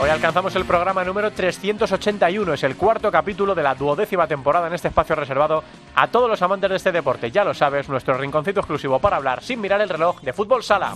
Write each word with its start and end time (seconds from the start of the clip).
Hoy 0.00 0.10
alcanzamos 0.10 0.54
el 0.54 0.64
programa 0.64 1.02
número 1.02 1.32
381, 1.32 2.54
es 2.54 2.62
el 2.62 2.76
cuarto 2.76 3.10
capítulo 3.10 3.56
de 3.56 3.64
la 3.64 3.74
duodécima 3.74 4.28
temporada 4.28 4.68
en 4.68 4.74
este 4.74 4.86
espacio 4.86 5.16
reservado 5.16 5.64
a 5.96 6.06
todos 6.06 6.30
los 6.30 6.40
amantes 6.40 6.70
de 6.70 6.76
este 6.76 6.92
deporte. 6.92 7.32
Ya 7.32 7.42
lo 7.42 7.52
sabes, 7.52 7.88
nuestro 7.88 8.16
rinconcito 8.16 8.60
exclusivo 8.60 9.00
para 9.00 9.16
hablar 9.16 9.42
sin 9.42 9.60
mirar 9.60 9.80
el 9.80 9.88
reloj 9.88 10.20
de 10.20 10.32
fútbol 10.32 10.62
sala. 10.62 10.94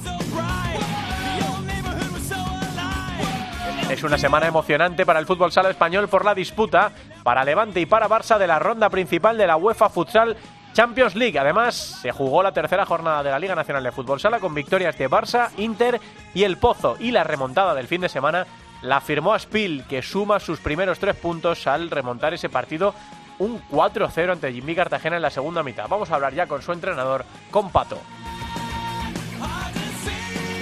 Es 3.90 4.04
una 4.04 4.18
semana 4.18 4.46
emocionante 4.46 5.04
para 5.04 5.18
el 5.18 5.26
fútbol 5.26 5.50
sala 5.50 5.70
español 5.70 6.06
por 6.06 6.24
la 6.24 6.34
disputa 6.34 6.92
para 7.24 7.44
Levante 7.44 7.80
y 7.80 7.86
para 7.86 8.08
Barça 8.08 8.38
de 8.38 8.46
la 8.46 8.60
ronda 8.60 8.88
principal 8.88 9.36
de 9.36 9.48
la 9.48 9.56
UEFA 9.56 9.88
Futsal 9.88 10.36
Champions 10.74 11.16
League. 11.16 11.38
Además, 11.38 11.74
se 12.00 12.12
jugó 12.12 12.42
la 12.42 12.52
tercera 12.52 12.86
jornada 12.86 13.22
de 13.22 13.30
la 13.30 13.38
Liga 13.38 13.54
Nacional 13.54 13.82
de 13.82 13.92
Fútbol 13.92 14.20
Sala 14.20 14.38
con 14.38 14.54
victorias 14.54 14.96
de 14.96 15.10
Barça, 15.10 15.50
Inter 15.56 16.00
y 16.34 16.44
el 16.44 16.56
Pozo. 16.56 16.96
Y 17.00 17.10
la 17.10 17.24
remontada 17.24 17.74
del 17.74 17.88
fin 17.88 18.00
de 18.00 18.08
semana 18.08 18.46
la 18.82 19.00
firmó 19.00 19.32
Aspil, 19.32 19.84
que 19.88 20.02
suma 20.02 20.40
sus 20.40 20.60
primeros 20.60 20.98
tres 20.98 21.16
puntos 21.16 21.66
al 21.66 21.90
remontar 21.90 22.34
ese 22.34 22.48
partido 22.48 22.94
un 23.38 23.60
4-0 23.70 24.32
ante 24.32 24.52
Jimmy 24.52 24.74
Cartagena 24.74 25.16
en 25.16 25.22
la 25.22 25.30
segunda 25.30 25.62
mitad. 25.62 25.88
Vamos 25.88 26.10
a 26.10 26.16
hablar 26.16 26.34
ya 26.34 26.46
con 26.46 26.62
su 26.62 26.72
entrenador, 26.72 27.24
con 27.50 27.70
Pato. 27.70 27.98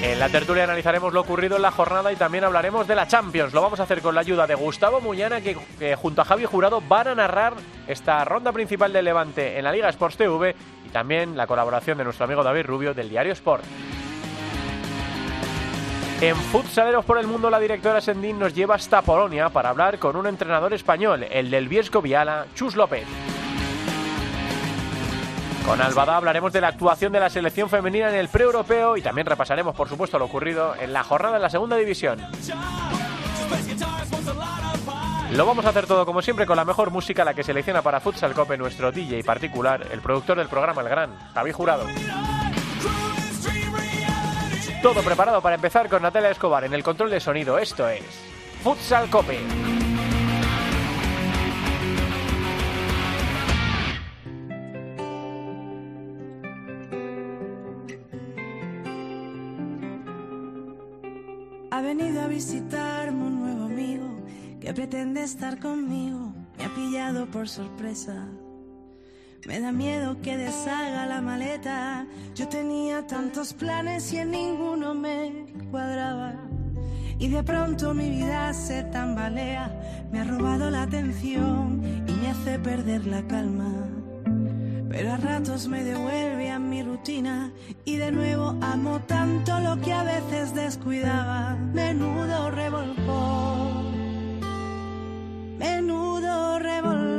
En 0.03 0.19
la 0.19 0.31
tertulia 0.31 0.65
analizaremos 0.65 1.13
lo 1.13 1.21
ocurrido 1.21 1.57
en 1.57 1.63
la 1.63 1.71
jornada 1.71 2.11
y 2.11 2.17
también 2.17 2.45
hablaremos 2.45 2.89
de 2.89 2.95
la 2.95 3.07
Champions. 3.07 3.53
Lo 3.53 3.61
vamos 3.61 3.81
a 3.81 3.83
hacer 3.83 4.01
con 4.01 4.15
la 4.15 4.23
ayuda 4.23 4.47
de 4.47 4.55
Gustavo 4.55 5.03
Muñana, 5.03 5.43
que, 5.43 5.95
junto 5.95 6.23
a 6.23 6.25
Javi 6.25 6.47
Jurado 6.47 6.81
van 6.81 7.09
a 7.09 7.15
narrar 7.15 7.53
esta 7.87 8.25
ronda 8.25 8.51
principal 8.51 8.95
de 8.95 9.03
Levante 9.03 9.59
en 9.59 9.65
la 9.65 9.73
Liga 9.73 9.91
Sports 9.91 10.17
TV 10.17 10.57
y 10.87 10.89
también 10.89 11.37
la 11.37 11.47
colaboración 11.47 11.99
de 11.99 12.05
nuestro 12.05 12.25
amigo 12.25 12.43
David 12.43 12.65
Rubio 12.65 12.95
del 12.95 13.11
diario 13.11 13.35
Sport. 13.35 13.63
En 16.21 16.37
Futsaleros 16.37 17.07
por 17.07 17.17
el 17.17 17.27
Mundo, 17.27 17.49
la 17.49 17.59
directora 17.59 18.03
Sendín 18.03 18.39
nos 18.39 18.55
lleva 18.55 18.75
hasta 18.75 19.01
Polonia 19.01 19.49
para 19.49 19.71
hablar 19.71 19.99
con 19.99 20.17
un 20.17 20.27
entrenador 20.27 20.75
español, 20.75 21.25
el 21.31 21.51
del 21.51 21.67
Viesco 21.67 22.03
Viala, 22.03 22.45
Chus 22.55 22.77
López. 22.77 23.07
Con 25.65 25.81
Albada 25.81 26.17
hablaremos 26.17 26.53
de 26.53 26.61
la 26.61 26.69
actuación 26.69 27.11
de 27.11 27.21
la 27.21 27.31
selección 27.31 27.71
femenina 27.71 28.11
en 28.11 28.17
el 28.17 28.29
pre-europeo 28.29 28.99
y 28.99 29.03
también 29.03 29.27
repasaremos, 29.27 29.75
por 29.75 29.89
supuesto, 29.89 30.19
lo 30.19 30.27
ocurrido 30.27 30.75
en 30.79 30.93
la 30.93 31.05
jornada 31.05 31.37
de 31.37 31.41
la 31.41 31.49
segunda 31.49 31.77
división. 31.77 32.21
Lo 35.33 35.47
vamos 35.47 35.65
a 35.65 35.71
hacer 35.71 35.87
todo 35.87 36.05
como 36.05 36.21
siempre 36.21 36.45
con 36.45 36.57
la 36.57 36.67
mejor 36.67 36.91
música, 36.91 37.25
la 37.25 37.33
que 37.33 37.45
selecciona 37.45 37.81
para 37.81 37.99
Futsal 37.99 38.35
Cope 38.35 38.59
nuestro 38.59 38.93
DJ 38.93 39.25
particular, 39.25 39.87
el 39.91 40.01
productor 40.01 40.37
del 40.37 40.49
programa 40.49 40.83
El 40.83 40.89
Gran, 40.91 41.11
Javi 41.33 41.53
Jurado. 41.53 41.87
Todo 44.83 45.03
preparado 45.03 45.43
para 45.43 45.57
empezar 45.57 45.91
con 45.91 46.01
Natalia 46.01 46.31
Escobar 46.31 46.65
en 46.65 46.73
el 46.73 46.83
control 46.83 47.11
de 47.11 47.21
sonido. 47.21 47.59
Esto 47.59 47.87
es 47.87 48.03
Futsal 48.63 49.11
Cope. 49.11 49.39
Ha 61.71 61.83
venido 61.83 62.23
a 62.23 62.27
visitarme 62.29 63.23
un 63.23 63.41
nuevo 63.41 63.65
amigo 63.65 64.07
que 64.63 64.73
pretende 64.73 65.23
estar 65.23 65.61
conmigo. 65.61 66.33
Me 66.57 66.65
ha 66.65 66.75
pillado 66.75 67.27
por 67.27 67.51
sorpresa 67.51 68.27
me 69.47 69.61
da 69.61 69.73
miedo 69.73 70.21
que 70.23 70.37
deshaga 70.37 71.07
la 71.07 71.21
maleta. 71.21 72.07
Yo 72.35 72.49
tenía 72.49 73.07
tantos 73.07 73.53
planes 73.53 74.13
y 74.13 74.19
en 74.19 74.31
ninguno 74.31 74.95
me 74.95 75.47
cuadraba. 75.71 76.35
Y 77.19 77.29
de 77.29 77.43
pronto 77.43 77.95
mi 77.95 78.11
vida 78.11 78.53
se 78.53 78.85
tambalea. 78.85 80.09
Me 80.11 80.21
ha 80.21 80.25
robado 80.25 80.71
la 80.71 80.83
atención 80.83 81.83
y 82.07 82.13
me 82.13 82.29
hace 82.29 82.59
perder 82.59 83.07
la 83.07 83.23
calma. 83.27 83.73
Pero 84.89 85.13
a 85.13 85.17
ratos 85.17 85.69
me 85.69 85.85
devuelve 85.85 86.51
a 86.51 86.59
mi 86.59 86.83
rutina 86.83 87.53
y 87.85 87.97
de 87.97 88.11
nuevo 88.11 88.57
amo 88.61 89.01
tanto 89.07 89.59
lo 89.61 89.81
que 89.81 89.93
a 89.93 90.03
veces 90.03 90.55
descuidaba. 90.55 91.57
Menudo 91.73 92.51
revolcó. 92.51 93.85
Menudo 95.59 96.59
revolcó. 96.59 97.10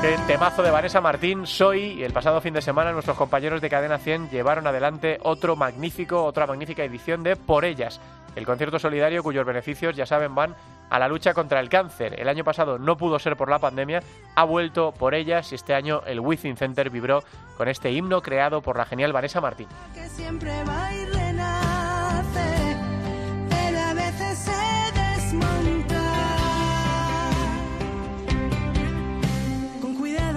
Qué 0.00 0.16
temazo 0.28 0.62
de 0.62 0.70
Vanessa 0.70 1.00
Martín. 1.00 1.48
Soy, 1.48 2.04
el 2.04 2.12
pasado 2.12 2.40
fin 2.40 2.54
de 2.54 2.62
semana, 2.62 2.92
nuestros 2.92 3.16
compañeros 3.16 3.60
de 3.60 3.68
Cadena 3.68 3.98
100 3.98 4.30
llevaron 4.30 4.68
adelante 4.68 5.18
otro 5.24 5.56
magnífico, 5.56 6.22
otra 6.22 6.46
magnífica 6.46 6.84
edición 6.84 7.24
de 7.24 7.34
Por 7.34 7.64
Ellas, 7.64 8.00
el 8.36 8.46
concierto 8.46 8.78
solidario 8.78 9.24
cuyos 9.24 9.44
beneficios, 9.44 9.96
ya 9.96 10.06
saben, 10.06 10.32
van 10.32 10.54
a 10.90 10.98
la 11.00 11.08
lucha 11.08 11.34
contra 11.34 11.58
el 11.58 11.68
cáncer. 11.68 12.14
El 12.20 12.28
año 12.28 12.44
pasado 12.44 12.78
no 12.78 12.96
pudo 12.96 13.18
ser 13.18 13.36
por 13.36 13.50
la 13.50 13.58
pandemia, 13.58 14.00
ha 14.36 14.44
vuelto 14.44 14.92
por 14.92 15.12
ellas 15.12 15.50
y 15.50 15.56
este 15.56 15.74
año 15.74 16.02
el 16.06 16.20
Within 16.20 16.56
Center 16.56 16.88
vibró 16.88 17.24
con 17.56 17.66
este 17.66 17.90
himno 17.90 18.22
creado 18.22 18.62
por 18.62 18.78
la 18.78 18.84
genial 18.84 19.12
Vanessa 19.12 19.40
Martín. 19.40 19.66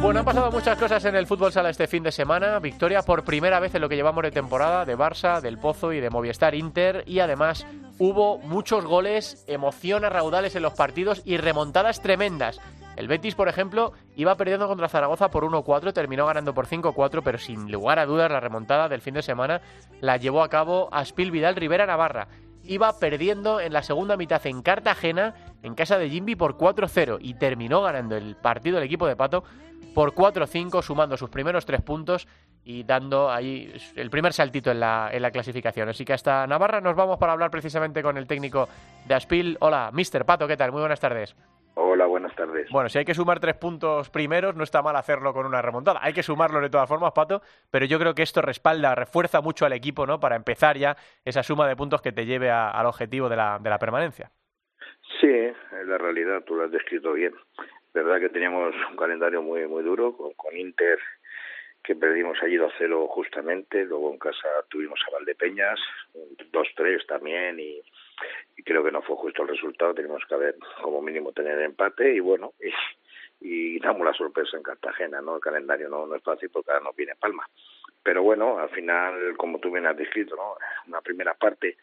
Bueno, 0.02 0.20
han 0.20 0.26
pasado 0.26 0.52
muchas 0.52 0.78
cosas 0.78 1.04
en 1.06 1.16
el 1.16 1.26
fútbol 1.26 1.52
sala 1.52 1.72
este 1.72 1.88
fin 1.88 2.04
de 2.04 2.12
semana. 2.12 2.60
Victoria 2.60 3.02
por 3.02 3.24
primera 3.24 3.60
vez 3.60 3.74
en 3.74 3.82
lo 3.82 3.90
que 3.90 3.96
llevamos 3.96 4.24
de 4.24 4.32
temporada 4.32 4.86
de 4.86 4.96
Barça, 4.96 5.42
del 5.42 5.58
Pozo 5.58 5.92
y 5.92 6.00
de 6.00 6.12
Movistar 6.12 6.54
Inter. 6.54 7.04
Y 7.08 7.20
además 7.20 7.66
hubo 7.98 8.38
muchos 8.38 8.86
goles, 8.86 9.44
emoción 9.48 10.06
a 10.06 10.10
raudales 10.10 10.56
en 10.56 10.62
los 10.62 10.74
partidos 10.74 11.24
y 11.26 11.38
remontadas 11.38 12.02
tremendas. 12.02 12.62
El 12.96 13.08
Betis, 13.08 13.36
por 13.36 13.50
ejemplo, 13.50 13.92
iba 14.16 14.36
perdiendo 14.36 14.68
contra 14.68 14.88
Zaragoza 14.88 15.30
por 15.30 15.44
1-4, 15.44 15.94
terminó 15.94 16.26
ganando 16.28 16.54
por 16.54 16.68
5-4, 16.68 17.22
pero 17.24 17.38
sin 17.38 17.72
lugar 17.72 18.00
a 18.00 18.06
dudas 18.06 18.32
la 18.32 18.40
remontada 18.40 18.90
del 18.90 19.02
fin 19.02 19.16
de 19.16 19.24
semana 19.24 19.62
la 20.00 20.18
llevó 20.18 20.44
a 20.44 20.50
cabo 20.50 20.90
Aspil 20.92 21.32
Vidal 21.32 21.56
Rivera 21.56 21.86
Navarra 21.86 22.28
iba 22.68 23.00
perdiendo 23.00 23.60
en 23.60 23.74
la 23.74 23.82
segunda 23.82 24.18
mitad 24.18 24.46
en 24.46 24.62
Cartagena, 24.62 25.34
en 25.64 25.74
casa 25.74 25.98
de 25.98 26.10
Jimby, 26.10 26.36
por 26.36 26.58
4-0 26.58 27.18
y 27.22 27.36
terminó 27.36 27.82
ganando 27.82 28.16
el 28.16 28.36
partido 28.36 28.78
el 28.78 28.84
equipo 28.84 29.08
de 29.08 29.16
Pato 29.16 29.44
por 29.98 30.14
4-5, 30.14 30.84
sumando 30.84 31.18
sus 31.18 31.32
primeros 31.32 31.66
tres 31.66 31.82
puntos 31.82 32.28
y 32.64 32.84
dando 32.84 33.32
ahí 33.32 33.74
el 33.96 34.12
primer 34.12 34.32
saltito 34.32 34.70
en 34.70 34.80
la, 34.80 35.10
en 35.12 35.24
la 35.24 35.32
clasificación. 35.32 35.90
Así 35.90 36.06
que 36.06 36.14
hasta 36.14 36.46
Navarra 36.46 36.82
nos 36.82 36.96
vamos 36.96 37.18
para 37.18 37.34
hablar 37.34 37.50
precisamente 37.50 38.04
con 38.04 38.16
el 38.16 38.28
técnico 38.28 38.70
de 39.08 39.16
Aspil. 39.16 39.58
Hola, 39.60 39.90
Mister 39.92 40.24
Pato, 40.24 40.48
¿qué 40.48 40.56
tal? 40.56 40.72
Muy 40.72 40.82
buenas 40.82 41.00
tardes. 41.00 41.36
Hola, 41.74 42.06
buenas 42.06 42.36
tardes. 42.36 42.70
Bueno, 42.70 42.90
si 42.90 43.00
hay 43.00 43.06
que 43.06 43.16
sumar 43.16 43.40
tres 43.40 43.56
puntos 43.56 44.12
primeros, 44.12 44.56
no 44.56 44.64
está 44.64 44.84
mal 44.84 44.96
hacerlo 44.96 45.34
con 45.34 45.48
una 45.48 45.64
remontada. 45.64 46.00
Hay 46.04 46.14
que 46.14 46.22
sumarlo 46.22 46.62
de 46.62 46.70
todas 46.70 46.88
formas, 46.88 47.12
Pato, 47.14 47.42
pero 47.72 47.88
yo 47.88 47.98
creo 47.98 48.14
que 48.14 48.22
esto 48.22 48.44
respalda, 48.44 48.94
refuerza 48.94 49.42
mucho 49.42 49.66
al 49.66 49.74
equipo, 49.74 50.06
¿no? 50.06 50.20
Para 50.20 50.36
empezar 50.36 50.78
ya 50.78 50.96
esa 51.26 51.42
suma 51.42 51.68
de 51.68 51.76
puntos 51.76 52.04
que 52.04 52.12
te 52.12 52.28
lleve 52.28 52.52
al 52.52 52.86
objetivo 52.86 53.30
de 53.30 53.36
la, 53.36 53.58
de 53.58 53.70
la 53.72 53.80
permanencia. 53.80 54.30
Sí, 55.20 55.28
la 55.88 55.98
realidad, 55.98 56.44
tú 56.46 56.54
lo 56.54 56.66
has 56.66 56.72
descrito 56.72 57.14
bien. 57.14 57.34
Verdad 58.04 58.20
que 58.20 58.30
teníamos 58.30 58.76
un 58.90 58.96
calendario 58.96 59.42
muy 59.42 59.68
muy 59.68 59.84
duro 59.84 60.16
con, 60.16 60.56
Inter 60.56 61.00
que 61.84 61.96
perdimos 61.96 62.38
allí 62.44 62.58
2-0 62.58 63.08
justamente, 63.08 63.86
luego 63.86 64.12
en 64.12 64.20
casa 64.20 64.48
tuvimos 64.70 65.00
a 65.08 65.12
Valdepeñas, 65.12 65.80
2-3 66.52 67.06
también 67.06 67.60
y 67.60 67.82
creo 68.68 68.84
que 68.84 68.92
no 68.92 69.02
fue 69.02 69.16
justo 69.16 69.44
el 69.44 69.48
resultado, 69.48 69.94
tenemos 69.94 70.22
que 70.28 70.36
haber 70.36 70.56
como 70.82 71.02
mínimo 71.02 71.32
tener 71.32 71.60
empate 71.62 72.14
y 72.14 72.20
bueno, 72.20 72.54
y, 72.60 72.70
y 73.40 73.80
damos 73.80 74.06
la 74.06 74.14
sorpresa 74.14 74.58
en 74.58 74.64
Cartagena, 74.64 75.22
¿no? 75.22 75.36
El 75.36 75.42
calendario 75.42 75.88
no, 75.88 76.06
no 76.06 76.16
es 76.16 76.24
fácil 76.24 76.50
porque 76.50 76.72
ahora 76.72 76.84
nos 76.84 76.96
viene 76.96 77.16
Palma. 77.16 77.48
Pero 78.04 78.24
bueno, 78.24 78.60
al 78.60 78.70
final, 78.70 79.36
como 79.38 79.60
tú 79.60 79.72
bien 79.72 79.88
has 79.88 79.98
descrito, 79.98 80.36
¿no? 80.36 80.56
Una 80.88 81.02
primera 81.02 81.34
parte 81.34 81.78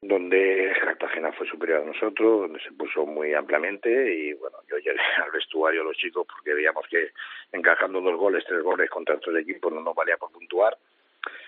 donde 0.00 0.72
Cartagena 0.82 1.32
fue 1.32 1.46
superior 1.46 1.82
a 1.82 1.86
nosotros, 1.86 2.42
donde 2.42 2.60
se 2.60 2.72
puso 2.72 3.06
muy 3.06 3.34
ampliamente 3.34 4.14
y 4.14 4.34
bueno, 4.34 4.58
yo 4.68 4.76
llegué 4.78 5.00
al 5.24 5.30
vestuario 5.30 5.82
a 5.82 5.84
los 5.84 5.96
chicos 5.96 6.26
porque 6.26 6.54
veíamos 6.54 6.86
que 6.88 7.10
encajando 7.52 8.00
dos 8.00 8.16
goles, 8.16 8.44
tres 8.46 8.62
goles 8.62 8.90
contra 8.90 9.14
estos 9.14 9.36
equipos 9.36 9.72
no 9.72 9.80
nos 9.80 9.94
valía 9.94 10.16
por 10.16 10.30
puntuar. 10.30 10.76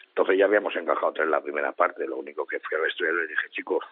Entonces 0.09 0.39
ya 0.39 0.47
habíamos 0.47 0.75
encajado 0.75 1.13
tres 1.13 1.27
en 1.27 1.31
la 1.31 1.41
primera 1.41 1.73
parte, 1.73 2.07
lo 2.07 2.17
único 2.17 2.47
que 2.47 2.59
fui 2.61 2.77
al 2.77 2.83
vestuario 2.83 3.25
y 3.25 3.29
dije, 3.29 3.49
chicos, 3.51 3.85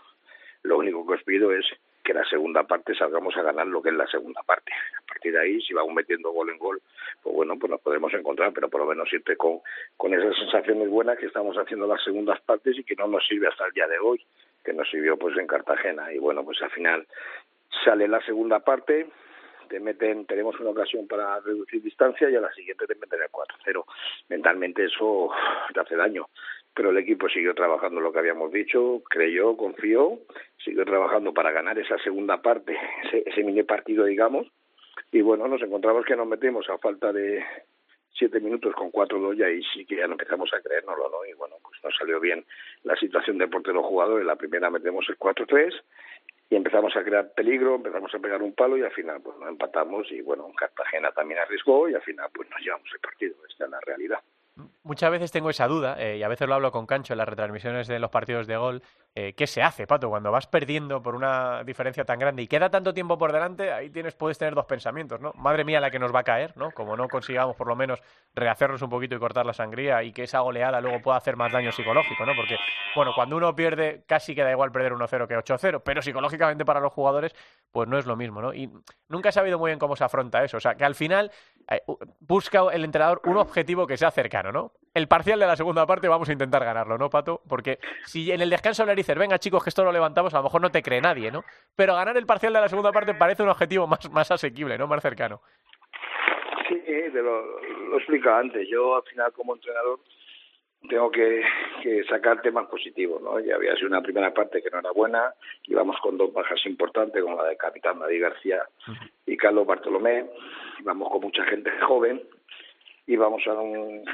lo 0.63 0.79
único 0.79 1.07
que 1.07 1.15
os 1.15 1.23
pido 1.23 1.53
es 1.53 1.65
que 2.03 2.15
la 2.15 2.25
segunda 2.25 2.63
parte 2.63 2.95
salgamos 2.95 3.37
a 3.37 3.43
ganar 3.43 3.67
lo 3.67 3.83
que 3.83 3.91
es 3.91 3.95
la 3.95 4.07
segunda 4.07 4.43
parte. 4.43 4.73
A 4.73 5.07
partir 5.07 5.33
de 5.33 5.41
ahí, 5.41 5.61
si 5.61 5.75
vamos 5.75 5.93
metiendo 5.93 6.31
gol 6.31 6.51
en 6.51 6.59
gol, 6.59 6.81
pues 7.23 7.35
bueno, 7.35 7.59
pues 7.59 7.71
nos 7.71 7.81
podemos 7.81 8.13
encontrar, 8.15 8.53
pero 8.53 8.69
por 8.69 8.81
lo 8.81 8.87
menos 8.87 9.09
siempre 9.09 9.37
con, 9.37 9.61
con 9.97 10.15
esas 10.15 10.37
sensaciones 10.37 10.89
buenas 10.89 11.19
que 11.19 11.27
estamos 11.27 11.57
haciendo 11.57 11.87
las 11.87 12.03
segundas 12.03 12.41
partes 12.41 12.79
y 12.79 12.85
que 12.85 12.95
no 12.95 13.09
nos 13.09 13.27
sirve 13.27 13.49
hasta 13.49 13.67
el 13.67 13.73
día 13.73 13.89
de 13.89 13.99
hoy, 13.99 14.25
que 14.67 14.75
nos 14.75 14.91
sirvió 14.91 15.17
pues 15.17 15.37
en 15.39 15.47
Cartagena. 15.47 16.13
Y 16.13 16.19
bueno, 16.19 16.45
pues 16.45 16.61
al 16.61 16.71
final 16.71 17.07
sale 17.85 18.09
la 18.09 18.21
segunda 18.21 18.61
parte, 18.61 19.07
te 19.69 19.81
meten, 19.81 20.27
tenemos 20.27 20.59
una 20.61 20.71
ocasión 20.71 21.07
para 21.07 21.41
reducir 21.41 21.83
distancia 21.83 22.29
y 22.29 22.37
a 22.37 22.41
la 22.41 22.53
siguiente 22.53 22.87
te 22.87 22.97
meten 22.97 23.23
el 23.23 23.31
4-0. 23.31 23.85
Mentalmente 24.29 24.85
eso 24.85 25.31
te 25.73 25.81
hace 25.81 25.97
daño 25.97 26.27
pero 26.77 26.91
el 26.91 26.99
equipo 26.99 27.27
siguió 27.31 27.55
trabajando 27.55 28.03
lo 28.03 28.13
que 28.13 28.19
habíamos 28.19 28.53
dicho, 28.53 29.03
creyó, 29.09 29.57
confió, 29.57 30.19
siguió 30.63 30.85
trabajando 30.85 31.33
para 31.33 31.51
ganar 31.51 31.79
esa 31.79 31.97
segunda 32.05 32.43
parte, 32.43 32.77
ese, 33.05 33.23
ese 33.25 33.43
mini 33.43 33.63
partido, 33.63 34.05
digamos, 34.05 34.47
y 35.11 35.23
bueno, 35.23 35.49
nos 35.49 35.63
encontramos 35.63 36.05
que 36.05 36.17
nos 36.17 36.27
metimos 36.27 36.69
a 36.69 36.77
falta 36.77 37.15
de 37.15 37.43
siete 38.19 38.41
minutos 38.41 38.75
con 38.75 38.91
cuatro 38.91 39.21
dos 39.21 39.37
y 39.37 39.43
ahí 39.43 39.63
sí 39.75 39.85
que 39.85 39.97
ya 39.97 40.07
no 40.07 40.13
empezamos 40.13 40.53
a 40.55 40.61
creérnoslo, 40.61 41.11
¿no? 41.11 41.25
Y 41.25 41.35
bueno, 41.35 41.57
pues 41.63 41.83
nos 41.83 41.95
salió 41.97 42.21
bien 42.21 42.45
la 42.85 42.97
situación 42.97 43.39
de 43.39 43.49
portero 43.49 43.83
jugador, 43.83 44.21
en 44.21 44.27
la 44.27 44.37
primera 44.37 44.71
metemos 44.71 45.07
el 45.09 45.19
4-3 45.19 45.73
y 46.51 46.57
empezamos 46.57 46.97
a 46.97 47.03
crear 47.03 47.33
peligro, 47.35 47.77
empezamos 47.77 48.15
a 48.15 48.19
pegar 48.19 48.43
un 48.43 48.55
palo 48.55 48.77
y 48.77 48.83
al 48.83 48.93
final 48.93 49.21
pues 49.21 49.37
nos 49.39 49.49
empatamos 49.49 50.11
y 50.13 50.21
bueno, 50.21 50.51
Cartagena 50.57 51.13
también 51.13 51.41
arriesgó 51.41 51.89
y 51.89 51.95
al 51.95 52.03
final 52.03 52.29
pues 52.33 52.49
nos 52.51 52.61
llevamos 52.61 52.89
el 52.93 53.01
partido, 53.01 53.35
esta 53.49 53.65
es 53.65 53.71
la 53.71 53.81
realidad 53.81 54.21
muchas 54.83 55.11
veces 55.11 55.31
tengo 55.31 55.51
esa 55.51 55.67
duda, 55.67 55.97
eh, 55.99 56.17
y 56.19 56.23
a 56.23 56.29
veces 56.29 56.49
lo 56.49 56.55
hablo 56.55 56.73
con 56.73 56.87
Cancho 56.87 57.13
en 57.13 57.19
las 57.19 57.29
retransmisiones 57.29 57.87
de 57.89 57.99
los 57.99 58.11
partidos 58.11 58.47
de 58.47 58.57
gol, 58.57 58.83
eh, 59.15 59.35
¿qué 59.35 59.47
se 59.47 59.63
hace, 59.63 59.87
Pato? 59.87 60.09
Cuando 60.09 60.31
vas 60.31 60.47
perdiendo 60.47 61.03
por 61.03 61.15
una 61.15 61.65
diferencia 61.65 62.05
tan 62.05 62.19
grande 62.19 62.43
y 62.43 62.47
queda 62.47 62.71
tanto 62.71 62.93
tiempo 62.93 63.17
por 63.19 63.33
delante, 63.33 63.73
ahí 63.73 63.91
tienes, 63.91 64.15
puedes 64.15 64.39
tener 64.39 64.55
dos 64.55 64.67
pensamientos, 64.67 65.21
¿no? 65.21 65.33
Madre 65.37 65.65
mía 65.65 65.81
la 65.81 65.91
que 65.91 65.99
nos 65.99 66.15
va 66.15 66.21
a 66.21 66.25
caer, 66.25 66.57
¿no? 66.57 66.71
Como 66.71 66.97
no 66.97 67.09
consigamos 67.09 67.57
por 67.57 67.67
lo 67.67 67.77
menos 67.77 68.03
rehacernos 68.35 68.83
un 68.83 68.91
poquito 68.91 69.15
y 69.15 69.19
cortar 69.19 69.47
la 69.47 69.53
sangría 69.53 70.03
y 70.03 70.13
que 70.13 70.25
esa 70.25 70.41
goleada 70.41 70.81
luego 70.81 71.01
pueda 71.01 71.17
hacer 71.17 71.37
más 71.37 71.53
daño 71.53 71.73
psicológico, 71.73 72.25
¿no? 72.27 72.33
Porque, 72.37 72.57
bueno, 72.95 73.13
cuando 73.15 73.37
uno 73.37 73.55
pierde 73.55 74.05
casi 74.07 74.35
queda 74.35 74.51
igual 74.51 74.73
perder 74.73 74.93
1-0 74.93 75.27
que 75.27 75.37
8-0, 75.37 75.83
pero 75.83 76.03
psicológicamente 76.03 76.65
para 76.65 76.81
los 76.81 76.93
jugadores 76.93 77.35
pues 77.73 77.89
no 77.89 77.99
es 77.99 78.07
lo 78.07 78.17
mismo, 78.17 78.41
¿no? 78.41 78.55
Y 78.55 78.71
nunca 79.09 79.29
he 79.29 79.33
sabido 79.33 79.59
muy 79.59 79.71
bien 79.71 79.79
cómo 79.79 79.97
se 79.97 80.05
afronta 80.05 80.43
eso, 80.45 80.57
o 80.57 80.61
sea, 80.61 80.75
que 80.75 80.85
al 80.85 80.95
final 80.95 81.31
eh, 81.71 81.83
busca 82.21 82.63
el 82.73 82.85
entrenador 82.85 83.21
un 83.25 83.37
objetivo 83.37 83.87
que 83.87 83.97
sea 83.97 84.11
cercano, 84.11 84.46
¿no? 84.53 84.73
El 84.95 85.09
parcial 85.09 85.39
de 85.39 85.47
la 85.47 85.57
segunda 85.57 85.87
parte 85.87 86.09
vamos 86.09 86.29
a 86.29 86.33
intentar 86.33 86.65
ganarlo, 86.65 86.97
¿no, 86.97 87.11
Pato? 87.11 87.43
Porque 87.49 87.79
si 88.05 88.33
en 88.33 88.41
el 88.41 88.51
descanso 88.51 88.87
le 88.87 88.95
dices, 88.95 89.17
venga 89.17 89.39
chicos, 89.39 89.63
que 89.63 89.71
esto 89.71 89.85
lo 89.85 89.93
levantamos, 89.93 90.33
a 90.35 90.39
lo 90.39 90.45
mejor 90.45 90.61
no 90.61 90.71
te 90.71 90.83
cree 90.83 91.01
nadie, 91.01 91.31
¿no? 91.31 91.45
Pero 91.75 91.95
ganar 91.95 92.17
el 92.17 92.27
parcial 92.27 92.53
de 92.53 92.61
la 92.61 92.69
segunda 92.69 92.93
parte 92.93 93.15
parece 93.15 93.43
un 93.43 93.51
objetivo 93.51 93.87
más, 93.87 94.11
más 94.11 94.31
asequible, 94.31 94.79
¿no? 94.79 94.87
Más 94.87 95.03
cercano. 95.03 95.43
Sí, 96.69 96.81
te 96.85 97.23
lo, 97.23 97.61
lo 97.61 97.97
explica 97.99 98.39
antes. 98.39 98.67
Yo 98.69 98.97
al 98.97 99.03
final 99.03 99.33
como 99.33 99.55
entrenador 99.55 100.01
tengo 100.89 101.11
que, 101.11 101.43
que 101.83 102.05
sacar 102.05 102.41
temas 102.43 102.67
positivos, 102.69 103.21
¿no? 103.23 103.41
Ya 103.41 103.57
había 103.57 103.75
sido 103.75 103.89
una 103.89 104.03
primera 104.03 104.33
parte 104.33 104.63
que 104.63 104.71
no 104.71 104.79
era 104.79 104.93
buena, 104.93 105.35
íbamos 105.65 105.97
con 106.01 106.17
dos 106.17 106.33
bajas 106.33 106.65
importantes, 106.67 107.23
como 107.23 107.37
la 107.37 107.49
de 107.49 107.57
capitán 107.57 107.99
David 107.99 108.23
García 108.23 108.63
y 109.27 109.37
Carlos 109.37 109.67
Bartolomé, 109.67 110.27
íbamos 110.81 111.11
con 111.11 111.21
mucha 111.21 111.45
gente 111.45 111.71
joven, 111.87 112.23
íbamos 113.07 113.47
a 113.47 113.55
un, 113.55 114.05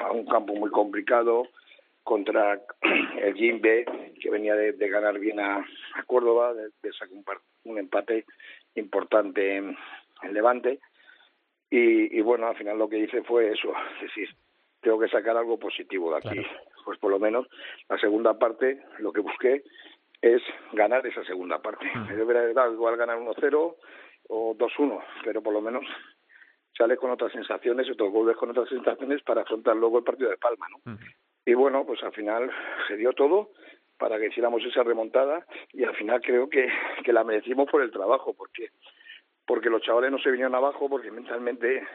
a 0.00 0.12
un 0.12 0.26
campo 0.26 0.54
muy 0.54 0.70
complicado 0.70 1.48
contra 2.02 2.60
el 3.20 3.34
Jimbe, 3.34 3.84
que 4.20 4.30
venía 4.30 4.54
de, 4.54 4.88
ganar 4.88 5.18
bien 5.18 5.40
a, 5.40 5.64
Córdoba, 6.06 6.52
de, 6.54 6.92
sacar 6.92 7.38
un, 7.64 7.78
empate 7.78 8.24
importante 8.74 9.56
en, 9.56 9.76
Levante, 10.30 10.78
y, 11.68 12.16
y 12.16 12.20
bueno, 12.20 12.46
al 12.46 12.56
final 12.56 12.78
lo 12.78 12.88
que 12.88 12.98
hice 12.98 13.22
fue 13.22 13.50
eso, 13.50 13.72
es 13.96 14.02
decir, 14.02 14.28
tengo 14.82 14.98
que 14.98 15.08
sacar 15.08 15.36
algo 15.36 15.58
positivo 15.58 16.10
de 16.12 16.18
aquí. 16.18 16.46
Pues 16.84 16.98
por 16.98 17.10
lo 17.10 17.18
menos 17.18 17.46
la 17.88 17.98
segunda 17.98 18.38
parte, 18.38 18.82
lo 18.98 19.12
que 19.12 19.20
busqué 19.20 19.62
es 20.20 20.42
ganar 20.72 21.06
esa 21.06 21.24
segunda 21.24 21.62
parte. 21.62 21.90
Me 22.08 22.16
debería 22.16 22.52
dar 22.52 22.70
igual 22.70 22.96
ganar 22.96 23.18
1-0 23.18 23.76
o 24.28 24.54
2-1, 24.56 25.02
pero 25.24 25.42
por 25.42 25.52
lo 25.52 25.60
menos 25.60 25.84
sales 26.76 26.98
con 26.98 27.10
otras 27.10 27.32
sensaciones 27.32 27.88
o 27.90 27.94
te 27.94 28.02
vuelves 28.02 28.36
con 28.36 28.50
otras 28.50 28.68
sensaciones 28.68 29.22
para 29.22 29.42
afrontar 29.42 29.76
luego 29.76 29.98
el 29.98 30.04
partido 30.04 30.30
de 30.30 30.36
Palma, 30.36 30.66
¿no? 30.70 30.98
Y 31.44 31.54
bueno, 31.54 31.84
pues 31.84 32.02
al 32.02 32.12
final 32.12 32.50
se 32.88 32.96
dio 32.96 33.12
todo 33.12 33.50
para 33.98 34.18
que 34.18 34.28
hiciéramos 34.28 34.64
esa 34.64 34.82
remontada 34.82 35.46
y 35.72 35.84
al 35.84 35.94
final 35.96 36.20
creo 36.20 36.48
que, 36.48 36.68
que 37.04 37.12
la 37.12 37.24
merecimos 37.24 37.68
por 37.70 37.82
el 37.82 37.90
trabajo, 37.90 38.34
porque 38.34 38.70
porque 39.46 39.70
los 39.70 39.82
chavales 39.82 40.10
no 40.10 40.18
se 40.18 40.30
vinieron 40.30 40.54
abajo, 40.54 40.88
porque 40.88 41.10
mentalmente 41.10 41.86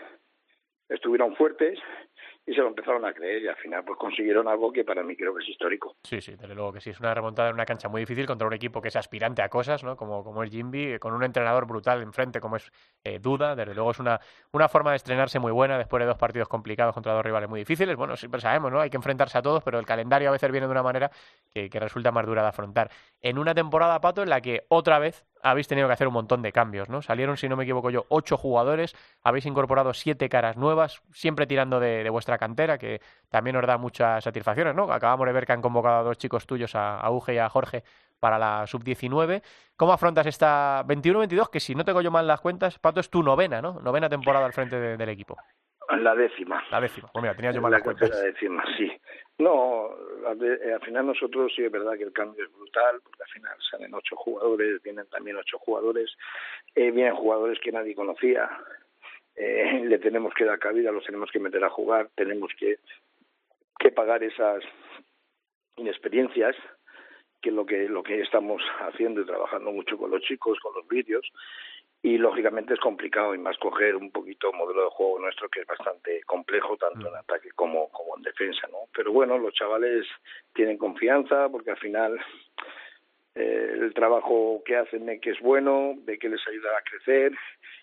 estuvieron 0.89 1.35
fuertes 1.35 1.79
y 2.47 2.53
se 2.53 2.61
lo 2.61 2.67
empezaron 2.67 3.03
a 3.03 3.13
creer 3.13 3.43
y 3.43 3.47
al 3.49 3.57
final 3.57 3.83
pues 3.83 3.99
consiguieron 3.99 4.47
algo 4.47 4.71
que 4.71 4.85
para 4.85 5.03
mí 5.03 5.17
creo 5.17 5.35
que 5.35 5.43
es 5.43 5.49
histórico. 5.49 5.97
Sí, 6.03 6.21
sí, 6.21 6.35
desde 6.37 6.55
luego 6.55 6.71
que 6.71 6.79
sí, 6.79 6.91
es 6.91 6.99
una 7.01 7.13
remontada 7.13 7.49
en 7.49 7.55
una 7.55 7.65
cancha 7.65 7.89
muy 7.89 7.99
difícil 7.99 8.25
contra 8.25 8.47
un 8.47 8.53
equipo 8.53 8.81
que 8.81 8.87
es 8.87 8.95
aspirante 8.95 9.41
a 9.41 9.49
cosas, 9.49 9.83
¿no? 9.83 9.97
Como, 9.97 10.23
como 10.23 10.43
es 10.43 10.49
Jimby, 10.49 10.97
con 10.97 11.13
un 11.13 11.23
entrenador 11.23 11.67
brutal 11.67 12.01
enfrente 12.01 12.39
como 12.39 12.55
es 12.55 12.71
eh, 13.03 13.19
Duda, 13.19 13.53
desde 13.53 13.75
luego 13.75 13.91
es 13.91 13.99
una, 13.99 14.21
una 14.53 14.69
forma 14.69 14.91
de 14.91 14.95
estrenarse 14.95 15.39
muy 15.39 15.51
buena 15.51 15.77
después 15.77 15.99
de 15.99 16.07
dos 16.07 16.17
partidos 16.17 16.47
complicados 16.47 16.93
contra 16.93 17.11
dos 17.11 17.25
rivales 17.25 17.49
muy 17.49 17.59
difíciles. 17.59 17.97
Bueno, 17.97 18.15
siempre 18.15 18.39
sabemos, 18.39 18.71
¿no? 18.71 18.79
Hay 18.79 18.89
que 18.89 18.97
enfrentarse 18.97 19.37
a 19.37 19.41
todos, 19.41 19.61
pero 19.61 19.77
el 19.77 19.85
calendario 19.85 20.29
a 20.29 20.31
veces 20.31 20.49
viene 20.49 20.67
de 20.67 20.71
una 20.71 20.83
manera 20.83 21.11
que, 21.53 21.69
que 21.69 21.79
resulta 21.81 22.13
más 22.13 22.25
dura 22.25 22.43
de 22.43 22.47
afrontar. 22.47 22.89
En 23.19 23.39
una 23.39 23.53
temporada, 23.53 23.99
Pato, 23.99 24.23
en 24.23 24.29
la 24.29 24.39
que 24.39 24.63
otra 24.69 24.99
vez 24.99 25.25
habéis 25.43 25.67
tenido 25.67 25.87
que 25.87 25.93
hacer 25.93 26.07
un 26.07 26.13
montón 26.13 26.41
de 26.41 26.51
cambios, 26.51 26.89
¿no? 26.89 27.01
Salieron, 27.01 27.37
si 27.37 27.49
no 27.49 27.55
me 27.55 27.63
equivoco 27.63 27.89
yo, 27.89 28.05
ocho 28.09 28.37
jugadores, 28.37 28.95
habéis 29.23 29.45
incorporado 29.45 29.93
siete 29.93 30.29
caras 30.29 30.57
nuevas, 30.57 31.01
siempre 31.11 31.47
tirando 31.47 31.79
de, 31.79 32.07
vuestra 32.09 32.36
cantera, 32.37 32.77
que 32.77 33.01
también 33.29 33.55
os 33.55 33.65
da 33.65 33.77
muchas 33.77 34.23
satisfacciones, 34.23 34.75
¿no? 34.75 34.91
Acabamos 34.91 35.27
de 35.27 35.33
ver 35.33 35.45
que 35.45 35.53
han 35.53 35.61
convocado 35.61 35.97
a 35.97 36.03
dos 36.03 36.17
chicos 36.17 36.45
tuyos, 36.45 36.75
a, 36.75 36.99
a 36.99 37.11
Uge 37.11 37.35
y 37.35 37.37
a 37.37 37.49
Jorge, 37.49 37.83
para 38.19 38.37
la 38.37 38.65
sub-19. 38.65 39.41
¿Cómo 39.75 39.93
afrontas 39.93 40.25
esta 40.25 40.83
21-22, 40.85 41.49
que 41.49 41.59
si 41.59 41.75
no 41.75 41.85
tengo 41.85 42.01
yo 42.01 42.11
mal 42.11 42.27
las 42.27 42.41
cuentas, 42.41 42.79
Pato, 42.79 42.99
es 42.99 43.09
tu 43.09 43.23
novena, 43.23 43.61
¿no? 43.61 43.79
Novena 43.81 44.09
temporada 44.09 44.45
al 44.45 44.53
frente 44.53 44.79
del 44.79 45.09
equipo. 45.09 45.37
La 45.99 46.13
décima. 46.15 46.61
La 46.69 46.81
décima. 46.81 47.09
Pues 47.13 47.21
mira, 47.21 47.33
tenía 47.33 47.51
yo 47.51 47.61
mal 47.61 47.71
las 47.71 47.81
cuentas. 47.81 48.09
La 48.09 48.19
décima, 48.19 48.63
sí. 48.77 48.91
No, 49.39 49.89
eh, 50.41 50.73
al 50.73 50.81
final 50.81 51.07
nosotros 51.07 51.51
sí 51.55 51.63
es 51.63 51.71
verdad 51.71 51.93
que 51.97 52.03
el 52.03 52.11
cambio 52.11 52.43
es 52.43 52.51
brutal, 52.51 52.99
porque 53.03 53.23
al 53.23 53.29
final 53.29 53.57
salen 53.71 53.93
ocho 53.93 54.15
jugadores, 54.17 54.81
vienen 54.83 55.07
también 55.07 55.37
ocho 55.37 55.57
jugadores, 55.59 56.11
eh, 56.75 56.91
vienen 56.91 57.15
jugadores 57.15 57.57
que 57.61 57.71
nadie 57.71 57.95
conocía, 57.95 58.49
eh, 59.37 59.83
le 59.85 59.99
tenemos 59.99 60.33
que 60.33 60.45
dar 60.45 60.59
cabida, 60.59 60.91
los 60.91 61.05
tenemos 61.05 61.31
que 61.31 61.39
meter 61.39 61.63
a 61.63 61.69
jugar, 61.69 62.09
tenemos 62.15 62.51
que, 62.57 62.79
que 63.79 63.91
pagar 63.91 64.23
esas 64.23 64.63
inexperiencias, 65.75 66.55
que 67.39 67.49
es 67.49 67.55
lo 67.55 67.65
que, 67.65 67.87
lo 67.87 68.01
que 68.01 68.21
estamos 68.21 68.63
haciendo 68.79 69.21
y 69.21 69.25
trabajando 69.25 69.71
mucho 69.71 69.97
con 69.97 70.09
los 70.09 70.23
chicos, 70.23 70.59
con 70.59 70.73
los 70.73 70.87
vídeos, 70.87 71.31
y 72.01 72.17
lógicamente 72.17 72.73
es 72.73 72.79
complicado 72.79 73.35
y 73.35 73.37
más 73.37 73.57
coger 73.57 73.95
un 73.95 74.11
poquito 74.11 74.53
modelo 74.53 74.83
de 74.83 74.89
juego 74.89 75.19
nuestro 75.19 75.49
que 75.49 75.61
es 75.61 75.67
bastante 75.67 76.21
complejo 76.23 76.77
tanto 76.77 77.07
en 77.07 77.13
mm. 77.13 77.17
ataque 77.17 77.49
como, 77.51 77.89
como 77.89 78.17
en 78.17 78.23
defensa, 78.23 78.67
¿no? 78.71 78.87
Pero 78.95 79.11
bueno, 79.11 79.37
los 79.37 79.53
chavales 79.53 80.05
tienen 80.53 80.77
confianza 80.77 81.49
porque 81.49 81.71
al 81.71 81.77
final 81.77 82.19
eh, 83.39 83.77
el 83.81 83.93
trabajo 83.93 84.63
que 84.65 84.75
hacen 84.75 85.05
ve 85.05 85.19
que 85.19 85.29
es 85.29 85.39
bueno, 85.39 85.93
ve 85.99 86.17
que 86.17 86.27
les 86.27 86.41
ayuda 86.47 86.69
a 86.75 86.81
crecer 86.81 87.33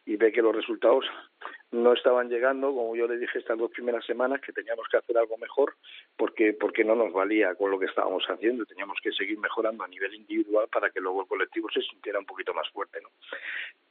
y 0.04 0.16
ve 0.16 0.32
que 0.32 0.42
los 0.42 0.52
resultados 0.54 1.04
no 1.70 1.92
estaban 1.92 2.28
llegando, 2.28 2.74
como 2.74 2.96
yo 2.96 3.06
le 3.06 3.18
dije 3.18 3.38
estas 3.38 3.56
dos 3.56 3.70
primeras 3.70 4.04
semanas, 4.04 4.40
que 4.40 4.52
teníamos 4.52 4.88
que 4.88 4.96
hacer 4.96 5.16
algo 5.16 5.38
mejor 5.38 5.74
porque, 6.16 6.54
porque 6.54 6.82
no 6.82 6.96
nos 6.96 7.12
valía 7.12 7.54
con 7.54 7.70
lo 7.70 7.78
que 7.78 7.86
estábamos 7.86 8.24
haciendo, 8.24 8.66
teníamos 8.66 8.98
que 9.00 9.12
seguir 9.12 9.38
mejorando 9.38 9.84
a 9.84 9.88
nivel 9.88 10.14
individual 10.14 10.66
para 10.72 10.90
que 10.90 11.00
luego 11.00 11.22
el 11.22 11.28
colectivo 11.28 11.68
se 11.72 11.82
sintiera 11.82 12.18
un 12.18 12.26
poquito 12.26 12.52
más 12.52 12.68
fuerte. 12.70 12.98
¿no? 13.00 13.10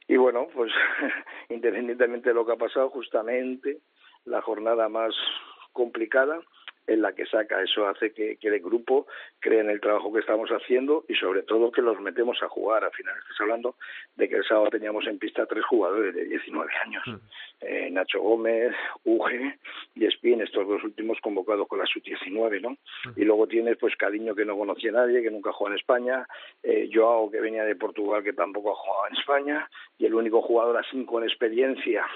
Y 0.06 0.16
bueno, 0.16 0.48
pues 0.54 0.70
independientemente 1.48 2.28
de 2.28 2.34
lo 2.34 2.44
que 2.44 2.52
ha 2.52 2.56
pasado, 2.56 2.90
justamente 2.90 3.78
la 4.26 4.42
jornada 4.42 4.90
más 4.90 5.14
complicada 5.72 6.40
en 6.86 7.02
la 7.02 7.12
que 7.12 7.26
saca. 7.26 7.62
Eso 7.62 7.86
hace 7.86 8.12
que, 8.12 8.36
que 8.36 8.48
el 8.48 8.60
grupo 8.60 9.06
cree 9.40 9.60
en 9.60 9.70
el 9.70 9.80
trabajo 9.80 10.12
que 10.12 10.20
estamos 10.20 10.50
haciendo 10.50 11.04
y 11.08 11.14
sobre 11.14 11.42
todo 11.42 11.72
que 11.72 11.82
los 11.82 12.00
metemos 12.00 12.42
a 12.42 12.48
jugar. 12.48 12.84
Al 12.84 12.92
final 12.92 13.14
estás 13.18 13.40
hablando 13.40 13.76
de 14.16 14.28
que 14.28 14.36
el 14.36 14.44
sábado 14.44 14.68
teníamos 14.70 15.06
en 15.06 15.18
pista 15.18 15.46
tres 15.46 15.64
jugadores 15.64 16.14
de 16.14 16.24
19 16.24 16.70
años. 16.84 17.02
Mm. 17.06 17.16
Eh, 17.60 17.90
Nacho 17.90 18.20
Gómez, 18.20 18.74
Uge 19.04 19.58
y 19.94 20.06
Espín, 20.06 20.40
estos 20.40 20.66
dos 20.66 20.82
últimos 20.84 21.18
convocados 21.20 21.66
con 21.66 21.78
la 21.78 21.86
sub-19, 21.86 22.60
¿no? 22.60 22.70
Mm. 22.70 23.20
Y 23.20 23.24
luego 23.24 23.46
tienes 23.46 23.78
pues 23.78 23.96
Cariño 23.96 24.34
que 24.34 24.44
no 24.44 24.56
conocía 24.56 24.90
a 24.90 24.94
nadie, 24.94 25.22
que 25.22 25.30
nunca 25.30 25.52
jugó 25.52 25.70
en 25.70 25.76
España, 25.76 26.26
eh, 26.62 26.90
Joao 26.92 27.30
que 27.30 27.40
venía 27.40 27.64
de 27.64 27.76
Portugal 27.76 28.22
que 28.22 28.32
tampoco 28.32 28.72
ha 28.72 28.76
jugado 28.76 29.08
en 29.08 29.16
España 29.16 29.70
y 29.98 30.06
el 30.06 30.14
único 30.14 30.42
jugador 30.42 30.76
así 30.76 31.04
con 31.04 31.24
experiencia 31.24 32.06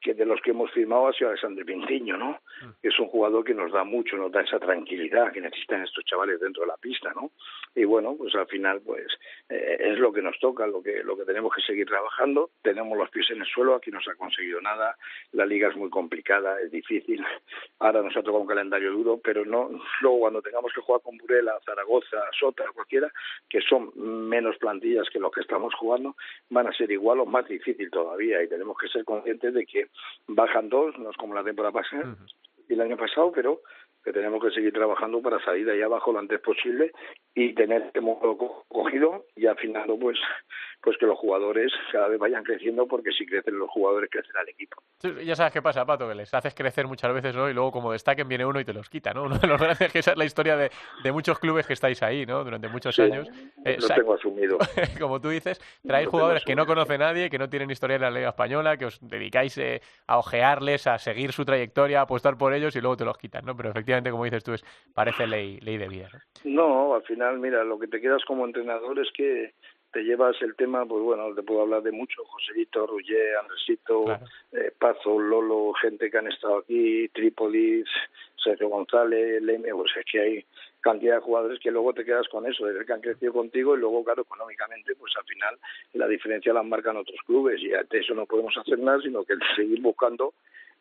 que 0.00 0.14
de 0.14 0.24
los 0.24 0.40
que 0.40 0.50
hemos 0.50 0.70
firmado 0.70 1.08
ha 1.08 1.12
sido 1.12 1.30
Alexander 1.30 1.64
Pintiño, 1.64 2.16
¿no? 2.16 2.40
Que 2.80 2.88
es 2.88 2.98
un 2.98 3.08
jugador 3.08 3.44
que 3.44 3.54
nos 3.54 3.72
da 3.72 3.84
mucho, 3.84 4.16
nos 4.16 4.30
da 4.30 4.42
esa 4.42 4.58
tranquilidad 4.58 5.32
que 5.32 5.40
necesitan 5.40 5.82
estos 5.82 6.04
chavales 6.04 6.40
dentro 6.40 6.62
de 6.62 6.68
la 6.68 6.76
pista, 6.76 7.12
¿no? 7.14 7.30
Y 7.74 7.84
bueno, 7.84 8.14
pues 8.16 8.34
al 8.34 8.46
final, 8.46 8.80
pues 8.84 9.06
eh, 9.48 9.76
es 9.80 9.98
lo 9.98 10.12
que 10.12 10.22
nos 10.22 10.38
toca, 10.38 10.66
lo 10.66 10.82
que 10.82 11.02
lo 11.02 11.16
que 11.16 11.24
tenemos 11.24 11.54
que 11.54 11.62
seguir 11.62 11.86
trabajando. 11.86 12.50
Tenemos 12.62 12.96
los 12.96 13.10
pies 13.10 13.30
en 13.30 13.40
el 13.40 13.46
suelo, 13.46 13.74
aquí 13.74 13.90
no 13.90 14.00
se 14.00 14.10
ha 14.10 14.14
conseguido 14.14 14.60
nada. 14.60 14.96
La 15.32 15.46
liga 15.46 15.68
es 15.68 15.76
muy 15.76 15.90
complicada, 15.90 16.60
es 16.60 16.70
difícil. 16.70 17.24
Ahora 17.78 18.02
nos 18.02 18.16
ha 18.16 18.22
tocado 18.22 18.40
un 18.40 18.46
calendario 18.46 18.92
duro, 18.92 19.20
pero 19.22 19.44
no 19.44 19.70
luego 20.00 20.20
cuando 20.20 20.42
tengamos 20.42 20.72
que 20.72 20.80
jugar 20.80 21.02
con 21.02 21.16
Burela, 21.18 21.58
Zaragoza, 21.64 22.18
Sota, 22.38 22.64
cualquiera, 22.74 23.12
que 23.48 23.60
son 23.60 23.90
menos 23.96 24.56
plantillas 24.58 25.08
que 25.10 25.18
los 25.18 25.32
que 25.32 25.40
estamos 25.40 25.74
jugando, 25.74 26.16
van 26.50 26.66
a 26.66 26.72
ser 26.72 26.90
igual 26.90 27.20
o 27.20 27.26
más 27.26 27.46
difícil 27.48 27.90
todavía. 27.90 28.42
Y 28.42 28.48
tenemos 28.48 28.76
que 28.78 28.88
ser 28.88 29.04
conscientes 29.04 29.54
de 29.54 29.66
que 29.66 29.87
bajan 30.26 30.68
dos, 30.68 30.98
no 30.98 31.10
es 31.10 31.16
como 31.16 31.34
la 31.34 31.44
temporada 31.44 31.72
pasada 31.72 32.16
y 32.68 32.74
el 32.74 32.80
año 32.80 32.96
pasado, 32.96 33.32
pero 33.32 33.62
que 34.04 34.12
tenemos 34.12 34.42
que 34.42 34.50
seguir 34.50 34.72
trabajando 34.72 35.20
para 35.20 35.42
salir 35.44 35.66
de 35.66 35.72
ahí 35.72 35.82
abajo 35.82 36.12
lo 36.12 36.18
antes 36.18 36.40
posible 36.40 36.92
y 37.34 37.54
tener 37.54 37.82
este 37.82 38.00
modo 38.00 38.36
cogido 38.68 39.26
y 39.36 39.46
al 39.46 39.56
final 39.56 39.86
pues 40.00 40.18
pues 40.80 40.96
que 40.96 41.06
los 41.06 41.18
jugadores 41.18 41.72
cada 41.90 42.08
vez 42.08 42.18
vayan 42.18 42.44
creciendo 42.44 42.86
porque 42.86 43.10
si 43.10 43.26
crecen 43.26 43.58
los 43.58 43.68
jugadores 43.70 44.08
crecerá 44.10 44.42
el 44.42 44.50
equipo. 44.50 44.80
ya 45.24 45.34
sabes 45.34 45.52
qué 45.52 45.60
pasa, 45.60 45.84
Pato, 45.84 46.08
que 46.08 46.14
les 46.14 46.32
haces 46.32 46.54
crecer 46.54 46.86
muchas 46.86 47.12
veces 47.12 47.34
¿no? 47.34 47.50
y 47.50 47.54
luego 47.54 47.72
como 47.72 47.92
destaquen 47.92 48.28
viene 48.28 48.44
uno 48.44 48.60
y 48.60 48.64
te 48.64 48.72
los 48.72 48.88
quita, 48.88 49.12
¿no? 49.12 49.22
Uno 49.28 49.38
de 49.38 49.46
los 49.46 49.60
grandes 49.60 49.92
que 49.92 49.98
esa 49.98 50.12
es 50.12 50.16
la 50.16 50.24
historia 50.24 50.56
de, 50.56 50.70
de 51.02 51.12
muchos 51.12 51.38
clubes 51.38 51.66
que 51.66 51.72
estáis 51.72 52.02
ahí, 52.02 52.24
¿no? 52.24 52.44
Durante 52.44 52.68
muchos 52.68 52.98
años. 52.98 53.28
Eh, 53.64 53.76
lo 53.80 53.88
tengo 53.88 54.14
asumido. 54.14 54.58
como 54.98 55.20
tú 55.20 55.28
dices, 55.28 55.60
traéis 55.84 56.08
jugadores 56.08 56.44
que 56.44 56.54
no 56.54 56.66
conoce 56.66 56.96
nadie, 56.96 57.28
que 57.28 57.38
no 57.38 57.48
tienen 57.48 57.70
historia 57.70 57.96
en 57.96 58.02
la 58.02 58.10
Liga 58.10 58.28
Española, 58.30 58.76
que 58.76 58.86
os 58.86 58.98
dedicáis 59.00 59.58
eh, 59.58 59.82
a 60.06 60.18
ojearles, 60.18 60.86
a 60.86 60.98
seguir 60.98 61.32
su 61.32 61.44
trayectoria, 61.44 62.00
a 62.00 62.02
apostar 62.02 62.38
por 62.38 62.54
ellos 62.54 62.74
y 62.76 62.80
luego 62.80 62.96
te 62.96 63.04
los 63.04 63.18
quitan, 63.18 63.44
¿no? 63.44 63.56
Pero 63.56 63.70
efectivamente, 63.70 63.87
como 64.10 64.24
dices 64.24 64.44
tú, 64.44 64.52
es, 64.52 64.64
parece 64.94 65.26
ley, 65.26 65.58
ley 65.60 65.78
de 65.78 65.88
vida, 65.88 66.08
¿no? 66.12 66.18
No, 66.44 66.94
al 66.94 67.02
final, 67.02 67.38
mira, 67.38 67.64
lo 67.64 67.78
que 67.78 67.88
te 67.88 68.00
quedas 68.00 68.24
como 68.24 68.44
entrenador 68.44 68.98
es 68.98 69.08
que 69.12 69.54
te 69.92 70.02
llevas 70.02 70.40
el 70.42 70.54
tema, 70.54 70.84
pues 70.84 71.02
bueno, 71.02 71.34
te 71.34 71.42
puedo 71.42 71.62
hablar 71.62 71.82
de 71.82 71.92
mucho, 71.92 72.24
Joséito, 72.24 72.86
Rullé, 72.86 73.36
Andresito, 73.36 74.04
eh, 74.52 74.72
Pazo, 74.78 75.18
Lolo, 75.18 75.72
gente 75.80 76.10
que 76.10 76.18
han 76.18 76.28
estado 76.28 76.58
aquí, 76.58 77.08
Trípoli, 77.08 77.84
Sergio 78.36 78.68
González, 78.68 79.42
Leme, 79.42 79.70
pues 79.70 79.90
es 79.96 80.04
que 80.10 80.20
hay 80.20 80.44
cantidad 80.80 81.16
de 81.16 81.22
jugadores 81.22 81.58
que 81.60 81.70
luego 81.70 81.92
te 81.92 82.04
quedas 82.04 82.28
con 82.28 82.46
eso, 82.46 82.66
desde 82.66 82.84
que 82.84 82.92
han 82.92 83.00
crecido 83.00 83.32
contigo 83.32 83.76
y 83.76 83.80
luego, 83.80 84.04
claro, 84.04 84.22
económicamente, 84.22 84.94
pues 84.94 85.12
al 85.16 85.24
final 85.24 85.58
la 85.94 86.06
diferencia 86.06 86.52
la 86.52 86.62
marcan 86.62 86.96
otros 86.96 87.20
clubes 87.26 87.60
y 87.62 87.74
ante 87.74 87.98
eso 87.98 88.14
no 88.14 88.26
podemos 88.26 88.56
hacer 88.56 88.78
nada, 88.78 89.00
sino 89.00 89.24
que 89.24 89.34
seguir 89.56 89.80
buscando 89.80 90.34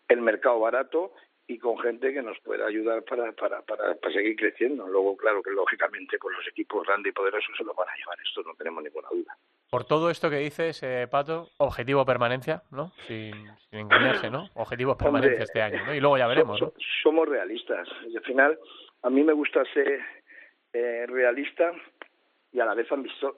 el 0.07 0.21
mercado 0.21 0.59
barato 0.59 1.13
y 1.47 1.57
con 1.57 1.77
gente 1.79 2.13
que 2.13 2.21
nos 2.21 2.37
pueda 2.39 2.67
ayudar 2.67 3.03
para, 3.03 3.31
para, 3.31 3.61
para, 3.61 3.95
para, 3.95 4.13
seguir 4.13 4.35
creciendo. 4.35 4.85
Luego, 4.87 5.15
claro 5.15 5.41
que 5.41 5.51
lógicamente 5.51 6.19
con 6.19 6.33
los 6.33 6.45
equipos 6.47 6.85
grandes 6.85 7.11
y 7.11 7.13
poderosos 7.13 7.55
se 7.57 7.63
lo 7.63 7.73
van 7.73 7.87
a 7.87 7.95
llevar, 7.95 8.17
esto 8.21 8.43
no 8.43 8.53
tenemos 8.55 8.83
ninguna 8.83 9.07
duda. 9.09 9.37
Por 9.69 9.85
todo 9.85 10.09
esto 10.09 10.29
que 10.29 10.37
dices, 10.37 10.81
eh, 10.83 11.07
Pato, 11.09 11.49
objetivo 11.57 12.05
permanencia, 12.05 12.63
¿no? 12.71 12.91
Sin, 13.07 13.33
engañarse, 13.71 14.29
¿no? 14.29 14.49
Objetivo 14.55 14.97
permanencia 14.97 15.43
este 15.43 15.61
año, 15.61 15.85
¿no? 15.85 15.93
Y 15.93 16.01
luego 16.01 16.17
ya 16.17 16.27
veremos, 16.27 16.61
¿no? 16.61 16.73
Somos 17.01 17.27
realistas. 17.27 17.87
Y 18.09 18.17
al 18.17 18.23
final, 18.23 18.59
a 19.03 19.09
mí 19.09 19.23
me 19.23 19.33
gusta 19.33 19.63
ser 19.73 20.01
eh, 20.73 21.05
realista 21.07 21.71
y 22.51 22.59
a 22.59 22.65
la 22.65 22.73
vez 22.73 22.87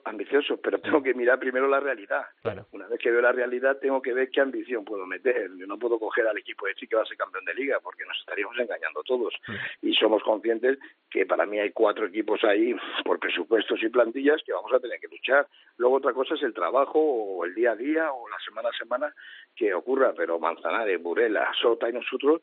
ambicioso, 0.04 0.56
pero 0.62 0.78
tengo 0.80 1.02
que 1.02 1.14
mirar 1.14 1.38
primero 1.38 1.66
la 1.66 1.80
realidad. 1.80 2.24
Una 2.72 2.86
vez 2.86 2.98
que 3.00 3.10
veo 3.10 3.20
la 3.20 3.32
realidad, 3.32 3.78
tengo 3.78 4.00
que 4.00 4.14
ver 4.14 4.30
qué 4.30 4.40
ambición 4.40 4.84
puedo 4.84 5.04
meter. 5.04 5.50
Yo 5.56 5.66
no 5.66 5.78
puedo 5.78 5.98
coger 5.98 6.26
al 6.26 6.38
equipo 6.38 6.66
de 6.66 6.72
decir 6.72 6.88
que 6.88 6.96
va 6.96 7.02
a 7.02 7.06
ser 7.06 7.16
campeón 7.16 7.44
de 7.44 7.54
liga, 7.54 7.80
porque 7.80 8.04
nos 8.06 8.18
estaríamos 8.18 8.56
engañando 8.58 9.02
todos. 9.02 9.34
Y 9.82 9.94
somos 9.94 10.22
conscientes 10.22 10.78
que 11.10 11.26
para 11.26 11.44
mí 11.44 11.58
hay 11.58 11.72
cuatro 11.72 12.06
equipos 12.06 12.42
ahí, 12.44 12.74
por 13.04 13.18
presupuestos 13.18 13.82
y 13.82 13.88
plantillas, 13.88 14.42
que 14.44 14.52
vamos 14.52 14.72
a 14.72 14.80
tener 14.80 15.00
que 15.00 15.08
luchar. 15.08 15.46
Luego 15.76 15.96
otra 15.96 16.12
cosa 16.12 16.34
es 16.34 16.42
el 16.42 16.54
trabajo, 16.54 17.00
o 17.00 17.44
el 17.44 17.54
día 17.54 17.72
a 17.72 17.76
día, 17.76 18.12
o 18.12 18.28
la 18.28 18.38
semana 18.38 18.68
a 18.68 18.78
semana, 18.78 19.14
que 19.56 19.74
ocurra. 19.74 20.14
Pero 20.16 20.38
Manzanares, 20.38 21.02
Burela, 21.02 21.50
Sota 21.60 21.88
y 21.88 21.92
nosotros, 21.92 22.42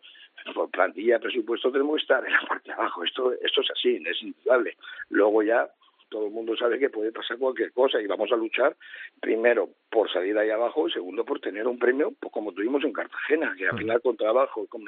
por 0.53 0.69
plantilla, 0.69 1.19
presupuesto, 1.19 1.71
tenemos 1.71 1.95
que 1.95 2.01
estar 2.01 2.25
en 2.25 2.33
la 2.33 2.41
parte 2.41 2.69
de 2.69 2.73
abajo. 2.73 3.03
Esto, 3.03 3.31
esto 3.33 3.61
es 3.61 3.71
así, 3.71 4.03
es 4.05 4.21
indudable. 4.21 4.75
Luego 5.09 5.41
ya 5.43 5.67
todo 6.09 6.25
el 6.25 6.31
mundo 6.31 6.55
sabe 6.55 6.79
que 6.79 6.89
puede 6.89 7.11
pasar 7.11 7.37
cualquier 7.37 7.71
cosa 7.71 8.01
y 8.01 8.07
vamos 8.07 8.31
a 8.31 8.35
luchar 8.35 8.75
primero 9.19 9.69
por 9.89 10.11
salir 10.11 10.37
ahí 10.37 10.49
abajo 10.49 10.87
y 10.87 10.91
segundo 10.91 11.25
por 11.25 11.39
tener 11.39 11.67
un 11.67 11.79
premio 11.79 12.13
pues 12.19 12.31
como 12.31 12.51
tuvimos 12.51 12.83
en 12.83 12.93
Cartagena, 12.93 13.55
que 13.57 13.67
al 13.67 13.77
final 13.77 14.01
con 14.01 14.17
trabajo, 14.17 14.65
con 14.67 14.83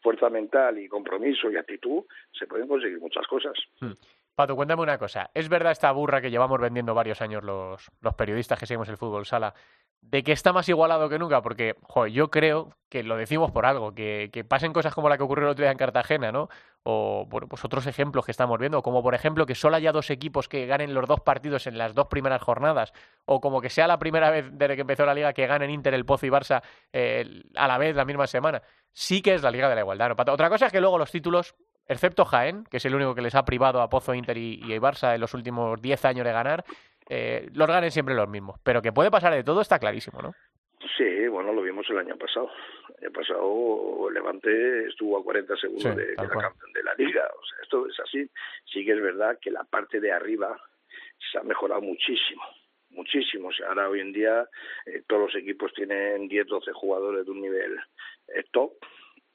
fuerza 0.00 0.30
mental 0.30 0.78
y 0.78 0.88
compromiso 0.88 1.50
y 1.50 1.56
actitud 1.56 2.04
se 2.32 2.46
pueden 2.46 2.68
conseguir 2.68 3.00
muchas 3.00 3.26
cosas. 3.26 3.54
Pato, 4.34 4.56
cuéntame 4.56 4.82
una 4.82 4.96
cosa. 4.96 5.30
¿Es 5.34 5.48
verdad 5.48 5.72
esta 5.72 5.92
burra 5.92 6.20
que 6.20 6.30
llevamos 6.30 6.60
vendiendo 6.60 6.94
varios 6.94 7.20
años 7.20 7.44
los, 7.44 7.90
los 8.00 8.14
periodistas 8.14 8.58
que 8.58 8.66
seguimos 8.66 8.88
el 8.88 8.96
fútbol 8.96 9.26
sala 9.26 9.54
de 10.02 10.22
que 10.22 10.32
está 10.32 10.52
más 10.52 10.68
igualado 10.68 11.08
que 11.08 11.18
nunca, 11.18 11.40
porque 11.42 11.76
yo 12.10 12.30
creo 12.30 12.74
que 12.88 13.04
lo 13.04 13.16
decimos 13.16 13.52
por 13.52 13.66
algo, 13.66 13.94
que, 13.94 14.30
que, 14.32 14.44
pasen 14.44 14.72
cosas 14.72 14.92
como 14.92 15.08
la 15.08 15.16
que 15.16 15.22
ocurrió 15.22 15.44
el 15.44 15.52
otro 15.52 15.62
día 15.62 15.70
en 15.70 15.78
Cartagena, 15.78 16.32
¿no? 16.32 16.48
O 16.82 17.26
bueno, 17.28 17.46
pues 17.46 17.64
otros 17.64 17.86
ejemplos 17.86 18.24
que 18.24 18.32
estamos 18.32 18.58
viendo, 18.58 18.82
como 18.82 19.02
por 19.02 19.14
ejemplo 19.14 19.46
que 19.46 19.54
solo 19.54 19.76
haya 19.76 19.92
dos 19.92 20.10
equipos 20.10 20.48
que 20.48 20.66
ganen 20.66 20.94
los 20.94 21.06
dos 21.06 21.20
partidos 21.20 21.66
en 21.66 21.78
las 21.78 21.94
dos 21.94 22.08
primeras 22.08 22.42
jornadas, 22.42 22.92
o 23.26 23.40
como 23.40 23.60
que 23.60 23.70
sea 23.70 23.86
la 23.86 23.98
primera 23.98 24.30
vez 24.30 24.46
desde 24.50 24.74
que 24.74 24.80
empezó 24.80 25.06
la 25.06 25.14
liga 25.14 25.32
que 25.32 25.46
ganen 25.46 25.70
Inter, 25.70 25.94
el 25.94 26.04
Pozo 26.04 26.26
y 26.26 26.30
Barça 26.30 26.62
eh, 26.92 27.42
a 27.54 27.68
la 27.68 27.78
vez 27.78 27.94
la 27.94 28.04
misma 28.04 28.26
semana. 28.26 28.62
Sí 28.92 29.22
que 29.22 29.34
es 29.34 29.42
la 29.42 29.50
liga 29.50 29.68
de 29.68 29.76
la 29.76 29.82
igualdad. 29.82 30.08
¿no? 30.08 30.32
Otra 30.32 30.48
cosa 30.48 30.66
es 30.66 30.72
que 30.72 30.80
luego 30.80 30.98
los 30.98 31.12
títulos, 31.12 31.54
excepto 31.86 32.24
Jaén, 32.24 32.64
que 32.64 32.78
es 32.78 32.84
el 32.84 32.94
único 32.94 33.14
que 33.14 33.22
les 33.22 33.36
ha 33.36 33.44
privado 33.44 33.80
a 33.82 33.88
Pozo, 33.88 34.14
Inter 34.14 34.36
y, 34.36 34.54
y 34.54 34.78
Barça 34.78 35.14
en 35.14 35.20
los 35.20 35.34
últimos 35.34 35.80
10 35.80 36.04
años 36.06 36.24
de 36.24 36.32
ganar, 36.32 36.64
eh, 37.08 37.48
los 37.54 37.68
ganen 37.68 37.90
siempre 37.90 38.14
los 38.14 38.28
mismos. 38.28 38.60
Pero 38.62 38.82
que 38.82 38.92
puede 38.92 39.10
pasar 39.10 39.32
de 39.32 39.44
todo 39.44 39.60
está 39.60 39.78
clarísimo, 39.78 40.20
¿no? 40.22 40.34
Sí, 40.96 41.28
bueno, 41.28 41.52
lo 41.52 41.62
vimos 41.62 41.88
el 41.90 41.98
año 41.98 42.16
pasado. 42.16 42.50
El 42.98 43.06
año 43.06 43.12
pasado 43.12 44.10
Levante 44.10 44.88
estuvo 44.88 45.18
a 45.18 45.24
40 45.24 45.56
segundos 45.56 45.96
de, 45.96 46.14
la 46.14 46.28
campeón 46.28 46.72
de 46.72 46.82
la 46.82 46.94
liga. 46.94 47.28
O 47.38 47.44
sea, 47.44 47.58
esto 47.62 47.86
es 47.86 48.00
así. 48.00 48.30
Sí 48.64 48.84
que 48.84 48.92
es 48.92 49.02
verdad 49.02 49.38
que 49.40 49.50
la 49.50 49.64
parte 49.64 50.00
de 50.00 50.12
arriba 50.12 50.58
se 51.32 51.38
ha 51.38 51.42
mejorado 51.42 51.80
muchísimo 51.80 52.42
muchísimo. 52.90 53.48
O 53.48 53.52
sea, 53.52 53.68
ahora 53.68 53.88
hoy 53.88 54.00
en 54.00 54.12
día 54.12 54.48
eh, 54.86 55.02
todos 55.06 55.32
los 55.32 55.42
equipos 55.42 55.72
tienen 55.74 56.28
10, 56.28 56.46
12 56.46 56.72
jugadores 56.72 57.24
de 57.24 57.30
un 57.30 57.40
nivel 57.40 57.78
eh, 58.28 58.44
top 58.52 58.72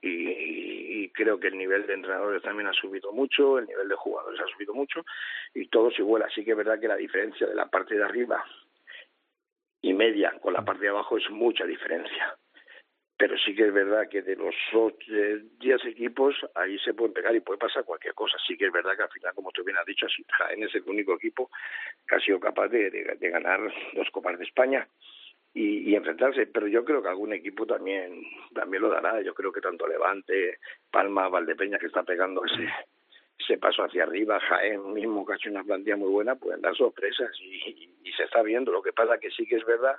y, 0.05 1.09
creo 1.09 1.39
que 1.39 1.47
el 1.47 1.57
nivel 1.57 1.87
de 1.87 1.93
entrenadores 1.93 2.41
también 2.41 2.67
ha 2.67 2.73
subido 2.73 3.11
mucho, 3.13 3.57
el 3.57 3.67
nivel 3.67 3.87
de 3.87 3.95
jugadores 3.95 4.39
ha 4.41 4.47
subido 4.47 4.73
mucho 4.73 5.05
y 5.53 5.67
todo 5.67 5.89
se 5.91 6.01
vuela. 6.01 6.25
Así 6.25 6.43
que 6.43 6.51
es 6.51 6.57
verdad 6.57 6.79
que 6.79 6.87
la 6.87 6.97
diferencia 6.97 7.47
de 7.47 7.55
la 7.55 7.67
parte 7.67 7.95
de 7.95 8.03
arriba 8.03 8.43
y 9.81 9.93
media 9.93 10.33
con 10.41 10.53
la 10.53 10.65
parte 10.65 10.83
de 10.83 10.89
abajo 10.89 11.17
es 11.17 11.29
mucha 11.29 11.65
diferencia. 11.65 12.35
Pero 13.17 13.37
sí 13.37 13.55
que 13.55 13.67
es 13.67 13.73
verdad 13.73 14.09
que 14.09 14.23
de 14.23 14.35
los 14.35 14.53
10 15.59 15.85
equipos 15.85 16.35
ahí 16.53 16.77
se 16.79 16.93
pueden 16.93 17.13
pegar 17.13 17.33
y 17.33 17.39
puede 17.39 17.59
pasar 17.59 17.85
cualquier 17.85 18.13
cosa. 18.13 18.37
Sí 18.45 18.57
que 18.57 18.65
es 18.65 18.73
verdad 18.73 18.97
que 18.97 19.03
al 19.03 19.11
final, 19.11 19.33
como 19.33 19.51
tú 19.51 19.63
bien 19.63 19.77
has 19.77 19.85
dicho, 19.85 20.05
Jaén 20.37 20.63
es 20.63 20.75
el 20.75 20.83
único 20.85 21.13
equipo 21.13 21.49
que 22.05 22.15
ha 22.15 22.19
sido 22.19 22.41
capaz 22.41 22.67
de, 22.67 22.89
de 22.91 23.29
ganar 23.29 23.61
dos 23.93 24.09
Copas 24.11 24.37
de 24.37 24.43
España 24.43 24.85
y, 25.55 25.95
enfrentarse. 25.95 26.45
Pero 26.47 26.67
yo 26.67 26.83
creo 26.83 27.01
que 27.01 27.09
algún 27.09 27.33
equipo 27.33 27.65
también 27.65 28.21
también 28.53 28.83
lo 28.83 28.89
dará. 28.89 29.21
Yo 29.21 29.33
creo 29.33 29.51
que 29.51 29.61
tanto 29.61 29.87
Levante, 29.87 30.59
Palma, 30.91 31.29
Valdepeña, 31.29 31.79
que 31.79 31.87
está 31.87 32.03
pegando 32.03 32.43
ese, 32.45 32.69
ese 33.39 33.57
paso 33.57 33.83
hacia 33.83 34.03
arriba, 34.03 34.39
Jaén 34.39 34.93
mismo, 34.93 35.25
que 35.25 35.33
ha 35.33 35.35
hecho 35.37 35.49
una 35.49 35.63
plantilla 35.63 35.95
muy 35.95 36.09
buena, 36.09 36.35
pueden 36.35 36.61
dar 36.61 36.75
sorpresas 36.75 37.31
y, 37.39 37.89
y, 38.03 38.11
se 38.11 38.23
está 38.23 38.43
viendo. 38.43 38.71
Lo 38.71 38.83
que 38.83 38.93
pasa 38.93 39.17
que 39.17 39.31
sí 39.31 39.47
que 39.47 39.55
es 39.55 39.65
verdad 39.65 39.97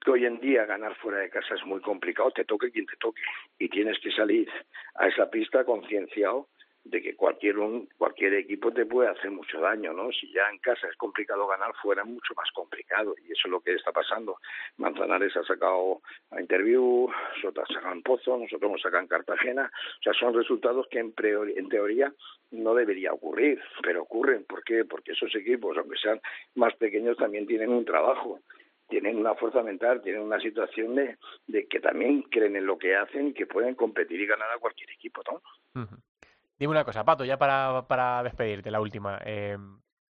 que 0.00 0.10
hoy 0.10 0.26
en 0.26 0.38
día 0.38 0.66
ganar 0.66 0.94
fuera 0.96 1.18
de 1.18 1.30
casa 1.30 1.54
es 1.54 1.64
muy 1.64 1.80
complicado, 1.80 2.30
te 2.30 2.44
toque 2.44 2.70
quien 2.70 2.84
te 2.84 2.96
toque 2.96 3.22
y 3.58 3.70
tienes 3.70 3.98
que 4.00 4.10
salir 4.10 4.50
a 4.96 5.08
esa 5.08 5.30
pista 5.30 5.64
concienciado 5.64 6.48
de 6.84 7.00
que 7.00 7.16
cualquier 7.16 7.58
un, 7.58 7.88
cualquier 7.96 8.34
equipo 8.34 8.70
te 8.70 8.84
puede 8.84 9.08
hacer 9.08 9.30
mucho 9.30 9.58
daño, 9.60 9.92
¿no? 9.92 10.12
Si 10.12 10.30
ya 10.32 10.48
en 10.50 10.58
casa 10.58 10.86
es 10.88 10.96
complicado 10.96 11.46
ganar, 11.46 11.72
fuera 11.82 12.04
mucho 12.04 12.34
más 12.34 12.50
complicado 12.52 13.14
y 13.22 13.32
eso 13.32 13.42
es 13.46 13.50
lo 13.50 13.60
que 13.60 13.74
está 13.74 13.90
pasando. 13.90 14.38
Manzanares 14.76 15.34
ha 15.36 15.44
sacado 15.44 16.02
a 16.30 16.40
Interview, 16.40 17.08
sacado 17.42 17.92
en 17.92 18.02
Pozo, 18.02 18.36
nosotros 18.36 18.68
hemos 18.68 18.82
sacado 18.82 19.02
en 19.02 19.08
Cartagena, 19.08 19.70
o 19.98 20.02
sea, 20.02 20.12
son 20.12 20.34
resultados 20.34 20.86
que 20.90 20.98
en, 20.98 21.14
en 21.56 21.68
teoría 21.68 22.12
no 22.50 22.74
debería 22.74 23.12
ocurrir, 23.12 23.60
pero 23.82 24.02
ocurren. 24.02 24.44
¿Por 24.44 24.62
qué? 24.62 24.84
Porque 24.84 25.12
esos 25.12 25.34
equipos, 25.34 25.76
aunque 25.78 25.96
sean 25.96 26.20
más 26.54 26.74
pequeños, 26.76 27.16
también 27.16 27.46
tienen 27.46 27.70
un 27.70 27.84
trabajo 27.84 28.40
tienen 28.86 29.16
una 29.16 29.34
fuerza 29.34 29.62
mental, 29.62 30.02
tienen 30.02 30.22
una 30.22 30.38
situación 30.38 30.94
de, 30.94 31.16
de 31.46 31.66
que 31.66 31.80
también 31.80 32.22
creen 32.22 32.56
en 32.56 32.66
lo 32.66 32.78
que 32.78 32.94
hacen 32.94 33.28
y 33.28 33.32
que 33.32 33.46
pueden 33.46 33.74
competir 33.74 34.20
y 34.20 34.26
ganar 34.26 34.50
a 34.50 34.58
cualquier 34.58 34.90
equipo, 34.90 35.22
¿no? 35.30 35.40
Dime 36.58 36.70
una 36.70 36.84
cosa, 36.84 37.04
Pato, 37.04 37.24
ya 37.24 37.36
para, 37.36 37.84
para 37.88 38.22
despedirte, 38.22 38.70
la 38.70 38.80
última. 38.80 39.18
Eh, 39.24 39.56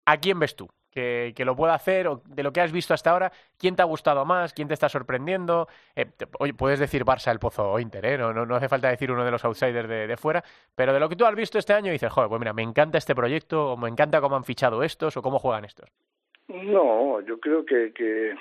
¿A 0.06 0.18
quién 0.18 0.40
ves 0.40 0.56
tú 0.56 0.68
que, 0.92 1.34
que, 1.36 1.46
lo 1.46 1.56
pueda 1.56 1.74
hacer 1.74 2.08
o 2.08 2.22
de 2.26 2.44
lo 2.44 2.52
que 2.52 2.60
has 2.60 2.72
visto 2.72 2.94
hasta 2.94 3.12
ahora? 3.12 3.32
¿Quién 3.58 3.76
te 3.76 3.82
ha 3.82 3.86
gustado 3.86 4.26
más? 4.26 4.54
¿Quién 4.54 4.68
te 4.68 4.74
está 4.74 4.90
sorprendiendo? 4.90 5.68
Eh, 5.96 6.12
oye, 6.40 6.54
puedes 6.54 6.80
decir 6.80 7.06
Barça, 7.06 7.32
el 7.32 7.40
Pozo 7.40 7.72
o 7.72 7.80
Inter, 7.80 8.06
¿eh? 8.06 8.18
no, 8.18 8.34
no, 8.34 8.56
hace 8.56 8.68
falta 8.68 8.90
decir 8.90 9.12
uno 9.12 9.24
de 9.24 9.32
los 9.32 9.46
outsiders 9.46 9.88
de, 9.88 10.18
fuera, 10.18 10.44
pero 10.76 10.94
de 10.94 11.00
lo 11.00 11.08
que 11.08 11.16
tú 11.16 11.26
has 11.26 11.36
visto 11.36 11.58
este 11.58 11.74
año 11.74 11.92
dices, 11.92 12.12
joder, 12.12 12.30
pues 12.30 12.40
mira, 12.40 12.54
me 12.54 12.64
encanta 12.64 12.98
este 12.98 13.16
proyecto, 13.16 13.72
o 13.72 13.78
me 13.78 13.90
encanta 13.90 14.20
cómo 14.20 14.36
han 14.36 14.44
fichado 14.44 14.84
estos 14.84 15.16
o 15.16 15.22
cómo 15.22 15.40
juegan 15.40 15.64
estos. 15.64 15.90
No, 16.50 17.22
yo 17.22 17.40
creo 17.40 17.66
que, 17.66 17.94
que 17.94 18.36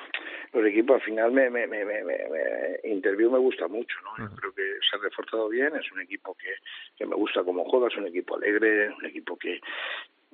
los 0.52 0.66
equipos 0.66 0.96
al 0.96 1.02
final 1.02 1.32
me, 1.32 1.48
me, 1.48 1.66
me, 1.66 1.84
me, 1.84 2.04
me 2.04 2.80
Interview 2.84 3.30
me 3.30 3.38
gusta 3.38 3.68
mucho, 3.68 3.96
¿no? 4.02 4.28
Yo 4.28 4.36
creo 4.36 4.52
que 4.52 4.62
se 4.62 4.96
ha 4.96 5.00
reforzado 5.00 5.48
bien, 5.48 5.74
es 5.76 5.90
un 5.92 6.00
equipo 6.00 6.34
que, 6.34 6.54
que 6.96 7.06
me 7.06 7.16
gusta 7.16 7.42
como 7.42 7.64
juega, 7.64 7.88
es 7.88 7.96
un 7.96 8.06
equipo 8.06 8.36
alegre, 8.36 8.90
un 8.90 9.06
equipo 9.06 9.36
que, 9.36 9.60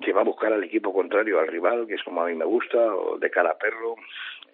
que 0.01 0.13
va 0.13 0.21
a 0.21 0.25
buscar 0.25 0.51
al 0.51 0.63
equipo 0.63 0.93
contrario, 0.93 1.39
al 1.39 1.47
rival, 1.47 1.87
que 1.87 1.95
es 1.95 2.03
como 2.03 2.21
a 2.21 2.27
mí 2.27 2.35
me 2.35 2.45
gusta, 2.45 2.77
o 2.95 3.17
de 3.17 3.29
cara 3.29 3.51
a 3.51 3.57
perro, 3.57 3.95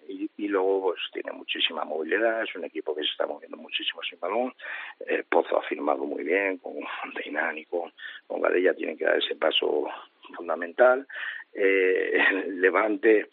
y, 0.08 0.30
y 0.36 0.48
luego 0.48 0.82
pues 0.82 1.00
tiene 1.12 1.32
muchísima 1.32 1.84
movilidad, 1.84 2.44
es 2.44 2.54
un 2.54 2.64
equipo 2.64 2.94
que 2.94 3.02
se 3.02 3.10
está 3.10 3.26
moviendo 3.26 3.56
muchísimo 3.56 4.02
sin 4.02 4.20
balón, 4.20 4.54
el 5.06 5.24
Pozo 5.24 5.58
ha 5.58 5.62
firmado 5.62 6.04
muy 6.04 6.22
bien, 6.22 6.58
con 6.58 6.74
Deinán 7.14 7.58
y 7.58 7.64
con, 7.64 7.92
con 8.28 8.40
Gadella 8.40 8.74
tienen 8.74 8.96
que 8.96 9.04
dar 9.04 9.18
ese 9.18 9.34
paso 9.34 9.88
fundamental, 10.36 11.06
eh, 11.54 12.18
Levante 12.48 13.28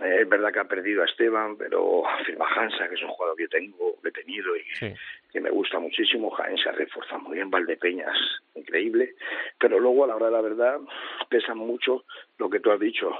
eh, 0.00 0.22
es 0.22 0.28
verdad 0.28 0.52
que 0.52 0.60
ha 0.60 0.64
perdido 0.64 1.02
a 1.02 1.06
Esteban, 1.06 1.56
pero 1.56 2.02
firma 2.24 2.46
Hansa, 2.54 2.88
que 2.88 2.94
es 2.94 3.02
un 3.02 3.08
jugador 3.08 3.36
que 3.36 3.48
tengo, 3.48 4.00
que 4.02 4.08
he 4.08 4.12
tenido 4.12 4.56
y 4.56 4.62
sí. 4.74 4.94
que 5.32 5.40
me 5.40 5.50
gusta 5.50 5.78
muchísimo. 5.78 6.30
Jaén 6.30 6.56
se 6.56 6.70
reforzado 6.72 7.20
muy 7.20 7.36
bien, 7.36 7.50
Valdepeñas, 7.50 8.16
increíble. 8.54 9.14
Pero 9.58 9.78
luego, 9.78 10.04
a 10.04 10.08
la 10.08 10.16
hora 10.16 10.26
de 10.26 10.32
la 10.32 10.40
verdad, 10.40 10.80
pesa 11.28 11.54
mucho 11.54 12.04
lo 12.38 12.48
que 12.48 12.60
tú 12.60 12.70
has 12.70 12.80
dicho, 12.80 13.10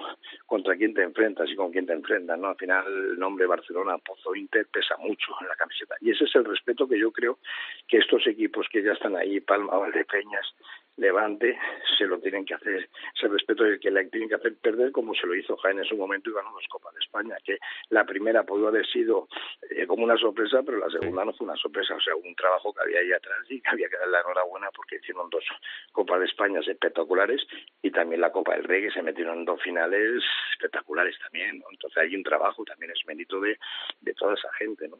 contra 0.46 0.76
quién 0.76 0.94
te 0.94 1.02
enfrentas 1.02 1.50
y 1.50 1.56
con 1.56 1.70
quién 1.70 1.86
te 1.86 1.92
enfrentas. 1.92 2.38
¿no? 2.38 2.48
Al 2.48 2.56
final, 2.56 2.86
el 2.86 3.18
nombre 3.18 3.46
Barcelona, 3.46 3.98
Pozo, 3.98 4.34
Inter, 4.34 4.66
pesa 4.72 4.96
mucho 4.96 5.32
en 5.40 5.48
la 5.48 5.56
camiseta. 5.56 5.96
Y 6.00 6.10
ese 6.10 6.24
es 6.24 6.34
el 6.34 6.44
respeto 6.44 6.88
que 6.88 6.98
yo 6.98 7.12
creo 7.12 7.38
que 7.86 7.98
estos 7.98 8.26
equipos 8.26 8.66
que 8.70 8.82
ya 8.82 8.92
están 8.92 9.16
ahí, 9.16 9.40
Palma, 9.40 9.76
Valdepeñas, 9.76 10.54
Levante, 10.97 11.59
se 11.97 12.04
lo 12.06 12.18
tienen 12.18 12.44
que 12.44 12.54
hacer, 12.54 12.88
ese 13.14 13.28
respeto 13.28 13.64
es 13.64 13.80
que 13.80 13.90
le 13.90 14.04
tienen 14.06 14.28
que 14.28 14.35
hacer 14.35 14.56
perder 14.56 14.92
como 14.92 15.14
se 15.14 15.26
lo 15.26 15.35
hizo 15.35 15.56
Jaén 15.56 15.78
en 15.78 15.85
su 15.85 15.97
momento 15.97 16.30
y 16.30 16.35
ganó 16.35 16.52
dos 16.52 16.66
Copas 16.68 16.94
de 16.94 17.00
España, 17.00 17.37
que 17.44 17.59
la 17.88 18.04
primera 18.04 18.42
pudo 18.44 18.68
haber 18.68 18.87
sido 18.87 19.28
eh, 19.70 19.87
como 19.87 20.04
una 20.04 20.16
sorpresa, 20.16 20.62
pero 20.64 20.78
la 20.78 20.90
segunda 20.90 21.25
no 21.25 21.32
fue 21.32 21.47
una 21.47 21.56
sorpresa, 21.56 21.94
o 21.94 22.00
sea, 22.00 22.14
un 22.16 22.35
trabajo 22.35 22.73
que 22.75 22.82
había 22.82 23.00
ahí 23.00 23.12
atrás 23.12 23.38
y 23.49 23.61
que 23.61 23.70
había 23.70 23.88
que 23.88 23.97
darle 23.97 24.12
la 24.12 24.20
enhorabuena 24.20 24.70
porque 24.75 24.97
hicieron 24.97 25.30
dos 25.30 25.44
Copas 25.92 26.20
de 26.20 26.26
España 26.26 26.61
espectaculares 26.61 27.47
y 27.82 27.90
también 27.90 28.20
la 28.20 28.32
Copa 28.32 28.54
del 28.54 28.64
Rey, 28.64 28.82
que 28.82 28.90
se 28.90 29.02
metieron 29.02 29.38
en 29.38 29.44
dos 29.44 29.61
finales 29.62 30.23
espectaculares 30.52 31.18
también, 31.18 31.59
¿no? 31.59 31.66
Entonces 31.70 31.99
hay 31.99 32.14
un 32.14 32.23
trabajo, 32.23 32.64
también 32.64 32.92
es 32.92 33.06
mérito 33.06 33.40
de, 33.40 33.59
de 34.00 34.14
toda 34.14 34.35
esa 34.35 34.52
gente, 34.54 34.88
¿no? 34.88 34.99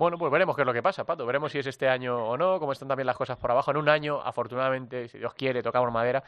Bueno, 0.00 0.16
pues 0.16 0.32
veremos 0.32 0.56
qué 0.56 0.62
es 0.62 0.66
lo 0.66 0.72
que 0.72 0.82
pasa, 0.82 1.04
Pato. 1.04 1.26
Veremos 1.26 1.52
si 1.52 1.58
es 1.58 1.66
este 1.66 1.86
año 1.86 2.26
o 2.26 2.34
no, 2.38 2.58
cómo 2.58 2.72
están 2.72 2.88
también 2.88 3.06
las 3.06 3.18
cosas 3.18 3.36
por 3.36 3.50
abajo. 3.50 3.70
En 3.70 3.76
un 3.76 3.90
año, 3.90 4.18
afortunadamente, 4.18 5.08
si 5.08 5.18
Dios 5.18 5.34
quiere, 5.34 5.62
tocamos 5.62 5.92
madera, 5.92 6.24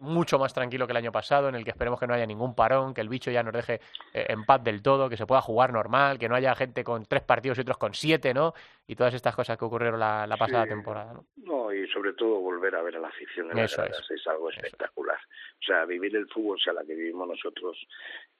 mucho 0.00 0.40
más 0.40 0.52
tranquilo 0.52 0.88
que 0.88 0.90
el 0.90 0.96
año 0.96 1.12
pasado, 1.12 1.48
en 1.48 1.54
el 1.54 1.62
que 1.62 1.70
esperemos 1.70 2.00
que 2.00 2.08
no 2.08 2.14
haya 2.14 2.26
ningún 2.26 2.56
parón, 2.56 2.92
que 2.92 3.00
el 3.00 3.08
bicho 3.08 3.30
ya 3.30 3.44
nos 3.44 3.52
deje 3.52 3.74
eh, 4.12 4.26
en 4.28 4.44
paz 4.44 4.64
del 4.64 4.82
todo, 4.82 5.08
que 5.08 5.16
se 5.16 5.24
pueda 5.24 5.40
jugar 5.40 5.72
normal, 5.72 6.18
que 6.18 6.28
no 6.28 6.34
haya 6.34 6.52
gente 6.56 6.82
con 6.82 7.04
tres 7.04 7.22
partidos 7.22 7.58
y 7.58 7.60
otros 7.60 7.78
con 7.78 7.94
siete, 7.94 8.34
¿no? 8.34 8.54
Y 8.88 8.96
todas 8.96 9.14
estas 9.14 9.36
cosas 9.36 9.56
que 9.56 9.66
ocurrieron 9.66 10.00
la, 10.00 10.26
la 10.26 10.36
pasada 10.36 10.64
sí. 10.64 10.70
temporada, 10.70 11.12
¿no? 11.12 11.26
No, 11.36 11.72
y 11.72 11.86
sobre 11.90 12.14
todo 12.14 12.40
volver 12.40 12.74
a 12.74 12.82
ver 12.82 12.96
a 12.96 12.98
la 12.98 13.06
afición 13.06 13.52
en 13.52 13.58
las 13.58 13.76
gradas 13.76 14.00
es. 14.00 14.20
es. 14.20 14.26
algo 14.26 14.50
espectacular. 14.50 15.18
O 15.60 15.64
sea, 15.64 15.84
vivir 15.84 16.16
el 16.16 16.26
fútbol, 16.26 16.56
o 16.56 16.60
sea, 16.60 16.72
la 16.72 16.82
que 16.82 16.96
vivimos 16.96 17.28
nosotros 17.28 17.78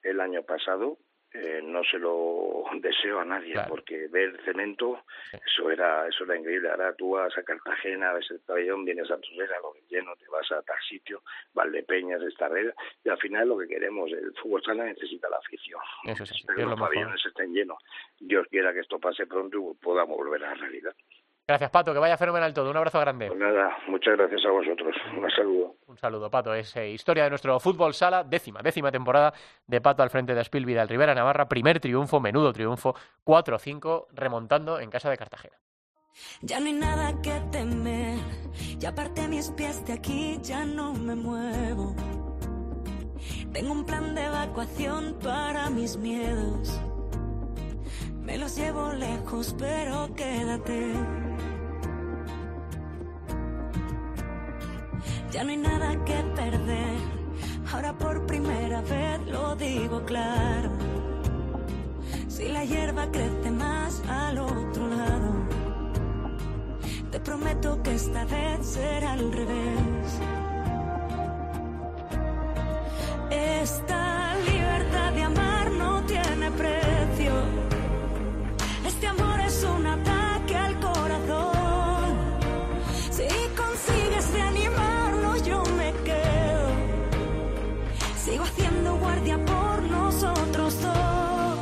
el 0.01 0.19
año 0.19 0.43
pasado, 0.43 0.97
eh, 1.33 1.61
no 1.63 1.83
se 1.83 1.97
lo 1.97 2.63
deseo 2.79 3.19
a 3.19 3.25
nadie 3.25 3.53
claro. 3.53 3.69
porque 3.69 4.07
ver 4.07 4.39
cemento 4.45 5.03
sí. 5.31 5.37
eso 5.45 5.69
era 5.71 6.07
eso 6.07 6.23
era 6.25 6.37
increíble. 6.37 6.69
Ahora 6.69 6.93
tú 6.93 7.11
vas 7.11 7.35
a 7.37 7.43
Cartagena 7.43 8.13
ves 8.13 8.29
el 8.31 8.39
pabellón 8.41 8.85
vienes 8.85 9.09
a 9.09 9.17
Torrera 9.17 9.55
lo 9.61 9.73
que 9.73 9.81
lleno 9.89 10.15
te 10.15 10.27
vas 10.27 10.51
a 10.51 10.61
tal 10.61 10.77
sitio 10.87 11.23
Valdepeñas 11.53 12.21
esta 12.21 12.47
red 12.47 12.73
y 13.03 13.09
al 13.09 13.17
final 13.17 13.47
lo 13.47 13.57
que 13.57 13.67
queremos 13.67 14.11
el 14.11 14.33
fútbol 14.41 14.63
sala 14.63 14.85
necesita 14.85 15.29
la 15.29 15.37
afición. 15.37 15.81
Eso 16.05 16.25
sí, 16.25 16.45
que 16.55 16.63
los 16.63 16.79
pabellones 16.79 17.25
estén 17.25 17.53
llenos. 17.53 17.77
Dios 18.19 18.47
quiera 18.49 18.73
que 18.73 18.81
esto 18.81 18.99
pase 18.99 19.25
pronto 19.25 19.57
y 19.57 19.83
podamos 19.83 20.17
volver 20.17 20.43
a 20.45 20.49
la 20.49 20.55
realidad 20.55 20.95
Gracias, 21.47 21.71
Pato. 21.71 21.93
Que 21.93 21.99
vaya 21.99 22.17
fenomenal 22.17 22.53
todo. 22.53 22.69
Un 22.69 22.77
abrazo 22.77 22.99
grande. 22.99 23.27
Pues 23.27 23.39
nada, 23.39 23.77
muchas 23.87 24.15
gracias 24.17 24.45
a 24.45 24.51
vosotros. 24.51 24.95
Un 25.17 25.29
saludo. 25.31 25.75
Un 25.87 25.97
saludo, 25.97 26.29
Pato. 26.29 26.53
Es 26.53 26.75
eh, 26.77 26.89
historia 26.89 27.25
de 27.25 27.29
nuestro 27.29 27.59
fútbol 27.59 27.93
sala, 27.93 28.23
décima, 28.23 28.61
décima 28.61 28.91
temporada 28.91 29.33
de 29.67 29.81
Pato 29.81 30.03
al 30.03 30.09
frente 30.09 30.33
de 30.33 30.39
Aspil 30.39 30.65
Vidal 30.65 30.87
Rivera 30.87 31.13
Navarra. 31.13 31.49
Primer 31.49 31.79
triunfo, 31.79 32.19
menudo 32.19 32.53
triunfo, 32.53 32.95
4-5, 33.25 34.07
remontando 34.13 34.79
en 34.79 34.89
casa 34.89 35.09
de 35.09 35.17
Cartagena. 35.17 35.57
Ya 36.41 36.59
no 36.59 36.67
hay 36.67 36.73
nada 36.73 37.21
que 37.21 37.41
temer, 37.51 38.19
ya 38.77 38.89
aparté 38.89 39.27
mis 39.27 39.49
pies 39.51 39.83
de 39.85 39.93
aquí, 39.93 40.37
ya 40.41 40.63
no 40.63 40.93
me 40.93 41.15
muevo. 41.15 41.95
Tengo 43.51 43.71
un 43.71 43.85
plan 43.85 44.13
de 44.13 44.25
evacuación 44.25 45.17
para 45.23 45.69
mis 45.69 45.97
miedos. 45.97 46.79
Me 48.25 48.37
los 48.37 48.55
llevo 48.55 48.93
lejos, 48.93 49.55
pero 49.57 50.13
quédate. 50.15 50.93
Ya 55.31 55.43
no 55.43 55.49
hay 55.49 55.57
nada 55.57 56.05
que 56.05 56.15
perder. 56.35 56.97
Ahora 57.71 57.93
por 57.97 58.25
primera 58.25 58.81
vez 58.81 59.19
lo 59.27 59.55
digo 59.55 60.03
claro. 60.05 60.69
Si 62.27 62.47
la 62.49 62.63
hierba 62.63 63.11
crece 63.11 63.51
más 63.51 64.01
al 64.07 64.37
otro 64.37 64.87
lado, 64.87 65.31
te 67.11 67.19
prometo 67.19 67.81
que 67.83 67.95
esta 67.95 68.25
vez 68.25 68.65
será 68.65 69.13
al 69.13 69.31
revés. 69.31 70.19
Esta 73.31 74.35
libertad 74.49 75.13
de 75.13 75.23
amar 75.23 75.71
no 75.71 76.03
tiene 76.05 76.51
precio. 76.51 76.82
Un 79.63 79.87
ataque 79.87 80.55
al 80.55 80.79
corazón. 80.79 82.37
Si 83.11 83.27
consigues 83.55 84.31
reanimarlo, 84.33 85.37
yo 85.37 85.63
me 85.77 85.93
quedo. 86.03 86.69
Sigo 88.23 88.43
haciendo 88.43 88.95
guardia 88.97 89.37
por 89.45 89.81
nosotros 89.83 90.81
dos. 90.81 91.59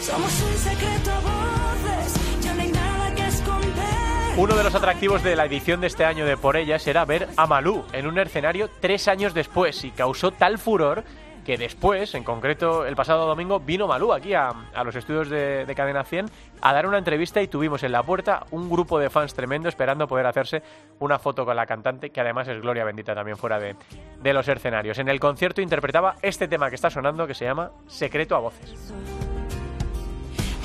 Somos 0.00 0.42
un 0.42 0.58
secreto 0.58 1.10
voces, 1.22 2.42
ya 2.42 2.54
no 2.54 2.62
hay 2.62 2.72
nada 2.72 3.14
que 3.14 3.26
esconder. 3.26 4.38
Uno 4.38 4.54
de 4.56 4.64
los 4.64 4.74
atractivos 4.74 5.22
de 5.22 5.36
la 5.36 5.44
edición 5.44 5.80
de 5.80 5.88
este 5.88 6.04
año 6.06 6.24
de 6.24 6.36
Por 6.38 6.56
Ellas 6.56 6.86
era 6.86 7.04
ver 7.04 7.28
a 7.36 7.46
Malú 7.46 7.84
en 7.92 8.06
un 8.06 8.18
escenario 8.18 8.70
tres 8.80 9.06
años 9.08 9.34
después 9.34 9.84
y 9.84 9.90
causó 9.90 10.30
tal 10.30 10.58
furor 10.58 11.04
que 11.44 11.56
después, 11.56 12.14
en 12.14 12.24
concreto 12.24 12.86
el 12.86 12.94
pasado 12.94 13.26
domingo, 13.26 13.60
vino 13.60 13.86
Malú 13.86 14.12
aquí 14.12 14.34
a, 14.34 14.52
los 14.84 14.94
estudios 14.94 15.28
de, 15.28 15.66
de, 15.66 15.74
Cadena 15.74 16.04
100 16.04 16.26
a 16.60 16.72
dar 16.72 16.86
una 16.86 16.98
entrevista 16.98 17.42
y 17.42 17.48
tuvimos 17.48 17.82
en 17.82 17.92
la 17.92 18.02
puerta 18.02 18.46
un 18.50 18.70
grupo 18.70 18.98
de 18.98 19.10
fans 19.10 19.34
tremendo 19.34 19.68
esperando 19.68 20.06
poder 20.06 20.26
hacerse 20.26 20.62
una 21.00 21.18
foto 21.18 21.44
con 21.44 21.56
la 21.56 21.66
cantante, 21.66 22.10
que 22.10 22.20
además 22.20 22.48
es 22.48 22.60
Gloria 22.60 22.84
Bendita 22.84 23.14
también 23.14 23.36
fuera 23.36 23.58
de, 23.58 23.76
de 24.20 24.32
los 24.32 24.46
escenarios. 24.46 24.98
En 24.98 25.08
el 25.08 25.18
concierto 25.18 25.60
interpretaba 25.60 26.16
este 26.22 26.48
tema 26.48 26.68
que 26.68 26.76
está 26.76 26.90
sonando 26.90 27.26
que 27.26 27.34
se 27.34 27.44
llama 27.44 27.72
Secreto 27.86 28.36
a 28.36 28.40
Voces. 28.40 28.92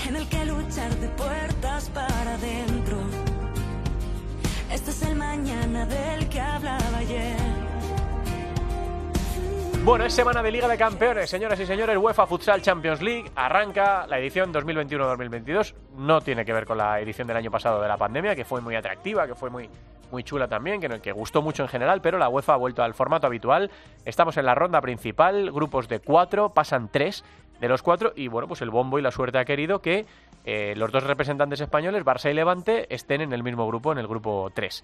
En 0.07 0.15
el 0.15 0.29
que 0.29 0.45
luchar 0.45 0.89
de 0.95 1.07
puertas 1.09 1.89
para 1.89 2.35
adentro. 2.35 2.97
Este 4.71 4.91
es 4.91 5.01
el 5.01 5.15
mañana 5.15 5.85
del 5.85 6.29
que 6.29 6.39
hablaba 6.39 6.97
ayer. 6.99 7.36
Bueno, 9.87 10.03
es 10.03 10.13
semana 10.13 10.43
de 10.43 10.51
Liga 10.51 10.67
de 10.67 10.77
Campeones, 10.77 11.29
señoras 11.29 11.57
y 11.61 11.65
señores. 11.65 11.95
UEFA 11.97 12.27
Futsal 12.27 12.61
Champions 12.61 13.01
League 13.01 13.31
arranca 13.33 14.05
la 14.05 14.19
edición 14.19 14.53
2021-2022. 14.53 15.75
No 15.95 16.19
tiene 16.19 16.43
que 16.43 16.51
ver 16.51 16.65
con 16.65 16.77
la 16.77 16.99
edición 16.99 17.25
del 17.25 17.37
año 17.37 17.49
pasado 17.49 17.81
de 17.81 17.87
la 17.87 17.95
pandemia, 17.95 18.35
que 18.35 18.43
fue 18.43 18.59
muy 18.59 18.75
atractiva, 18.75 19.25
que 19.25 19.33
fue 19.33 19.49
muy, 19.49 19.69
muy 20.11 20.25
chula 20.25 20.49
también, 20.49 20.81
que, 20.81 20.99
que 20.99 21.13
gustó 21.13 21.41
mucho 21.41 21.63
en 21.63 21.69
general, 21.69 22.01
pero 22.01 22.17
la 22.17 22.27
UEFA 22.27 22.55
ha 22.55 22.57
vuelto 22.57 22.83
al 22.83 22.95
formato 22.95 23.27
habitual. 23.27 23.71
Estamos 24.03 24.35
en 24.35 24.45
la 24.45 24.55
ronda 24.55 24.81
principal, 24.81 25.53
grupos 25.53 25.87
de 25.87 26.01
cuatro, 26.01 26.49
pasan 26.49 26.89
tres 26.91 27.23
de 27.61 27.69
los 27.69 27.81
cuatro, 27.81 28.11
y 28.13 28.27
bueno, 28.27 28.49
pues 28.49 28.61
el 28.61 28.69
bombo 28.69 28.99
y 28.99 29.01
la 29.01 29.11
suerte 29.11 29.37
ha 29.37 29.45
querido 29.45 29.79
que 29.79 30.05
eh, 30.43 30.73
los 30.75 30.91
dos 30.91 31.05
representantes 31.05 31.61
españoles, 31.61 32.03
Barça 32.03 32.29
y 32.29 32.33
Levante, 32.33 32.93
estén 32.93 33.21
en 33.21 33.31
el 33.31 33.41
mismo 33.41 33.65
grupo, 33.65 33.93
en 33.93 33.99
el 33.99 34.07
grupo 34.07 34.51
3. 34.53 34.83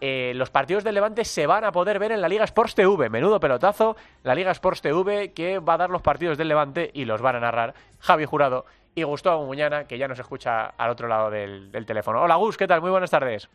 Eh, 0.00 0.32
los 0.34 0.50
partidos 0.50 0.84
del 0.84 0.94
Levante 0.94 1.24
se 1.24 1.46
van 1.46 1.64
a 1.64 1.72
poder 1.72 1.98
ver 1.98 2.12
en 2.12 2.20
la 2.20 2.28
Liga 2.28 2.44
Sports 2.44 2.74
TV. 2.74 3.08
Menudo 3.08 3.40
pelotazo. 3.40 3.96
La 4.22 4.34
Liga 4.34 4.50
Sports 4.50 4.82
TV 4.82 5.32
que 5.32 5.58
va 5.58 5.74
a 5.74 5.78
dar 5.78 5.90
los 5.90 6.02
partidos 6.02 6.38
del 6.38 6.48
Levante 6.48 6.90
y 6.92 7.04
los 7.04 7.20
van 7.20 7.36
a 7.36 7.40
narrar 7.40 7.74
Javi 8.00 8.24
Jurado 8.24 8.66
y 8.94 9.02
Gustavo 9.02 9.44
Muñana, 9.44 9.86
que 9.86 9.98
ya 9.98 10.06
nos 10.06 10.18
escucha 10.18 10.66
al 10.66 10.90
otro 10.90 11.08
lado 11.08 11.30
del, 11.30 11.72
del 11.72 11.84
teléfono. 11.86 12.22
Hola 12.22 12.36
Gus, 12.36 12.56
¿qué 12.56 12.66
tal? 12.66 12.80
Muy 12.80 12.90
buenas 12.90 13.10
tardes. 13.10 13.48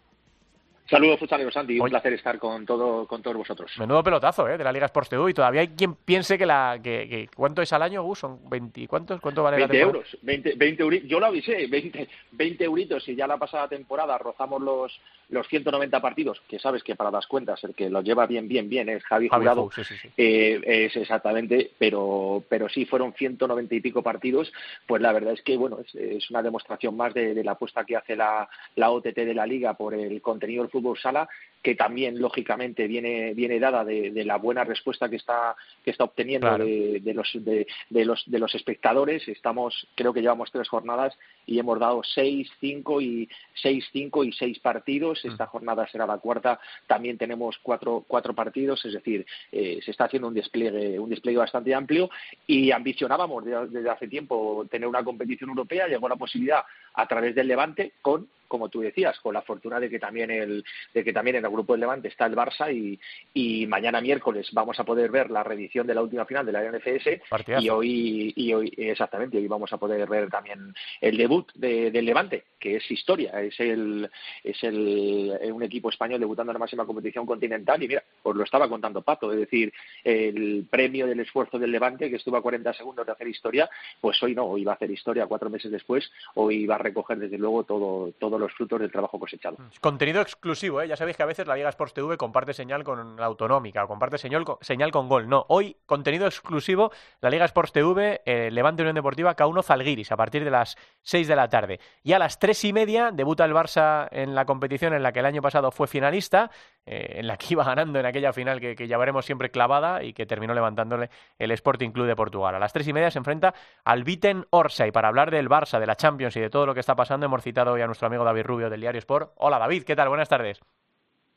Saludos, 0.89 1.19
futboleros, 1.19 1.53
Santi. 1.53 1.79
Un 1.79 1.89
placer 1.89 2.13
estar 2.13 2.39
con 2.39 2.65
todo 2.65 3.05
con 3.05 3.21
todos 3.21 3.37
vosotros. 3.37 3.71
Menudo 3.77 4.03
pelotazo, 4.03 4.49
¿eh? 4.49 4.57
De 4.57 4.63
la 4.63 4.71
Liga 4.71 4.87
Sports 4.87 5.09
TV. 5.09 5.29
Y 5.29 5.33
todavía 5.33 5.61
hay 5.61 5.69
quien 5.69 5.93
piense 5.93 6.37
que 6.37 6.45
la... 6.45 6.79
Que, 6.81 7.29
¿Cuánto 7.35 7.61
es 7.61 7.71
al 7.73 7.83
año, 7.83 8.01
Gus? 8.01 8.19
¿Son 8.19 8.49
20, 8.49 8.87
¿Cuántos? 8.87 9.21
¿Cuánto 9.21 9.43
vale 9.43 9.57
20 9.57 9.73
la 9.73 9.83
euros. 9.83 10.17
20, 10.23 10.53
20 10.55 10.83
euritos. 10.83 11.09
Yo 11.09 11.19
lo 11.19 11.27
avisé. 11.27 11.67
20, 11.67 12.09
20 12.31 12.63
euritos. 12.63 13.07
Y 13.07 13.15
ya 13.15 13.27
la 13.27 13.37
pasada 13.37 13.67
temporada 13.67 14.17
rozamos 14.17 14.61
los, 14.61 14.99
los 15.29 15.47
190 15.47 16.01
partidos, 16.01 16.41
que 16.47 16.57
sabes 16.57 16.83
que 16.83 16.95
para 16.95 17.11
las 17.11 17.27
cuentas 17.27 17.63
el 17.63 17.75
que 17.75 17.89
lo 17.89 18.01
lleva 18.01 18.25
bien, 18.25 18.47
bien, 18.47 18.67
bien 18.67 18.89
es 18.89 19.03
Javi, 19.03 19.29
Javi 19.29 19.43
Jurado. 19.43 19.69
Sí, 19.75 19.83
sí, 19.83 19.95
sí. 20.01 20.09
Eh, 20.17 20.59
es 20.65 20.95
exactamente, 20.95 21.71
pero, 21.77 22.43
pero 22.49 22.67
sí 22.67 22.85
fueron 22.85 23.13
190 23.13 23.75
y 23.75 23.81
pico 23.81 24.01
partidos. 24.01 24.51
Pues 24.87 25.01
la 25.01 25.13
verdad 25.13 25.33
es 25.33 25.41
que, 25.43 25.55
bueno, 25.55 25.79
es, 25.79 25.93
es 25.93 26.29
una 26.31 26.41
demostración 26.41 26.97
más 26.97 27.13
de, 27.13 27.35
de 27.35 27.43
la 27.43 27.51
apuesta 27.51 27.85
que 27.85 27.95
hace 27.95 28.15
la, 28.15 28.49
la 28.75 28.89
OTT 28.89 29.15
de 29.15 29.33
la 29.35 29.45
Liga 29.45 29.75
por 29.75 29.93
el 29.93 30.19
contenido 30.21 30.63
del 30.63 30.71
fútbol 30.71 30.78
sala 30.95 31.27
que 31.61 31.75
también 31.75 32.21
lógicamente 32.21 32.87
viene 32.87 33.33
viene 33.33 33.59
dada 33.59 33.83
de, 33.83 34.11
de 34.11 34.23
la 34.23 34.37
buena 34.37 34.63
respuesta 34.63 35.09
que 35.09 35.17
está 35.17 35.57
que 35.83 35.91
está 35.91 36.05
obteniendo 36.05 36.47
Claro. 36.47 36.63
de, 36.63 37.01
de 37.01 37.13
los 37.13 37.29
de, 37.33 37.67
de 37.89 38.05
los 38.05 38.23
de 38.31 38.39
los 38.39 38.55
espectadores. 38.55 39.27
Estamos 39.27 39.85
creo 39.93 40.13
que 40.13 40.21
llevamos 40.21 40.49
tres 40.53 40.69
jornadas 40.69 41.17
y 41.45 41.59
hemos 41.59 41.77
dado 41.77 42.01
seis 42.03 42.49
cinco 42.61 43.01
y 43.01 43.27
seis 43.55 43.85
cinco 43.91 44.23
y 44.23 44.31
seis 44.31 44.57
partidos. 44.59 45.25
Esta 45.25 45.47
jornada 45.47 45.85
será 45.89 46.05
la 46.07 46.17
cuarta. 46.19 46.61
También 46.87 47.17
tenemos 47.17 47.57
cuatro 47.61 48.05
cuatro 48.07 48.33
partidos 48.33 48.85
es 48.85 48.93
decir 48.93 49.25
eh, 49.51 49.79
se 49.83 49.91
está 49.91 50.05
haciendo 50.05 50.29
un 50.29 50.33
despliegue 50.35 50.97
un 50.97 51.09
despliegue 51.09 51.39
bastante 51.39 51.75
amplio. 51.75 52.09
Y 52.47 52.71
ambicionábamos 52.71 53.43
de- 53.43 53.67
desde 53.67 53.89
hace 53.89 54.07
tiempo 54.07 54.65
tener 54.71 54.87
una 54.87 55.03
competición 55.03 55.49
europea. 55.49 55.89
Llegó 55.89 56.07
la 56.07 56.15
posibilidad 56.15 56.63
a 56.93 57.05
través 57.05 57.35
del 57.35 57.49
Levante 57.49 57.91
con 58.01 58.29
como 58.49 58.67
tú 58.67 58.81
decías, 58.81 59.17
con 59.21 59.33
la 59.33 59.41
fortuna 59.41 59.79
de 59.79 59.89
que 59.89 59.97
también 59.99 60.29
el, 60.29 60.65
de 60.93 61.03
que 61.05 61.13
también 61.13 61.37
en 61.37 61.45
el 61.45 61.51
grupo 61.51 61.71
del 61.73 61.79
Levante 61.79 62.09
está 62.09 62.25
el 62.25 62.35
Barça 62.35 62.69
y, 62.75 62.99
y 63.33 63.65
mañana 63.67 64.01
miércoles 64.01 64.49
vamos 64.51 64.77
a 64.81 64.83
poder 64.83 65.09
ver 65.11 65.31
la 65.31 65.43
reedición 65.43 65.87
de 65.87 65.95
la 65.95 66.01
última 66.01 66.25
final 66.25 66.45
de 66.45 66.51
la 66.51 66.63
NFS 66.69 67.21
Partidazo. 67.29 67.63
y 67.63 67.69
hoy, 67.69 68.33
y 68.35 68.53
hoy 68.53 68.73
exactamente 68.75 69.37
hoy 69.37 69.47
vamos 69.47 69.71
a 69.71 69.77
poder 69.77 70.05
ver 70.09 70.29
también 70.29 70.73
el 70.99 71.15
debut 71.15 71.49
de- 71.53 71.91
del 71.91 72.03
Levante, 72.05 72.43
que 72.59 72.75
es 72.75 72.91
historia, 72.91 73.41
es 73.41 73.59
el 73.59 74.09
es 74.43 74.63
el 74.63 75.39
un 75.51 75.63
equipo 75.63 75.89
español 75.89 76.19
debutando 76.19 76.51
en 76.51 76.55
la 76.55 76.59
máxima 76.59 76.85
competición 76.85 77.25
continental 77.25 77.81
y 77.81 77.87
mira, 77.87 78.03
os 78.23 78.35
lo 78.35 78.43
estaba 78.43 78.67
contando 78.67 79.01
Pato, 79.01 79.31
es 79.31 79.39
decir, 79.39 79.73
el 80.03 80.65
premio 80.69 81.07
del 81.07 81.19
esfuerzo 81.19 81.57
del 81.57 81.71
Levante 81.71 82.09
que 82.09 82.17
estuvo 82.17 82.37
a 82.37 82.41
40 82.41 82.73
segundos 82.73 83.05
de 83.05 83.11
hacer 83.11 83.27
historia, 83.27 83.69
pues 84.01 84.21
hoy 84.21 84.35
no, 84.35 84.45
hoy 84.45 84.63
va 84.63 84.73
a 84.73 84.75
hacer 84.75 84.91
historia 84.91 85.27
cuatro 85.27 85.49
meses 85.49 85.71
después, 85.71 86.11
hoy 86.35 86.65
va 86.65 86.75
a 86.75 86.79
recoger 86.79 87.17
desde 87.17 87.37
luego 87.37 87.63
todo 87.63 88.11
todos 88.19 88.39
los 88.39 88.53
frutos 88.53 88.79
del 88.79 88.91
trabajo 88.91 89.19
cosechado. 89.19 89.57
Contenido 89.81 90.21
exclusivo, 90.21 90.81
¿eh? 90.81 90.87
Ya 90.87 90.95
sabéis 90.95 91.17
que 91.17 91.23
a 91.23 91.27
veces 91.27 91.47
la 91.47 91.55
Liga 91.55 91.69
Sports 91.69 91.93
TV 91.93 92.17
comparte 92.17 92.53
señal 92.53 92.83
con 92.83 93.15
la 93.15 93.25
autonómica 93.25 93.83
o 93.83 93.87
comparte 93.87 94.17
señal 94.17 94.43
con, 94.43 94.57
señal 94.61 94.91
con 94.91 95.07
gol. 95.07 95.27
No, 95.29 95.45
hoy 95.49 95.75
contenido 95.85 96.25
exclusivo, 96.27 96.91
la 97.21 97.29
Liga 97.29 97.45
Sports 97.45 97.71
TV, 97.71 98.21
eh, 98.25 98.49
Levante 98.51 98.81
Unión 98.81 98.95
Deportiva, 98.95 99.35
K1 99.35 99.63
Zalgiris, 99.63 100.11
a 100.11 100.17
partir 100.17 100.43
de 100.43 100.51
las 100.51 100.77
6 101.03 101.27
de 101.27 101.35
la 101.35 101.49
tarde. 101.49 101.79
Y 102.03 102.13
a 102.13 102.19
las 102.19 102.39
3 102.39 102.48
y 102.63 102.73
media 102.73 103.11
debuta 103.11 103.45
el 103.45 103.53
Barça 103.53 104.07
en 104.11 104.35
la 104.35 104.45
competición 104.45 104.93
en 104.93 105.03
la 105.03 105.11
que 105.11 105.19
el 105.19 105.25
año 105.25 105.41
pasado 105.41 105.71
fue 105.71 105.87
finalista, 105.87 106.49
eh, 106.85 107.17
en 107.17 107.27
la 107.27 107.37
que 107.37 107.47
iba 107.51 107.63
ganando 107.63 107.99
en 107.99 108.05
aquella 108.05 108.33
final 108.33 108.59
que, 108.59 108.75
veremos 108.75 109.25
siempre 109.25 109.51
clavada 109.51 110.03
y 110.03 110.13
que 110.13 110.25
terminó 110.25 110.53
levantándole 110.53 111.09
el 111.37 111.51
Sporting 111.51 111.91
Club 111.91 112.07
de 112.07 112.15
Portugal. 112.15 112.55
A 112.55 112.59
las 112.59 112.73
3 112.73 112.87
y 112.87 112.93
media 112.93 113.11
se 113.11 113.19
enfrenta 113.19 113.53
al 113.85 114.03
Viten 114.03 114.45
Orsa 114.49 114.87
y 114.87 114.91
para 114.91 115.07
hablar 115.07 115.31
del 115.31 115.49
Barça, 115.49 115.79
de 115.79 115.85
la 115.85 115.95
Champions 115.95 116.35
y 116.35 116.39
de 116.39 116.49
todo 116.49 116.65
lo 116.65 116.73
que 116.73 116.79
está 116.79 116.95
pasando 116.95 117.25
hemos 117.25 117.43
citado 117.43 117.73
hoy 117.73 117.81
a 117.81 117.85
nuestro 117.85 118.07
amigo 118.07 118.23
David 118.23 118.43
Rubio 118.43 118.69
del 118.69 118.81
Diario 118.81 118.99
Sport. 118.99 119.33
Hola 119.37 119.59
David, 119.59 119.83
¿qué 119.83 119.95
tal? 119.95 120.09
Buenas 120.09 120.29
tardes. 120.29 120.59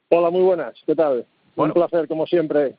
Hola, 0.09 0.31
muy 0.31 0.43
buenas. 0.43 0.75
¿Qué 0.87 0.95
tal? 0.95 1.27
Bueno. 1.57 1.73
Un 1.75 1.81
placer, 1.81 2.09
como 2.09 2.27
siempre. 2.27 2.77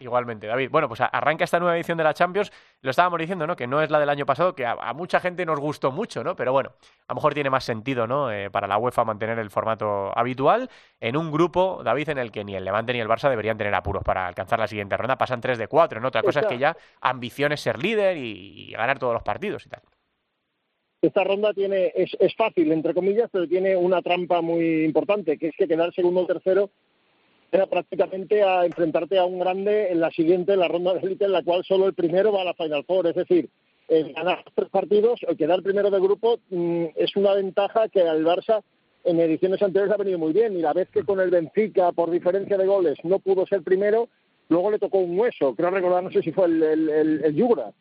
Igualmente, 0.00 0.46
David. 0.46 0.70
Bueno, 0.70 0.88
pues 0.88 1.00
arranca 1.00 1.44
esta 1.44 1.58
nueva 1.58 1.76
edición 1.76 1.98
de 1.98 2.04
la 2.04 2.14
Champions. 2.14 2.52
Lo 2.82 2.90
estábamos 2.90 3.18
diciendo, 3.18 3.46
¿no? 3.46 3.56
Que 3.56 3.66
no 3.66 3.82
es 3.82 3.90
la 3.90 3.98
del 3.98 4.08
año 4.08 4.26
pasado, 4.26 4.54
que 4.54 4.64
a, 4.64 4.72
a 4.72 4.92
mucha 4.92 5.18
gente 5.20 5.44
nos 5.44 5.58
gustó 5.58 5.90
mucho, 5.90 6.22
¿no? 6.22 6.36
Pero 6.36 6.52
bueno, 6.52 6.70
a 7.06 7.12
lo 7.12 7.16
mejor 7.16 7.34
tiene 7.34 7.50
más 7.50 7.64
sentido, 7.64 8.06
¿no? 8.06 8.30
Eh, 8.30 8.50
para 8.50 8.66
la 8.66 8.78
UEFA 8.78 9.04
mantener 9.04 9.38
el 9.38 9.50
formato 9.50 10.16
habitual 10.16 10.70
en 11.00 11.16
un 11.16 11.32
grupo, 11.32 11.82
David, 11.82 12.10
en 12.10 12.18
el 12.18 12.30
que 12.30 12.44
ni 12.44 12.54
el 12.54 12.64
Levante 12.64 12.92
ni 12.92 13.00
el 13.00 13.08
Barça 13.08 13.28
deberían 13.28 13.58
tener 13.58 13.74
apuros 13.74 14.04
para 14.04 14.26
alcanzar 14.26 14.58
la 14.58 14.68
siguiente 14.68 14.96
ronda. 14.96 15.18
Pasan 15.18 15.40
3 15.40 15.58
de 15.58 15.68
4, 15.68 16.00
¿no? 16.00 16.08
Otra 16.08 16.22
cosa 16.22 16.40
es 16.40 16.46
que 16.46 16.58
ya 16.58 16.76
ambición 17.00 17.52
es 17.52 17.60
ser 17.60 17.82
líder 17.82 18.16
y, 18.16 18.68
y 18.68 18.72
ganar 18.72 18.98
todos 18.98 19.14
los 19.14 19.22
partidos 19.22 19.66
y 19.66 19.68
tal. 19.68 19.82
Esta 21.00 21.22
ronda 21.22 21.52
tiene 21.54 21.92
es, 21.94 22.16
es 22.18 22.34
fácil, 22.34 22.72
entre 22.72 22.92
comillas, 22.92 23.30
pero 23.32 23.46
tiene 23.46 23.76
una 23.76 24.02
trampa 24.02 24.40
muy 24.40 24.84
importante, 24.84 25.38
que 25.38 25.48
es 25.48 25.56
que 25.56 25.68
quedar 25.68 25.92
segundo 25.94 26.22
o 26.22 26.26
tercero 26.26 26.70
era 27.50 27.66
prácticamente 27.66 28.42
a 28.42 28.64
enfrentarte 28.64 29.18
a 29.18 29.24
un 29.24 29.38
grande 29.38 29.90
en 29.90 30.00
la 30.00 30.10
siguiente, 30.10 30.52
en 30.52 30.60
la 30.60 30.68
ronda 30.68 30.94
de 30.94 31.00
élite, 31.00 31.24
en 31.24 31.32
la 31.32 31.42
cual 31.42 31.64
solo 31.64 31.86
el 31.86 31.94
primero 31.94 32.32
va 32.32 32.42
a 32.42 32.46
la 32.46 32.54
Final 32.54 32.84
Four. 32.84 33.06
Es 33.06 33.16
decir, 33.16 33.48
el 33.88 34.12
ganar 34.12 34.44
tres 34.54 34.68
partidos 34.68 35.20
o 35.26 35.34
quedar 35.34 35.62
primero 35.62 35.90
de 35.90 36.00
grupo 36.00 36.38
mm, 36.50 36.84
es 36.94 37.16
una 37.16 37.32
ventaja 37.34 37.88
que 37.88 38.02
al 38.02 38.24
Barça 38.24 38.62
en 39.04 39.18
ediciones 39.20 39.62
anteriores 39.62 39.94
ha 39.94 39.96
venido 39.96 40.18
muy 40.18 40.32
bien. 40.32 40.56
Y 40.56 40.60
la 40.60 40.74
vez 40.74 40.90
que 40.90 41.04
con 41.04 41.20
el 41.20 41.30
Benfica, 41.30 41.92
por 41.92 42.10
diferencia 42.10 42.58
de 42.58 42.66
goles, 42.66 42.98
no 43.02 43.18
pudo 43.18 43.46
ser 43.46 43.62
primero, 43.62 44.08
luego 44.50 44.70
le 44.70 44.78
tocó 44.78 44.98
un 44.98 45.18
hueso. 45.18 45.54
Creo 45.54 45.70
recordar, 45.70 46.04
no 46.04 46.10
sé 46.10 46.22
si 46.22 46.32
fue 46.32 46.46
el, 46.46 46.62
el, 46.62 46.88
el, 46.90 47.24
el 47.24 47.34
Yugra. 47.34 47.72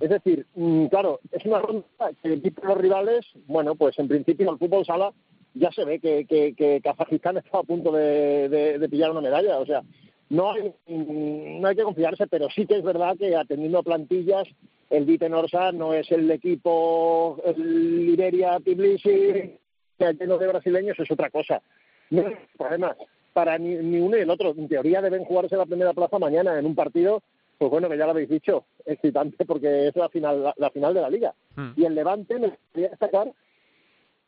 Es 0.00 0.10
decir, 0.10 0.44
mm, 0.54 0.86
claro, 0.86 1.20
es 1.30 1.46
una 1.46 1.60
ronda 1.60 1.86
que 2.20 2.28
el 2.28 2.34
equipo 2.34 2.60
de 2.60 2.68
los 2.68 2.76
rivales, 2.76 3.24
bueno, 3.46 3.74
pues 3.74 3.98
en 3.98 4.08
principio 4.08 4.50
el 4.50 4.58
fútbol 4.58 4.84
sala 4.84 5.12
ya 5.54 5.70
se 5.72 5.84
ve 5.84 5.98
que, 6.00 6.24
que, 6.26 6.54
que 6.54 6.80
Kazajistán 6.80 7.36
está 7.38 7.58
a 7.58 7.62
punto 7.62 7.92
de, 7.92 8.48
de, 8.48 8.78
de 8.78 8.88
pillar 8.88 9.10
una 9.10 9.20
medalla. 9.20 9.58
O 9.58 9.66
sea, 9.66 9.82
no 10.30 10.52
hay, 10.52 10.74
no 10.88 11.68
hay 11.68 11.76
que 11.76 11.82
confiarse, 11.82 12.26
pero 12.26 12.48
sí 12.50 12.66
que 12.66 12.76
es 12.78 12.82
verdad 12.82 13.16
que 13.18 13.36
atendiendo 13.36 13.78
a 13.78 13.82
plantillas, 13.82 14.48
el 14.88 15.04
Viten 15.04 15.34
Orsa 15.34 15.72
no 15.72 15.94
es 15.94 16.10
el 16.10 16.30
equipo, 16.30 17.40
el 17.44 18.08
Iberia 18.10 18.58
Tbilisi, 18.60 19.58
que 19.98 20.12
lleno 20.18 20.38
de 20.38 20.48
brasileños, 20.48 20.98
es 20.98 21.10
otra 21.10 21.30
cosa. 21.30 21.62
No 22.10 22.26
hay 22.26 22.34
problemas 22.56 22.96
para 23.32 23.58
ni, 23.58 23.74
ni 23.76 23.98
uno 23.98 24.16
ni 24.16 24.22
el 24.22 24.30
otro. 24.30 24.50
En 24.56 24.68
teoría 24.68 25.00
deben 25.00 25.24
jugarse 25.24 25.56
la 25.56 25.66
primera 25.66 25.92
plaza 25.92 26.18
mañana 26.18 26.58
en 26.58 26.66
un 26.66 26.74
partido, 26.74 27.22
pues 27.58 27.70
bueno, 27.70 27.88
que 27.88 27.96
ya 27.96 28.04
lo 28.04 28.10
habéis 28.10 28.28
dicho, 28.28 28.64
excitante 28.84 29.44
porque 29.44 29.88
es 29.88 29.96
la 29.96 30.08
final, 30.08 30.42
la, 30.42 30.54
la 30.56 30.70
final 30.70 30.92
de 30.92 31.00
la 31.00 31.10
liga. 31.10 31.34
Mm. 31.56 31.70
Y 31.76 31.84
el 31.84 31.94
Levante 31.94 32.38
me 32.38 32.48
gustaría 32.48 32.88
destacar 32.90 33.32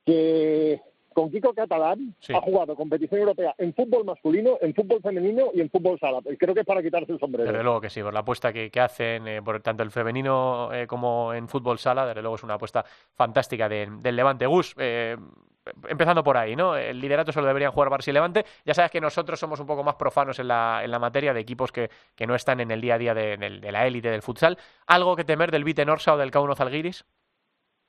que 0.07 0.81
con 1.15 1.31
Kiko 1.31 1.55
Catalán 1.55 2.15
Sí. 2.21 2.35
ha 2.35 2.41
jugado 2.41 2.75
competición 2.77 3.21
europea 3.21 3.55
en 3.57 3.73
fútbol 3.73 4.05
masculino, 4.05 4.59
en 4.61 4.75
fútbol 4.75 5.01
femenino 5.01 5.47
y 5.55 5.61
en 5.63 5.71
fútbol 5.71 5.99
sala. 5.99 6.19
Creo 6.39 6.53
que 6.55 6.61
es 6.61 6.67
para 6.67 6.83
quitarse 6.83 7.13
el 7.13 7.19
sombrero. 7.19 7.51
Desde 7.51 7.65
luego 7.65 7.81
que 7.81 7.89
sí, 7.89 8.03
por 8.03 8.13
la 8.13 8.21
apuesta 8.21 8.53
que, 8.53 8.71
que 8.71 8.81
hacen, 8.81 9.27
eh, 9.27 9.41
por 9.43 9.61
tanto 9.61 9.83
el 9.83 9.91
femenino 9.91 10.71
eh, 10.75 10.87
como 10.87 11.33
en 11.33 11.49
fútbol 11.49 11.79
sala, 11.79 12.05
desde 12.07 12.21
luego 12.21 12.37
es 12.37 12.43
una 12.43 12.55
apuesta 12.55 12.85
fantástica 13.15 13.69
de- 13.69 13.89
del 14.01 14.17
Levante. 14.17 14.45
Gus, 14.47 14.75
eh, 14.79 15.17
empezando 15.89 16.23
por 16.23 16.37
ahí, 16.37 16.55
¿no? 16.57 16.77
El 16.77 17.01
liderato 17.01 17.33
solo 17.33 17.47
deberían 17.47 17.73
jugar 17.73 17.89
Barça 17.89 18.09
y 18.09 18.13
Levante. 18.13 18.45
Ya 18.67 18.75
sabes 18.75 18.91
que 18.91 19.01
nosotros 19.01 19.41
somos 19.41 19.59
un 19.61 19.67
poco 19.67 19.83
más 19.83 19.95
profanos 19.95 20.39
en 20.39 20.49
la, 20.49 20.81
en 20.85 20.91
la 20.91 20.99
materia 20.99 21.33
de 21.33 21.41
equipos 21.41 21.73
que, 21.73 21.89
que 22.15 22.27
no 22.27 22.35
están 22.35 22.61
en 22.61 22.71
el 22.71 22.81
día 22.81 22.97
a 22.97 22.99
día 22.99 23.15
de, 23.15 23.37
la 23.73 23.87
élite 23.87 24.11
del 24.11 24.21
futsal. 24.23 24.59
¿Algo 24.87 25.17
que 25.17 25.25
temer 25.25 25.51
del 25.51 25.65
Vite 25.65 25.85
Norsa 25.87 26.15
o 26.15 26.19
del 26.19 26.31
K1 26.31 26.55
Zalgiris? 26.57 27.05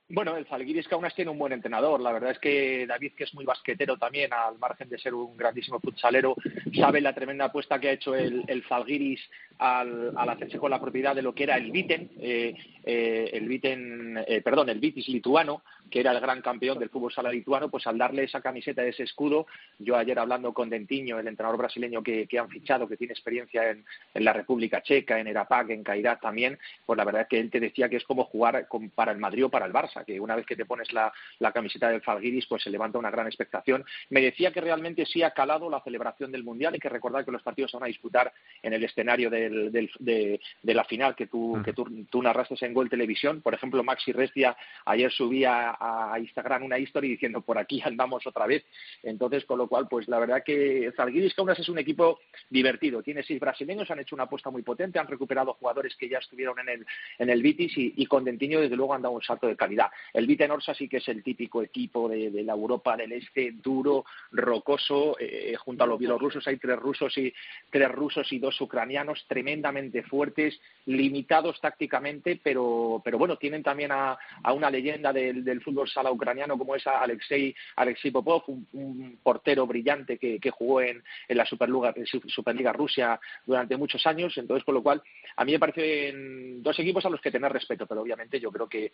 Bueno, 0.08 0.36
el 0.36 0.46
Zalgiris 0.46 0.86
Kaunas 0.86 1.16
tiene 1.16 1.32
un 1.32 1.38
buen 1.38 1.52
entrenador. 1.52 2.00
La 2.00 2.12
verdad 2.12 2.30
es 2.30 2.38
que 2.38 2.86
David, 2.86 3.14
que 3.16 3.24
es 3.24 3.34
muy 3.34 3.44
basquetero 3.44 3.96
también, 3.96 4.32
al 4.32 4.56
margen 4.56 4.88
de 4.88 4.98
ser 4.98 5.14
un 5.14 5.36
grandísimo 5.36 5.80
futsalero, 5.80 6.36
sabe 6.78 7.00
la 7.00 7.12
tremenda 7.12 7.46
apuesta 7.46 7.80
que 7.80 7.88
ha 7.88 7.92
hecho 7.92 8.14
el, 8.14 8.44
el 8.46 8.62
Zalgiris 8.68 9.20
al, 9.58 10.12
al 10.16 10.28
hacerse 10.28 10.58
con 10.58 10.70
la 10.70 10.80
propiedad 10.80 11.12
de 11.16 11.22
lo 11.22 11.34
que 11.34 11.42
era 11.42 11.56
el 11.56 11.72
Viten, 11.72 12.10
eh, 12.20 12.54
eh, 12.84 13.30
el 13.32 13.48
Viten, 13.48 14.22
eh, 14.28 14.42
perdón, 14.42 14.68
el 14.68 14.78
Vitis 14.78 15.08
lituano, 15.08 15.62
que 15.90 16.00
era 16.00 16.12
el 16.12 16.20
gran 16.20 16.40
campeón 16.40 16.78
del 16.78 16.90
fútbol 16.90 17.12
sala 17.12 17.32
lituano, 17.32 17.68
pues 17.68 17.86
al 17.88 17.98
darle 17.98 18.24
esa 18.24 18.40
camiseta, 18.40 18.84
ese 18.84 19.02
escudo, 19.02 19.46
yo 19.78 19.96
ayer 19.96 20.18
hablando 20.20 20.52
con 20.52 20.68
Dentiño, 20.70 21.18
el 21.18 21.26
entrenador 21.26 21.58
brasileño 21.58 22.02
que, 22.02 22.28
han 22.38 22.48
fichado, 22.48 22.86
que 22.86 22.96
tiene 22.96 23.12
experiencia 23.12 23.70
en, 23.70 23.84
en 24.14 24.24
la 24.24 24.32
República 24.32 24.82
Checa, 24.82 25.18
en 25.18 25.26
Erapac, 25.26 25.70
en 25.70 25.82
Cairat 25.82 26.20
también, 26.20 26.58
pues 26.84 26.96
la 26.96 27.04
verdad 27.04 27.22
es 27.22 27.28
que 27.28 27.40
él 27.40 27.50
te 27.50 27.58
decía 27.60 27.88
que 27.88 27.96
es 27.96 28.04
como 28.04 28.24
jugar 28.24 28.68
con- 28.68 28.90
para 28.90 29.10
el 29.10 29.18
Madrid 29.18 29.46
o 29.46 29.48
para 29.48 29.66
el 29.66 29.72
Barça. 29.72 29.95
Barça, 29.96 30.04
que 30.04 30.20
una 30.20 30.36
vez 30.36 30.46
que 30.46 30.56
te 30.56 30.64
pones 30.64 30.92
la, 30.92 31.12
camiseta 31.52 31.88
del 31.88 32.02
Falguiris, 32.02 32.46
pues 32.46 32.62
se 32.62 32.70
levanta 32.70 32.98
una 32.98 33.10
gran 33.10 33.26
expectación. 33.26 33.84
Me 34.10 34.20
decía 34.20 34.52
que 34.52 34.60
realmente 34.60 35.06
sí 35.06 35.22
ha 35.22 35.30
calado 35.30 35.70
la 35.70 35.80
celebración 35.80 36.30
del 36.32 36.44
Mundial. 36.44 36.74
Hay 36.74 36.80
que 36.80 36.88
recordar 36.88 37.24
que 37.24 37.32
los 37.32 37.42
partidos 37.42 37.70
se 37.70 37.76
van 37.76 37.84
a 37.84 37.88
disputar 37.88 38.32
en 38.62 38.72
el 38.72 38.84
escenario 38.84 39.30
de, 39.30 40.40
la 40.62 40.84
final 40.84 41.14
que 41.14 41.26
tú, 41.26 41.60
que 41.64 41.72
tú, 41.72 42.22
narraste 42.22 42.54
en 42.60 42.74
Gol 42.74 42.90
Televisión. 42.90 43.40
Por 43.40 43.54
ejemplo, 43.54 43.82
Maxi 43.82 44.12
Restia 44.12 44.56
ayer 44.84 45.10
subía 45.10 45.76
a 45.78 46.18
Instagram 46.18 46.64
una 46.64 46.78
historia 46.78 47.10
diciendo 47.10 47.40
por 47.40 47.58
aquí 47.58 47.82
andamos 47.84 48.26
otra 48.26 48.46
vez. 48.46 48.64
Entonces, 49.02 49.44
con 49.44 49.58
lo 49.58 49.68
cual, 49.68 49.88
pues 49.88 50.08
la 50.08 50.18
verdad 50.18 50.42
que 50.44 50.92
Zalgiris 50.96 51.34
Kaunas 51.34 51.58
es 51.58 51.68
un 51.68 51.78
equipo 51.78 52.20
divertido. 52.50 53.02
Tiene 53.02 53.22
seis 53.22 53.40
brasileños, 53.40 53.90
han 53.90 54.00
hecho 54.00 54.14
una 54.14 54.24
apuesta 54.24 54.50
muy 54.50 54.62
potente, 54.62 54.98
han 54.98 55.06
recuperado 55.06 55.54
jugadores 55.54 55.96
que 55.96 56.08
ya 56.08 56.18
estuvieron 56.18 56.58
en 56.60 56.68
el, 56.68 56.86
en 57.18 57.30
el 57.30 57.42
Vitis 57.42 57.72
y, 57.76 58.06
con 58.06 58.24
Dentiño, 58.24 58.60
desde 58.60 58.76
luego, 58.76 58.94
han 58.94 59.02
dado 59.02 59.14
un 59.14 59.22
salto 59.22 59.46
de 59.46 59.56
calidad. 59.56 59.85
El 60.12 60.26
Vite 60.26 60.48
Norsa 60.48 60.74
sí 60.74 60.88
que 60.88 60.98
es 60.98 61.08
el 61.08 61.22
típico 61.22 61.62
equipo 61.62 62.08
de, 62.08 62.30
la 62.42 62.52
Europa 62.52 62.96
del 62.96 63.12
Este, 63.12 63.52
duro, 63.52 64.04
rocoso. 64.32 65.16
Eh, 65.18 65.54
junto 65.56 65.84
a 65.84 65.86
los 65.86 65.98
bielorrusos 65.98 66.46
hay 66.46 66.56
tres 66.58 66.78
rusos 66.78 67.16
y 67.18 67.32
tres 67.70 67.90
rusos 67.90 68.32
y 68.32 68.38
dos 68.38 68.60
ucranianos 68.60 69.24
tremendamente 69.28 70.02
fuertes, 70.02 70.60
limitados 70.86 71.60
tácticamente, 71.60 72.40
pero, 72.42 73.00
pero 73.04 73.18
bueno, 73.18 73.36
tienen 73.36 73.62
también 73.62 73.92
a, 73.92 74.18
una 74.52 74.70
leyenda 74.70 75.12
del, 75.12 75.60
fútbol 75.62 75.88
sala 75.88 76.12
ucraniano 76.12 76.56
como 76.58 76.76
es 76.76 76.86
Alexei, 76.86 77.54
Alexei 77.76 78.10
Popov, 78.10 78.44
un, 78.72 79.18
portero 79.22 79.66
brillante 79.66 80.18
que, 80.18 80.50
jugó 80.50 80.80
en, 80.80 81.02
en 81.28 81.36
la 81.36 81.44
Superliga, 81.44 81.94
Superliga 82.26 82.72
Rusia 82.72 83.18
durante 83.44 83.76
muchos 83.76 84.06
años. 84.06 84.36
Entonces, 84.36 84.64
con 84.64 84.74
lo 84.74 84.82
cual, 84.82 85.02
a 85.36 85.44
mí 85.44 85.52
me 85.52 85.58
parecen 85.58 86.62
dos 86.62 86.78
equipos 86.78 87.04
a 87.04 87.10
los 87.10 87.20
que 87.20 87.30
tener 87.30 87.52
respeto, 87.52 87.86
pero 87.86 88.02
obviamente 88.02 88.40
yo 88.40 88.50
creo 88.50 88.68
que, 88.68 88.92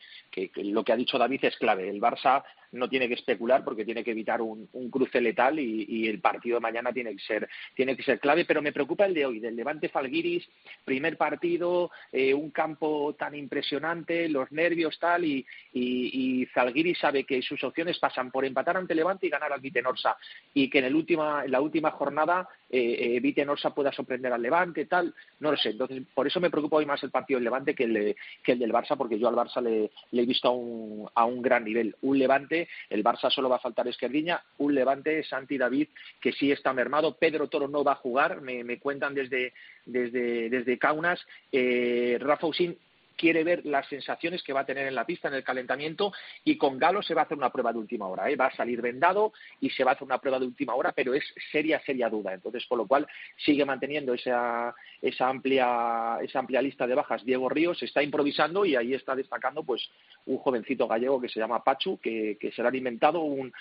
lo 0.56 0.81
que 0.84 0.92
ha 0.92 0.96
dicho 0.96 1.18
David 1.18 1.44
es 1.44 1.56
clave. 1.56 1.88
El 1.88 2.00
Barça 2.00 2.42
no 2.72 2.88
tiene 2.88 3.06
que 3.06 3.14
especular 3.14 3.62
porque 3.64 3.84
tiene 3.84 4.02
que 4.02 4.12
evitar 4.12 4.40
un, 4.40 4.68
cruce 4.90 5.20
letal 5.20 5.58
y, 5.58 6.08
el 6.08 6.20
partido 6.20 6.56
de 6.56 6.60
mañana 6.60 6.92
tiene 6.92 7.12
que 7.12 7.22
ser 7.22 7.48
tiene 7.74 7.96
que 7.96 8.02
ser 8.02 8.18
clave. 8.18 8.44
Pero 8.44 8.62
me 8.62 8.72
preocupa 8.72 9.06
el 9.06 9.14
de 9.14 9.26
hoy, 9.26 9.40
del 9.40 9.56
Levante 9.56 9.88
Falguiris, 9.88 10.48
primer 10.84 11.16
partido, 11.16 11.90
eh, 12.10 12.34
un 12.34 12.50
campo 12.50 13.14
tan 13.18 13.34
impresionante, 13.34 14.28
los 14.28 14.50
nervios 14.52 14.98
tal 14.98 15.24
y, 15.24 15.46
y, 15.72 16.46
Zalgiris 16.54 16.98
sabe 16.98 17.24
que 17.24 17.42
sus 17.42 17.62
opciones 17.62 17.98
pasan 17.98 18.30
por 18.30 18.44
empatar 18.44 18.76
ante 18.76 18.94
Levante 18.94 19.26
y 19.26 19.30
ganar 19.30 19.52
al 19.52 19.60
Vitenorsa 19.60 20.16
y 20.54 20.68
que 20.68 20.78
en, 20.78 20.86
el 20.86 20.94
última, 20.94 21.44
en 21.44 21.50
la 21.50 21.60
última 21.60 21.90
jornada 21.90 22.48
eh, 22.68 23.16
eh, 23.16 23.20
Vitenorsa 23.20 23.74
pueda 23.74 23.92
sorprender 23.92 24.32
al 24.32 24.42
Levante 24.42 24.86
tal, 24.86 25.14
no 25.40 25.50
lo 25.50 25.56
sé. 25.56 25.70
Entonces 25.70 26.02
por 26.14 26.26
eso 26.26 26.40
me 26.40 26.50
preocupa 26.50 26.76
hoy 26.76 26.86
más 26.86 27.02
el 27.02 27.10
partido 27.10 27.38
del 27.38 27.44
Levante 27.44 27.74
que 27.74 27.84
el, 27.84 28.16
que 28.42 28.52
el 28.52 28.58
del 28.58 28.72
Barça, 28.72 28.96
porque 28.96 29.18
yo 29.18 29.28
al 29.28 29.34
Barça 29.34 29.62
le, 29.62 29.90
he 30.12 30.26
visto 30.26 30.48
a 30.48 30.52
un, 30.52 30.71
a 31.14 31.24
un 31.24 31.42
gran 31.42 31.64
nivel. 31.64 31.96
Un 32.02 32.18
Levante, 32.18 32.68
el 32.90 33.02
Barça 33.02 33.30
solo 33.30 33.48
va 33.48 33.56
a 33.56 33.60
faltar 33.60 33.88
Esquerdiña, 33.88 34.42
un 34.58 34.74
Levante, 34.74 35.24
Santi 35.24 35.58
David, 35.58 35.88
que 36.20 36.32
sí 36.32 36.50
está 36.52 36.72
mermado. 36.72 37.16
Pedro 37.16 37.48
Toro 37.48 37.68
no 37.68 37.84
va 37.84 37.92
a 37.92 37.96
jugar, 37.96 38.40
me, 38.40 38.64
me 38.64 38.78
cuentan 38.78 39.14
desde, 39.14 39.52
desde, 39.86 40.48
desde 40.50 40.78
Kaunas. 40.78 41.20
Eh, 41.50 42.18
Rafa 42.20 42.46
Usín 42.46 42.78
quiere 43.16 43.44
ver 43.44 43.64
las 43.66 43.86
sensaciones 43.88 44.42
que 44.42 44.52
va 44.52 44.60
a 44.60 44.66
tener 44.66 44.86
en 44.86 44.94
la 44.94 45.06
pista 45.06 45.28
en 45.28 45.34
el 45.34 45.44
calentamiento 45.44 46.12
y 46.44 46.56
con 46.56 46.78
Galo 46.78 47.02
se 47.02 47.14
va 47.14 47.22
a 47.22 47.24
hacer 47.24 47.36
una 47.36 47.50
prueba 47.50 47.72
de 47.72 47.78
última 47.78 48.06
hora. 48.06 48.30
¿eh? 48.30 48.36
Va 48.36 48.46
a 48.46 48.56
salir 48.56 48.80
vendado 48.80 49.32
y 49.60 49.70
se 49.70 49.84
va 49.84 49.92
a 49.92 49.94
hacer 49.94 50.04
una 50.04 50.18
prueba 50.18 50.38
de 50.38 50.46
última 50.46 50.74
hora, 50.74 50.92
pero 50.92 51.14
es 51.14 51.24
seria, 51.50 51.80
seria 51.84 52.08
duda. 52.08 52.34
Entonces, 52.34 52.64
por 52.66 52.78
lo 52.78 52.86
cual 52.86 53.06
sigue 53.36 53.64
manteniendo 53.64 54.14
esa, 54.14 54.74
esa, 55.00 55.28
amplia, 55.28 56.18
esa 56.22 56.38
amplia 56.38 56.62
lista 56.62 56.86
de 56.86 56.94
bajas. 56.94 57.24
Diego 57.24 57.48
Ríos 57.48 57.82
está 57.82 58.02
improvisando 58.02 58.64
y 58.64 58.76
ahí 58.76 58.94
está 58.94 59.14
destacando 59.14 59.62
pues 59.62 59.88
un 60.26 60.38
jovencito 60.38 60.88
gallego 60.88 61.20
que 61.20 61.28
se 61.28 61.40
llama 61.40 61.64
Pachu, 61.64 61.98
que, 61.98 62.36
que 62.40 62.52
será 62.52 62.68
alimentado, 62.68 63.20
un, 63.20 63.52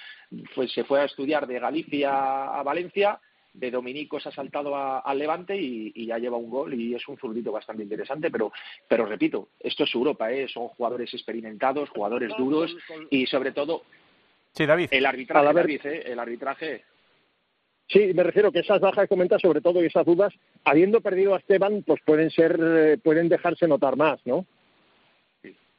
pues, 0.55 0.71
se 0.71 0.83
fue 0.83 1.01
a 1.01 1.05
estudiar 1.05 1.47
de 1.47 1.59
Galicia 1.59 2.45
a 2.45 2.63
Valencia 2.63 3.19
de 3.53 3.71
Dominico 3.71 4.19
se 4.19 4.29
ha 4.29 4.31
saltado 4.31 4.75
al 4.75 5.17
Levante 5.17 5.55
y, 5.57 6.05
ya 6.05 6.17
lleva 6.17 6.37
un 6.37 6.49
gol 6.49 6.73
y 6.73 6.95
es 6.95 7.07
un 7.07 7.17
zurdito 7.17 7.51
bastante 7.51 7.83
interesante, 7.83 8.31
pero, 8.31 8.51
pero 8.87 9.05
repito, 9.05 9.49
esto 9.59 9.83
es 9.83 9.93
Europa, 9.93 10.31
¿eh? 10.31 10.47
son 10.47 10.69
jugadores 10.69 11.13
experimentados, 11.13 11.89
jugadores 11.89 12.31
duros 12.37 12.75
y 13.09 13.25
sobre 13.27 13.51
todo 13.51 13.83
sí, 14.53 14.65
David. 14.65 14.89
el 14.91 15.05
arbitraje, 15.05 15.53
David, 15.53 15.85
¿eh? 15.85 16.03
el 16.05 16.19
arbitraje 16.19 16.83
Sí, 17.87 18.13
me 18.13 18.23
refiero 18.23 18.53
que 18.53 18.59
esas 18.59 18.79
bajas 18.79 19.03
que 19.03 19.09
comentas, 19.09 19.41
sobre 19.41 19.59
todo 19.59 19.83
y 19.83 19.87
esas 19.87 20.05
dudas, 20.05 20.33
habiendo 20.63 21.01
perdido 21.01 21.35
a 21.35 21.39
Esteban, 21.39 21.83
pues 21.85 21.99
pueden 22.05 22.31
ser, 22.31 22.57
eh, 22.61 22.97
pueden 23.03 23.27
dejarse 23.27 23.67
notar 23.67 23.97
más, 23.97 24.19
¿no? 24.25 24.45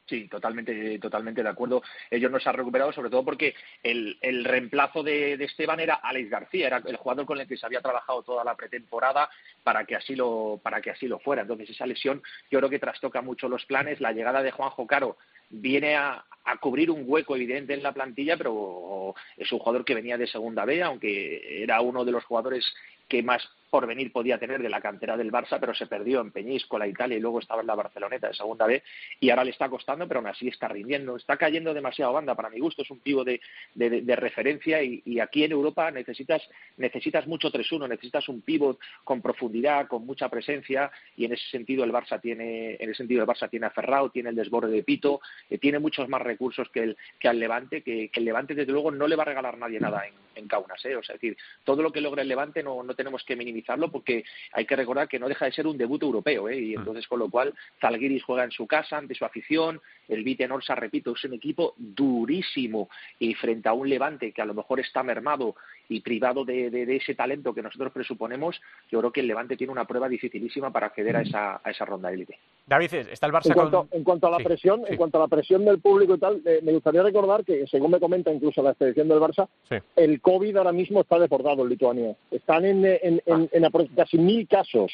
Sí, 0.05 0.27
totalmente, 0.27 0.99
totalmente 0.99 1.41
de 1.41 1.49
acuerdo. 1.49 1.81
Ellos 2.11 2.29
no 2.29 2.39
se 2.39 2.49
han 2.49 2.55
recuperado, 2.55 2.91
sobre 2.91 3.09
todo 3.09 3.23
porque 3.23 3.55
el, 3.81 4.17
el 4.21 4.43
reemplazo 4.43 5.01
de, 5.01 5.33
Esteban 5.35 5.79
era 5.79 5.95
Alex 5.95 6.29
García, 6.29 6.67
era 6.67 6.81
el 6.85 6.97
jugador 6.97 7.25
con 7.25 7.39
el 7.39 7.47
que 7.47 7.55
se 7.55 7.65
había 7.65 7.81
trabajado 7.81 8.21
toda 8.21 8.43
la 8.43 8.55
pretemporada 8.55 9.29
para 9.63 9.85
que 9.85 9.95
así 9.95 10.15
lo, 10.15 10.59
para 10.61 10.81
que 10.81 10.91
así 10.91 11.07
lo 11.07 11.19
fuera. 11.19 11.43
Entonces 11.43 11.69
esa 11.69 11.85
lesión 11.85 12.21
yo 12.51 12.59
creo 12.59 12.69
que 12.69 12.79
trastoca 12.79 13.21
mucho 13.21 13.47
los 13.47 13.65
planes. 13.65 14.01
La 14.01 14.11
llegada 14.11 14.43
de 14.43 14.51
Juanjo 14.51 14.85
Caro 14.85 15.17
viene 15.49 15.95
a, 15.95 16.25
a 16.43 16.57
cubrir 16.57 16.91
un 16.91 17.05
hueco 17.05 17.37
evidente 17.37 17.73
en 17.73 17.83
la 17.83 17.93
plantilla, 17.93 18.35
pero 18.35 19.15
es 19.37 19.49
un 19.53 19.59
jugador 19.59 19.85
que 19.85 19.95
venía 19.95 20.17
de 20.17 20.27
segunda 20.27 20.65
B, 20.65 20.83
aunque 20.83 21.63
era 21.63 21.79
uno 21.79 22.03
de 22.03 22.11
los 22.11 22.25
jugadores 22.25 22.65
que 23.07 23.23
más 23.23 23.41
por 23.73 23.87
venir 23.87 24.11
podía 24.11 24.37
tener 24.37 24.61
de 24.61 24.69
la 24.69 24.81
cantera 24.81 25.17
del 25.17 25.31
Barça, 25.31 25.57
pero 25.59 25.73
se 25.73 25.87
perdió 25.87 26.21
en 26.21 26.29
Peñíscola, 26.29 26.85
Italia, 26.85 27.17
y 27.17 27.19
luego 27.19 27.39
estaba 27.39 27.61
en 27.61 27.65
la 27.65 27.73
Barceloneta 27.73 28.27
de 28.27 28.35
segunda 28.35 28.67
B, 28.67 28.83
y 29.19 29.31
ahora 29.31 29.43
le 29.43 29.49
está 29.49 29.67
costando, 29.67 30.07
pero 30.07 30.19
aún 30.19 30.29
así 30.29 30.47
está 30.47 30.67
rindiendo. 30.67 31.17
Está 31.17 31.37
cayendo 31.37 31.73
demasiado 31.73 32.13
banda, 32.13 32.35
para 32.35 32.51
mi 32.51 32.59
gusto, 32.59 32.83
es 32.83 32.91
un 32.91 32.99
pivo 32.99 33.23
de, 33.23 33.41
de, 33.73 34.15
referencia, 34.15 34.83
y, 34.83 35.19
aquí 35.19 35.43
en 35.43 35.53
Europa 35.53 35.89
necesitas, 35.89 36.47
necesitas 36.77 37.25
mucho 37.25 37.51
3-1, 37.51 37.89
necesitas 37.89 38.29
un 38.29 38.41
pivot 38.41 38.77
con 39.03 39.23
profundidad, 39.23 39.87
con 39.87 40.05
mucha 40.05 40.29
presencia, 40.29 40.91
y 41.17 41.25
en 41.25 41.33
ese 41.33 41.49
sentido 41.49 41.83
el 41.83 41.91
Barça 41.91 42.21
tiene, 42.21 42.75
en 42.75 42.89
ese 42.91 42.97
sentido 42.97 43.23
el 43.23 43.27
Barça 43.27 43.49
tiene 43.49 43.65
a 43.65 43.71
Ferrao, 43.71 44.11
tiene 44.11 44.29
el 44.29 44.35
desborde 44.35 44.69
de 44.69 44.83
Pito, 44.83 45.19
que 45.49 45.57
tiene 45.57 45.79
muchos 45.79 46.07
más 46.07 46.21
recursos 46.21 46.69
que, 46.69 46.83
el, 46.83 46.97
que 47.19 47.27
al 47.27 47.39
Levante, 47.39 47.81
que, 47.81 48.11
el 48.13 48.23
Levante 48.23 48.53
desde 48.53 48.71
luego 48.71 48.91
no 48.91 49.07
le 49.07 49.15
va 49.15 49.23
a 49.23 49.31
regalar 49.33 49.57
nadie 49.57 49.79
nada 49.79 50.05
en, 50.05 50.13
en 50.35 50.47
Kaunas, 50.47 50.85
¿eh? 50.85 50.95
o 50.95 51.01
sea, 51.01 51.15
es 51.15 51.21
decir, 51.21 51.35
todo 51.63 51.81
lo 51.81 51.91
que 51.91 52.01
logre 52.01 52.21
el 52.21 52.27
Levante 52.27 52.61
no, 52.61 52.83
no 52.83 52.93
tenemos 52.93 53.23
que 53.23 53.35
minimizar 53.35 53.62
porque 53.91 54.23
hay 54.51 54.65
que 54.65 54.75
recordar 54.75 55.07
que 55.07 55.19
no 55.19 55.27
deja 55.27 55.45
de 55.45 55.51
ser 55.51 55.67
un 55.67 55.77
debut 55.77 56.01
europeo, 56.03 56.49
¿eh? 56.49 56.57
y 56.57 56.75
mm. 56.75 56.79
entonces 56.79 57.07
con 57.07 57.19
lo 57.19 57.29
cual 57.29 57.53
Zalgiris 57.79 58.23
juega 58.23 58.43
en 58.43 58.51
su 58.51 58.67
casa 58.67 58.97
ante 58.97 59.15
su 59.15 59.25
afición, 59.25 59.81
el 60.07 60.23
Vite 60.23 60.47
Norsa, 60.47 60.75
repito, 60.75 61.13
es 61.13 61.23
un 61.23 61.33
equipo 61.33 61.73
durísimo 61.77 62.89
y 63.19 63.33
frente 63.33 63.69
a 63.69 63.73
un 63.73 63.89
Levante 63.89 64.31
que 64.31 64.41
a 64.41 64.45
lo 64.45 64.53
mejor 64.53 64.79
está 64.79 65.03
mermado 65.03 65.55
y 65.89 66.01
privado 66.01 66.45
de, 66.45 66.95
ese 66.95 67.15
talento 67.15 67.53
que 67.53 67.61
nosotros 67.61 67.91
presuponemos, 67.91 68.59
yo 68.89 68.99
creo 68.99 69.11
que 69.11 69.19
el 69.19 69.27
Levante 69.27 69.57
tiene 69.57 69.71
una 69.71 69.85
prueba 69.85 70.07
dificilísima 70.07 70.71
para 70.71 70.87
acceder 70.87 71.15
a 71.15 71.21
esa, 71.21 71.61
a 71.63 71.71
esa 71.71 71.85
ronda 71.85 72.11
élite. 72.11 72.37
David, 72.65 72.93
está 72.93 73.27
el 73.27 73.33
Barça 73.33 73.47
en 73.47 73.53
cuanto, 73.53 73.87
en 73.91 74.03
cuanto 74.03 74.27
a 74.27 74.31
la 74.31 74.37
presión, 74.37 74.83
en 74.87 74.95
cuanto 74.95 75.17
a 75.17 75.21
la 75.21 75.27
presión 75.27 75.65
del 75.65 75.79
público 75.79 76.15
y 76.15 76.19
tal, 76.19 76.41
eh, 76.45 76.61
me 76.63 76.71
gustaría 76.71 77.03
recordar 77.03 77.43
que, 77.43 77.67
según 77.67 77.91
me 77.91 77.99
comenta 77.99 78.31
incluso 78.31 78.63
la 78.63 78.71
expedición 78.71 79.07
del 79.07 79.19
Barça, 79.19 79.47
el 79.95 80.21
COVID 80.21 80.55
ahora 80.57 80.71
mismo 80.71 81.01
está 81.01 81.19
deportado 81.19 81.63
en 81.63 81.69
Lituania. 81.69 82.15
Están 82.31 82.65
en, 82.65 82.85
en, 82.85 83.21
en, 83.25 83.49
en 83.51 83.87
casi 83.95 84.17
mil 84.17 84.47
casos. 84.47 84.91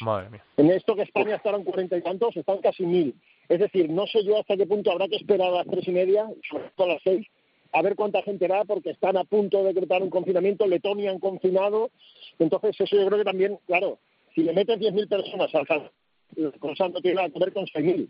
En 0.58 0.72
esto 0.72 0.96
que 0.96 1.04
España 1.04 1.36
estarán 1.36 1.64
cuarenta 1.64 1.98
y 1.98 2.02
tantos, 2.02 2.36
están 2.36 2.58
casi 2.60 2.86
mil. 2.86 3.14
Es 3.50 3.60
decir, 3.60 3.90
no 3.90 4.06
sé 4.08 4.24
yo 4.24 4.40
hasta 4.40 4.56
qué 4.56 4.68
punto 4.68 4.92
habrá 4.92 5.08
que 5.08 5.16
esperar 5.16 5.50
a 5.50 5.58
las 5.58 5.68
tres 5.68 5.88
y 5.88 5.92
media, 5.92 6.28
sobre 6.50 6.70
todo 6.76 6.92
a 6.92 6.94
las 6.94 7.04
seis, 7.04 7.28
a 7.72 7.82
ver 7.82 7.96
cuánta 7.96 8.22
gente 8.22 8.48
va, 8.48 8.64
porque 8.64 8.92
están 8.92 9.18
a 9.18 9.24
punto 9.24 9.60
de 9.64 9.74
decretar 9.74 10.02
un 10.02 10.10
confinamiento, 10.10 10.68
Letonia 10.68 11.12
han 11.12 11.20
confinado, 11.20 11.90
entonces 12.38 12.80
eso 12.80 12.96
yo 12.96 13.08
creo 13.08 13.20
que 13.20 13.26
también, 13.26 13.60
claro, 13.66 14.00
si 14.36 14.44
le 14.44 14.54
metes 14.54 14.80
10.000 14.80 15.10
personas 15.10 15.54
al 15.54 15.92
cosa 16.60 16.88
no 16.90 17.02
tiene 17.02 17.16
nada 17.16 17.30
que 17.30 17.40
ver 17.40 17.52
con 17.52 17.66
6.000. 17.66 18.08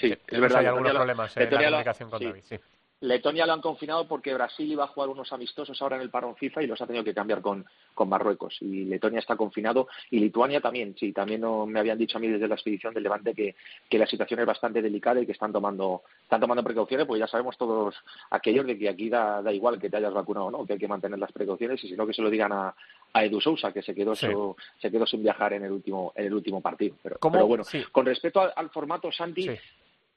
Sí, 0.00 0.14
es 0.28 0.40
verdad. 0.40 0.60
Hay 0.60 0.66
algunos 0.66 0.92
problemas 0.92 1.36
en 1.36 1.50
la 1.50 1.64
comunicación 1.64 2.10
con 2.10 2.22
David, 2.22 2.42
sí. 2.44 2.56
Letonia 3.00 3.46
lo 3.46 3.54
han 3.54 3.62
confinado 3.62 4.06
porque 4.06 4.34
Brasil 4.34 4.70
iba 4.70 4.84
a 4.84 4.88
jugar 4.88 5.08
unos 5.08 5.32
amistosos 5.32 5.80
ahora 5.80 5.96
en 5.96 6.02
el 6.02 6.10
parón 6.10 6.36
FIFA 6.36 6.62
y 6.62 6.66
los 6.66 6.80
ha 6.80 6.86
tenido 6.86 7.04
que 7.04 7.14
cambiar 7.14 7.40
con, 7.40 7.64
con 7.94 8.08
Marruecos. 8.08 8.56
Y 8.60 8.84
Letonia 8.84 9.20
está 9.20 9.36
confinado 9.36 9.88
y 10.10 10.18
Lituania 10.20 10.60
también. 10.60 10.94
Sí, 10.98 11.12
también 11.12 11.40
no, 11.40 11.64
me 11.66 11.80
habían 11.80 11.98
dicho 11.98 12.18
a 12.18 12.20
mí 12.20 12.28
desde 12.28 12.46
la 12.46 12.56
expedición 12.56 12.92
del 12.92 13.04
Levante 13.04 13.34
que, 13.34 13.56
que 13.88 13.98
la 13.98 14.06
situación 14.06 14.40
es 14.40 14.46
bastante 14.46 14.82
delicada 14.82 15.20
y 15.20 15.26
que 15.26 15.32
están 15.32 15.52
tomando, 15.52 16.02
están 16.22 16.40
tomando 16.40 16.62
precauciones, 16.62 17.06
pues 17.06 17.18
ya 17.18 17.26
sabemos 17.26 17.56
todos 17.56 17.94
aquellos 18.30 18.66
de 18.66 18.78
que 18.78 18.88
aquí 18.88 19.08
da, 19.08 19.40
da 19.40 19.52
igual 19.52 19.78
que 19.80 19.88
te 19.88 19.96
hayas 19.96 20.12
vacunado 20.12 20.46
o 20.46 20.50
no, 20.50 20.66
que 20.66 20.74
hay 20.74 20.78
que 20.78 20.88
mantener 20.88 21.18
las 21.18 21.32
precauciones 21.32 21.82
y 21.82 21.88
si 21.88 21.96
no 21.96 22.06
que 22.06 22.14
se 22.14 22.22
lo 22.22 22.28
digan 22.28 22.52
a, 22.52 22.74
a 23.12 23.24
Edu 23.24 23.40
Sousa, 23.40 23.72
que 23.72 23.82
se 23.82 23.94
quedó, 23.94 24.14
se 24.14 24.90
quedó 24.90 25.06
sin 25.06 25.22
viajar 25.22 25.52
en 25.54 25.64
el 25.64 25.72
último, 25.72 26.12
en 26.14 26.26
el 26.26 26.34
último 26.34 26.60
partido. 26.60 26.96
Pero, 27.02 27.18
bueno, 27.46 27.64
con 27.92 28.06
respecto 28.06 28.40
al, 28.54 28.70
formato, 28.70 29.10
Santi, 29.10 29.48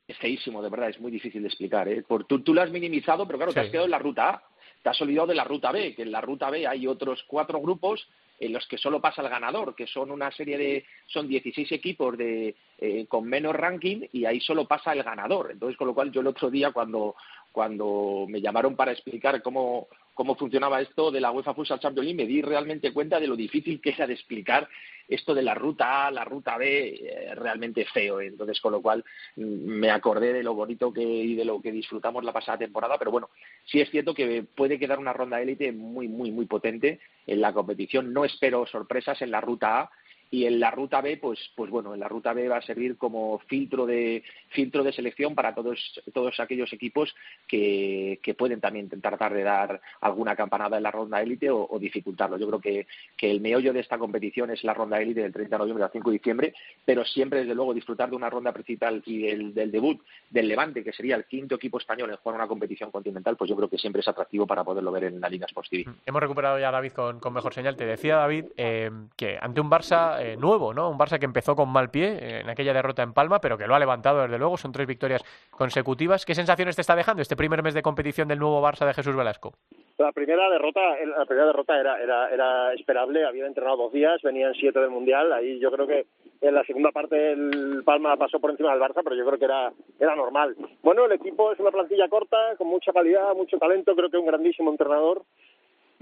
es 0.07 0.17
feísimo, 0.17 0.61
de 0.61 0.69
verdad, 0.69 0.89
es 0.89 0.99
muy 0.99 1.11
difícil 1.11 1.41
de 1.41 1.47
explicar. 1.47 1.87
¿eh? 1.87 2.03
Por, 2.03 2.25
tú, 2.25 2.41
tú 2.41 2.53
lo 2.53 2.61
has 2.61 2.71
minimizado, 2.71 3.25
pero 3.25 3.37
claro, 3.37 3.53
te 3.53 3.61
has 3.61 3.69
quedado 3.69 3.85
en 3.85 3.91
la 3.91 3.99
ruta 3.99 4.29
A, 4.29 4.43
te 4.81 4.89
has 4.89 5.01
olvidado 5.01 5.27
de 5.27 5.35
la 5.35 5.45
ruta 5.45 5.71
B, 5.71 5.95
que 5.95 6.01
en 6.01 6.11
la 6.11 6.21
ruta 6.21 6.49
B 6.49 6.67
hay 6.67 6.87
otros 6.87 7.23
cuatro 7.27 7.61
grupos 7.61 8.07
en 8.39 8.51
los 8.51 8.67
que 8.67 8.77
solo 8.77 8.99
pasa 8.99 9.21
el 9.21 9.29
ganador, 9.29 9.75
que 9.75 9.87
son 9.87 10.11
una 10.11 10.29
serie 10.31 10.57
de, 10.57 10.85
son 11.07 11.27
16 11.27 11.71
equipos 11.71 12.17
de, 12.17 12.55
eh, 12.77 13.05
con 13.07 13.25
menos 13.25 13.55
ranking 13.55 14.01
y 14.11 14.25
ahí 14.25 14.41
solo 14.41 14.67
pasa 14.67 14.91
el 14.91 15.03
ganador. 15.03 15.51
Entonces, 15.51 15.77
con 15.77 15.87
lo 15.87 15.93
cual 15.93 16.11
yo 16.11 16.19
el 16.19 16.27
otro 16.27 16.49
día 16.49 16.71
cuando, 16.71 17.15
cuando 17.51 18.25
me 18.27 18.41
llamaron 18.41 18.75
para 18.75 18.91
explicar 18.91 19.41
cómo, 19.41 19.87
cómo 20.13 20.35
funcionaba 20.35 20.81
esto 20.81 21.11
de 21.11 21.21
la 21.21 21.31
UEFA 21.31 21.53
Futsal 21.53 21.79
Champions 21.79 22.05
League, 22.05 22.21
me 22.21 22.27
di 22.27 22.41
realmente 22.41 22.91
cuenta 22.91 23.19
de 23.19 23.27
lo 23.27 23.37
difícil 23.37 23.79
que 23.79 23.91
era 23.91 24.07
de 24.07 24.13
explicar 24.13 24.67
esto 25.07 25.33
de 25.33 25.41
la 25.41 25.53
ruta 25.53 26.07
A, 26.07 26.11
la 26.11 26.23
ruta 26.23 26.57
B, 26.57 26.95
eh, 26.95 27.35
realmente 27.35 27.85
feo. 27.85 28.21
Entonces, 28.21 28.59
con 28.61 28.71
lo 28.71 28.81
cual 28.81 29.03
mm, 29.35 29.41
me 29.41 29.91
acordé 29.91 30.33
de 30.33 30.43
lo 30.43 30.53
bonito 30.53 30.93
que 30.93 31.03
y 31.03 31.35
de 31.35 31.45
lo 31.45 31.61
que 31.61 31.71
disfrutamos 31.71 32.23
la 32.23 32.33
pasada 32.33 32.57
temporada, 32.57 32.97
pero 32.97 33.11
bueno, 33.11 33.29
sí 33.65 33.81
es 33.81 33.89
cierto 33.89 34.13
que 34.13 34.43
puede 34.43 34.79
quedar 34.79 34.99
una 34.99 35.13
ronda 35.13 35.41
élite 35.41 35.71
muy, 35.71 36.07
muy, 36.07 36.31
muy 36.31 36.45
potente 36.45 36.99
en 37.27 37.41
la 37.41 37.53
competición. 37.53 38.13
No 38.13 38.25
espero 38.25 38.65
sorpresas 38.65 39.21
en 39.21 39.31
la 39.31 39.41
ruta 39.41 39.81
A 39.81 39.91
y 40.33 40.47
en 40.47 40.59
la 40.59 40.71
ruta 40.71 40.99
B 40.99 41.17
pues 41.17 41.51
pues 41.55 41.69
bueno 41.69 41.93
en 41.93 41.99
la 41.99 42.07
ruta 42.07 42.33
B 42.33 42.49
va 42.49 42.57
a 42.57 42.61
servir 42.63 42.97
como 42.97 43.37
filtro 43.45 43.85
de 43.85 44.23
filtro 44.49 44.83
de 44.83 44.91
selección 44.91 45.35
para 45.35 45.53
todos 45.53 46.01
todos 46.11 46.39
aquellos 46.39 46.73
equipos 46.73 47.13
que, 47.47 48.19
que 48.23 48.33
pueden 48.33 48.59
también 48.59 48.89
tratar 48.89 49.31
de 49.31 49.43
dar 49.43 49.79
alguna 50.01 50.35
campanada 50.35 50.77
en 50.77 50.83
la 50.83 50.89
ronda 50.89 51.21
élite 51.21 51.51
o, 51.51 51.77
dificultarlo 51.79 52.39
yo 52.39 52.47
creo 52.47 52.59
que, 52.59 52.87
que 53.15 53.29
el 53.29 53.41
meollo 53.41 53.73
de 53.73 53.81
esta 53.81 53.99
competición 53.99 54.49
es 54.49 54.63
la 54.63 54.73
ronda 54.73 54.99
élite 54.99 55.21
del 55.21 55.33
30 55.33 55.55
de 55.55 55.59
noviembre 55.59 55.83
al 55.83 55.91
5 55.91 56.09
de 56.09 56.17
diciembre 56.17 56.53
pero 56.83 57.05
siempre 57.05 57.41
desde 57.41 57.53
luego 57.53 57.75
disfrutar 57.75 58.09
de 58.09 58.15
una 58.15 58.31
ronda 58.31 58.51
principal 58.51 59.03
y 59.05 59.21
del, 59.21 59.71
debut 59.71 60.01
del 60.31 60.47
Levante 60.47 60.83
que 60.83 60.93
sería 60.93 61.15
el 61.15 61.25
quinto 61.25 61.55
equipo 61.55 61.77
español 61.77 62.09
en 62.09 62.17
jugar 62.17 62.37
una 62.37 62.47
competición 62.47 62.89
continental 62.89 63.37
pues 63.37 63.51
yo 63.51 63.55
creo 63.55 63.69
que 63.69 63.77
siempre 63.77 63.99
es 63.99 64.07
atractivo 64.07 64.47
para 64.47 64.63
poderlo 64.63 64.91
ver 64.91 65.03
en 65.03 65.21
la 65.21 65.29
Liga 65.29 65.45
Sports 65.45 65.69
TV. 65.69 65.85
Hemos 66.07 66.21
recuperado 66.21 66.57
ya 66.57 66.71
David 66.71 66.93
con, 66.93 67.19
con 67.19 67.33
mejor 67.33 67.53
señal 67.53 67.75
te 67.75 67.85
decía 67.85 68.15
David 68.15 68.45
eh, 68.57 68.89
que 69.15 69.37
ante 69.39 69.61
un 69.61 69.69
Barça 69.69 70.22
eh, 70.23 70.37
nuevo, 70.37 70.73
¿no? 70.73 70.89
Un 70.89 70.97
Barça 70.97 71.19
que 71.19 71.25
empezó 71.25 71.55
con 71.55 71.69
mal 71.69 71.89
pie 71.89 72.17
eh, 72.19 72.39
en 72.41 72.49
aquella 72.49 72.73
derrota 72.73 73.03
en 73.03 73.13
Palma, 73.13 73.39
pero 73.39 73.57
que 73.57 73.67
lo 73.67 73.75
ha 73.75 73.79
levantado 73.79 74.21
desde 74.21 74.37
luego. 74.37 74.57
Son 74.57 74.71
tres 74.71 74.87
victorias 74.87 75.23
consecutivas. 75.51 76.25
¿Qué 76.25 76.33
sensaciones 76.33 76.75
te 76.75 76.81
está 76.81 76.95
dejando 76.95 77.21
este 77.21 77.35
primer 77.35 77.61
mes 77.61 77.73
de 77.73 77.81
competición 77.81 78.27
del 78.27 78.39
nuevo 78.39 78.61
Barça 78.61 78.85
de 78.85 78.93
Jesús 78.93 79.15
Velasco? 79.15 79.53
La 79.97 80.11
primera 80.11 80.49
derrota, 80.49 80.81
la 81.05 81.25
primera 81.25 81.47
derrota 81.47 81.79
era, 81.79 82.01
era, 82.01 82.29
era 82.29 82.73
esperable. 82.73 83.25
Había 83.25 83.45
entrenado 83.45 83.77
dos 83.77 83.93
días, 83.93 84.21
venían 84.23 84.53
siete 84.53 84.79
del 84.79 84.89
mundial. 84.89 85.31
Ahí 85.33 85.59
yo 85.59 85.71
creo 85.71 85.85
que 85.85 86.05
en 86.41 86.55
la 86.55 86.63
segunda 86.63 86.91
parte 86.91 87.31
el 87.33 87.83
Palma 87.85 88.17
pasó 88.17 88.39
por 88.39 88.51
encima 88.51 88.71
del 88.71 88.81
Barça, 88.81 89.01
pero 89.03 89.15
yo 89.15 89.25
creo 89.25 89.39
que 89.39 89.45
era, 89.45 89.71
era 89.99 90.15
normal. 90.15 90.55
Bueno, 90.81 91.05
el 91.05 91.11
equipo 91.11 91.51
es 91.51 91.59
una 91.59 91.71
plantilla 91.71 92.09
corta, 92.09 92.55
con 92.57 92.67
mucha 92.67 92.91
calidad, 92.91 93.33
mucho 93.35 93.57
talento. 93.57 93.95
Creo 93.95 94.09
que 94.09 94.17
un 94.17 94.25
grandísimo 94.25 94.71
entrenador 94.71 95.23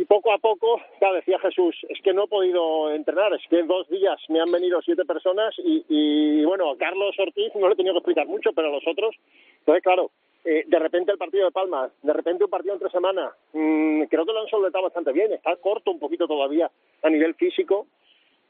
y 0.02 0.06
poco 0.06 0.34
a 0.34 0.40
poco, 0.40 0.82
ya 1.00 1.12
decía 1.14 1.38
Jesús, 1.38 1.76
es 1.88 2.02
que 2.02 2.12
no 2.12 2.24
he 2.24 2.28
podido 2.28 2.92
entrenar, 2.92 3.32
es 3.36 3.48
que 3.48 3.60
en 3.60 3.68
dos 3.68 3.88
días 3.88 4.20
me 4.30 4.42
han 4.42 4.52
venido 4.52 4.82
siete 4.82 5.06
personas 5.06 5.54
y, 5.60 5.86
y 5.90 6.44
bueno, 6.44 6.72
a 6.72 6.78
Carlos 6.78 7.14
Ortiz 7.20 7.54
no 7.54 7.68
le 7.68 7.74
he 7.74 7.78
tenido 7.78 7.94
que 7.94 8.00
explicar 8.00 8.26
mucho, 8.26 8.52
pero 8.52 8.70
a 8.70 8.72
los 8.72 8.88
otros, 8.88 9.16
entonces 9.60 9.84
claro, 9.84 10.10
eh, 10.44 10.64
de 10.66 10.80
repente 10.80 11.12
el 11.12 11.20
partido 11.20 11.46
de 11.46 11.52
Palma, 11.52 11.92
de 12.02 12.14
repente 12.14 12.44
un 12.44 12.50
partido 12.50 12.74
entre 12.74 12.90
semana, 12.90 13.32
mmm, 13.54 14.06
creo 14.06 14.26
que 14.26 14.34
lo 14.34 14.42
han 14.42 14.48
solventado 14.48 14.86
bastante 14.86 15.12
bien, 15.12 15.34
está 15.34 15.56
corto 15.58 15.92
un 15.92 16.00
poquito 16.00 16.28
todavía 16.28 16.72
a 17.04 17.10
nivel 17.12 17.36
físico, 17.36 17.86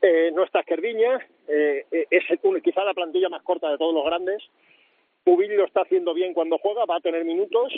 eh, 0.02 0.32
no 0.34 0.46
está 0.46 0.62
Esquerdiña, 0.62 1.20
eh, 1.50 1.86
eh 1.92 2.08
es 2.10 2.24
quizá 2.64 2.86
la 2.86 2.94
plantilla 2.94 3.28
más 3.28 3.44
corta 3.44 3.70
de 3.70 3.78
todos 3.78 3.94
los 3.94 4.06
grandes, 4.06 4.42
Pubili 5.26 5.58
lo 5.58 5.66
está 5.66 5.82
haciendo 5.82 6.14
bien 6.14 6.34
cuando 6.34 6.58
juega, 6.60 6.86
va 6.86 6.96
a 6.96 7.02
tener 7.02 7.26
minutos, 7.26 7.74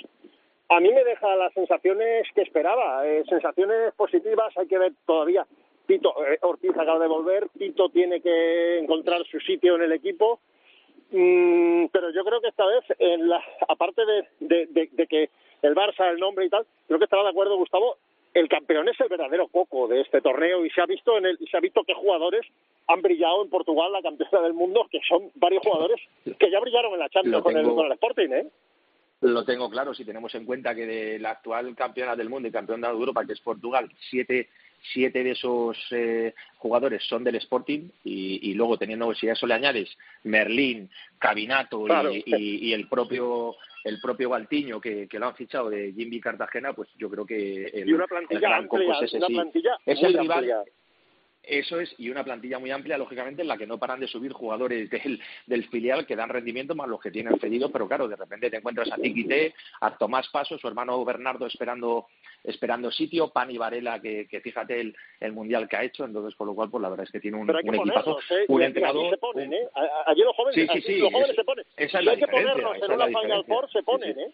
a 0.69 0.79
mí 0.79 0.89
me 0.91 1.03
deja 1.03 1.35
las 1.35 1.53
sensaciones 1.53 2.27
que 2.33 2.41
esperaba, 2.41 3.05
eh, 3.07 3.23
sensaciones 3.27 3.93
positivas, 3.95 4.55
hay 4.57 4.67
que 4.67 4.77
ver 4.77 4.93
todavía. 5.05 5.45
Tito 5.85 6.13
eh, 6.25 6.39
Ortiz 6.41 6.71
acaba 6.71 6.99
de 6.99 7.07
volver, 7.07 7.49
Tito 7.57 7.89
tiene 7.89 8.21
que 8.21 8.79
encontrar 8.79 9.23
su 9.25 9.39
sitio 9.39 9.75
en 9.75 9.83
el 9.83 9.91
equipo, 9.91 10.39
mm, 11.11 11.87
pero 11.91 12.09
yo 12.11 12.23
creo 12.23 12.41
que 12.41 12.47
esta 12.47 12.65
vez, 12.65 12.83
en 12.99 13.29
la, 13.29 13.43
aparte 13.67 14.05
de, 14.05 14.27
de, 14.39 14.89
de, 14.91 15.07
que 15.07 15.29
el 15.61 15.75
Barça, 15.75 16.09
el 16.09 16.19
nombre 16.19 16.45
y 16.45 16.49
tal, 16.49 16.65
creo 16.87 16.99
que 16.99 17.05
estará 17.05 17.23
de 17.23 17.29
acuerdo 17.29 17.57
Gustavo, 17.57 17.97
el 18.33 18.49
campeón 18.49 18.89
es 18.89 18.99
el 18.99 19.09
verdadero 19.09 19.47
coco 19.47 19.87
de 19.87 20.01
este 20.01 20.21
torneo 20.21 20.65
y 20.65 20.69
se 20.71 20.81
ha 20.81 20.85
visto 20.85 21.17
en 21.17 21.25
el, 21.25 21.37
y 21.39 21.47
se 21.47 21.57
ha 21.57 21.59
visto 21.59 21.83
que 21.83 21.93
jugadores 21.93 22.47
han 22.87 23.01
brillado 23.01 23.43
en 23.43 23.49
Portugal, 23.49 23.91
la 23.91 24.01
campeona 24.01 24.41
del 24.41 24.53
mundo, 24.53 24.87
que 24.89 25.01
son 25.07 25.29
varios 25.35 25.61
jugadores 25.63 26.01
que 26.39 26.49
ya 26.49 26.59
brillaron 26.59 26.93
en 26.93 26.99
la 26.99 27.09
Champions 27.09 27.43
con 27.43 27.55
el, 27.55 27.65
con 27.67 27.85
el 27.85 27.91
Sporting, 27.91 28.29
¿eh? 28.31 28.47
Lo 29.23 29.45
tengo 29.45 29.69
claro 29.69 29.93
si 29.93 30.03
tenemos 30.03 30.35
en 30.35 30.45
cuenta 30.45 30.75
que 30.75 30.85
de 30.85 31.17
la 31.17 31.31
actual 31.31 31.73
campeona 31.75 32.13
del 32.13 32.29
mundo 32.29 32.49
y 32.49 32.51
campeón 32.51 32.81
de 32.81 32.87
Europa, 32.87 33.25
que 33.25 33.31
es 33.31 33.39
Portugal, 33.39 33.89
siete, 34.09 34.49
siete 34.93 35.23
de 35.23 35.31
esos 35.31 35.77
eh, 35.91 36.33
jugadores 36.57 37.03
son 37.07 37.23
del 37.23 37.35
Sporting 37.35 37.89
y, 38.03 38.51
y, 38.51 38.53
luego 38.53 38.77
teniendo, 38.77 39.15
si 39.15 39.29
a 39.29 39.33
eso 39.33 39.47
le 39.47 39.53
añades 39.53 39.89
Merlín, 40.23 40.89
Cabinato 41.19 41.85
claro. 41.85 42.11
y, 42.11 42.21
y, 42.25 42.67
y, 42.67 42.73
el 42.73 42.89
propio 42.89 43.55
el 43.85 44.01
propio 44.01 44.29
Baltiño 44.29 44.81
que, 44.81 45.07
que, 45.07 45.19
lo 45.19 45.27
han 45.27 45.35
fichado 45.35 45.69
de 45.69 45.93
Jimmy 45.93 46.19
Cartagena, 46.19 46.73
pues 46.73 46.89
yo 46.97 47.09
creo 47.09 47.25
que 47.25 47.65
el, 47.65 47.87
y 47.87 47.93
una 47.93 48.07
plantilla 48.07 48.37
el 48.37 48.41
gran 48.41 48.63
amplia, 48.63 48.93
es 48.95 49.03
ese 49.03 49.17
una 49.17 49.27
sí. 49.27 49.33
plantilla 49.33 49.77
es 49.85 50.03
el 50.03 50.19
rival 50.19 50.37
amplia. 50.37 50.63
Eso 51.43 51.79
es, 51.81 51.93
y 51.97 52.09
una 52.09 52.23
plantilla 52.23 52.57
muy 52.57 52.71
amplia, 52.71 52.97
lógicamente, 52.97 53.41
en 53.41 53.49
la 53.49 53.57
que 53.57 53.67
no 53.67 53.77
paran 53.77 53.99
de 53.99 54.07
subir 54.07 54.31
jugadores 54.31 54.89
del, 54.89 55.21
del 55.45 55.67
filial 55.67 56.05
que 56.05 56.15
dan 56.15 56.29
rendimiento 56.29 56.73
más 56.73 56.87
los 56.87 57.01
que 57.01 57.11
tienen 57.11 57.37
cedidos, 57.37 57.69
pero 57.71 57.85
claro, 57.85 58.07
de 58.07 58.15
repente 58.15 58.49
te 58.49 58.57
encuentras 58.57 58.89
a 58.91 58.95
Tiquité, 58.95 59.53
a 59.81 59.97
Tomás 59.97 60.29
Paso, 60.29 60.57
su 60.57 60.67
hermano 60.69 61.03
Bernardo 61.03 61.45
esperando 61.45 62.07
esperando 62.43 62.91
sitio, 62.91 63.29
Pani 63.29 63.57
Varela, 63.57 64.01
que, 64.01 64.27
que 64.27 64.41
fíjate 64.41 64.79
el, 64.79 64.95
el, 65.19 65.31
mundial 65.33 65.67
que 65.67 65.77
ha 65.77 65.83
hecho, 65.83 66.05
entonces 66.05 66.35
con 66.35 66.47
lo 66.47 66.55
cual, 66.55 66.69
pues 66.69 66.81
la 66.81 66.89
verdad 66.89 67.05
es 67.05 67.11
que 67.11 67.19
tiene 67.19 67.37
un, 67.37 67.49
un 67.49 67.75
equipazo, 67.75 68.19
¿eh? 68.31 68.45
un 68.47 68.61
entrenador. 68.61 69.09
Se 69.09 69.17
ponen, 69.17 69.53
¿eh? 69.53 69.67
Allí 70.05 70.21
los 70.21 70.35
jóvenes, 70.35 70.55
sí, 70.55 70.67
sí, 70.73 70.81
sí, 70.81 70.97
los 70.99 71.11
jóvenes 71.11 71.29
es, 71.31 71.35
se 71.35 71.43
ponen. 71.43 71.65
Esa 71.75 71.99
es 71.99 72.05
la 72.05 72.11
hay 72.11 72.19
que 72.19 72.27
ponernos 72.27 72.77
en 72.77 72.91
una 72.91 73.07
Final. 73.07 73.45
Four, 73.45 73.71
se 73.71 73.83
ponen. 73.83 74.19
¿eh? 74.19 74.33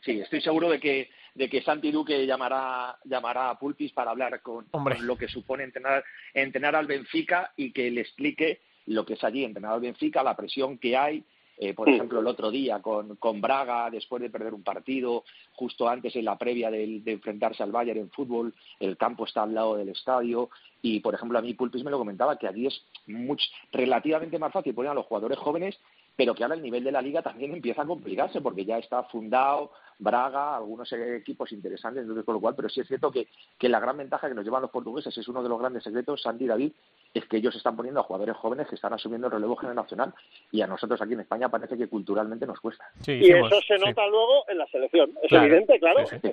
Sí, 0.00 0.20
estoy 0.20 0.40
seguro 0.40 0.68
de 0.68 0.80
que 0.80 1.08
de 1.34 1.48
que 1.48 1.62
Santi 1.62 1.90
Duque 1.90 2.26
llamará 2.26 2.96
llamará 3.04 3.50
a 3.50 3.58
Pulpis 3.58 3.92
para 3.92 4.10
hablar 4.10 4.40
con, 4.42 4.66
Hombre. 4.72 4.96
con 4.96 5.06
lo 5.06 5.16
que 5.16 5.28
supone 5.28 5.64
entrenar 5.64 6.04
entrenar 6.34 6.76
al 6.76 6.86
Benfica 6.86 7.52
y 7.56 7.72
que 7.72 7.90
le 7.90 8.02
explique 8.02 8.60
lo 8.86 9.04
que 9.06 9.14
es 9.14 9.24
allí 9.24 9.44
entrenar 9.44 9.72
al 9.72 9.80
Benfica, 9.80 10.22
la 10.22 10.36
presión 10.36 10.76
que 10.78 10.96
hay, 10.96 11.22
eh, 11.58 11.72
por 11.74 11.88
ejemplo, 11.88 12.18
el 12.18 12.26
otro 12.26 12.50
día 12.50 12.80
con, 12.80 13.14
con 13.16 13.40
Braga, 13.40 13.88
después 13.90 14.20
de 14.20 14.30
perder 14.30 14.52
un 14.54 14.64
partido, 14.64 15.22
justo 15.52 15.88
antes 15.88 16.16
en 16.16 16.24
la 16.24 16.36
previa 16.36 16.70
del- 16.70 17.04
de, 17.04 17.12
enfrentarse 17.12 17.62
al 17.62 17.70
Bayern 17.70 18.00
en 18.00 18.10
fútbol, 18.10 18.52
el 18.80 18.96
campo 18.96 19.24
está 19.24 19.44
al 19.44 19.54
lado 19.54 19.76
del 19.76 19.90
estadio, 19.90 20.50
y 20.80 20.98
por 21.00 21.14
ejemplo 21.14 21.38
a 21.38 21.42
mí 21.42 21.54
Pulpis 21.54 21.84
me 21.84 21.90
lo 21.92 21.98
comentaba, 21.98 22.36
que 22.38 22.48
allí 22.48 22.66
es 22.66 22.82
much- 23.06 23.50
relativamente 23.70 24.38
más 24.38 24.52
fácil 24.52 24.74
poner 24.74 24.90
a 24.90 24.94
los 24.94 25.06
jugadores 25.06 25.38
jóvenes, 25.38 25.78
pero 26.22 26.36
que 26.36 26.44
ahora 26.44 26.54
el 26.54 26.62
nivel 26.62 26.84
de 26.84 26.92
la 26.92 27.02
liga 27.02 27.20
también 27.20 27.52
empieza 27.52 27.82
a 27.82 27.86
complicarse, 27.86 28.40
porque 28.40 28.64
ya 28.64 28.78
está 28.78 29.02
fundado 29.04 29.72
Braga, 29.98 30.56
algunos 30.56 30.90
equipos 30.92 31.50
interesantes, 31.52 32.02
entonces 32.02 32.24
con 32.24 32.34
lo 32.34 32.40
cual, 32.40 32.54
pero 32.56 32.68
sí 32.68 32.80
es 32.80 32.86
cierto 32.88 33.10
que, 33.10 33.26
que 33.58 33.68
la 33.68 33.78
gran 33.80 33.96
ventaja 33.96 34.28
que 34.28 34.34
nos 34.34 34.44
llevan 34.44 34.62
los 34.62 34.70
portugueses 34.70 35.16
es 35.16 35.26
uno 35.28 35.42
de 35.42 35.48
los 35.48 35.58
grandes 35.58 35.82
secretos, 35.84 36.22
Santi 36.22 36.44
y 36.44 36.48
David, 36.48 36.72
es 37.14 37.24
que 37.26 37.36
ellos 37.38 37.54
están 37.56 37.74
poniendo 37.76 38.00
a 38.00 38.04
jugadores 38.04 38.36
jóvenes 38.36 38.68
que 38.68 38.74
están 38.76 38.92
asumiendo 38.92 39.26
el 39.26 39.32
relevo 39.32 39.56
generacional 39.56 40.14
y 40.52 40.60
a 40.62 40.66
nosotros 40.68 41.00
aquí 41.02 41.12
en 41.14 41.20
España 41.20 41.48
parece 41.48 41.76
que 41.76 41.88
culturalmente 41.88 42.46
nos 42.46 42.60
cuesta. 42.60 42.84
Sí, 43.00 43.12
Y 43.12 43.18
hicimos, 43.24 43.50
eso 43.52 43.60
se 43.66 43.78
sí. 43.78 43.84
nota 43.84 44.06
luego 44.06 44.44
en 44.48 44.58
la 44.58 44.66
selección. 44.68 45.10
Es 45.22 45.28
Claro. 45.28 45.46
evidente, 45.46 45.78
claro. 45.80 46.06
Sí, 46.06 46.16
sí. 46.22 46.32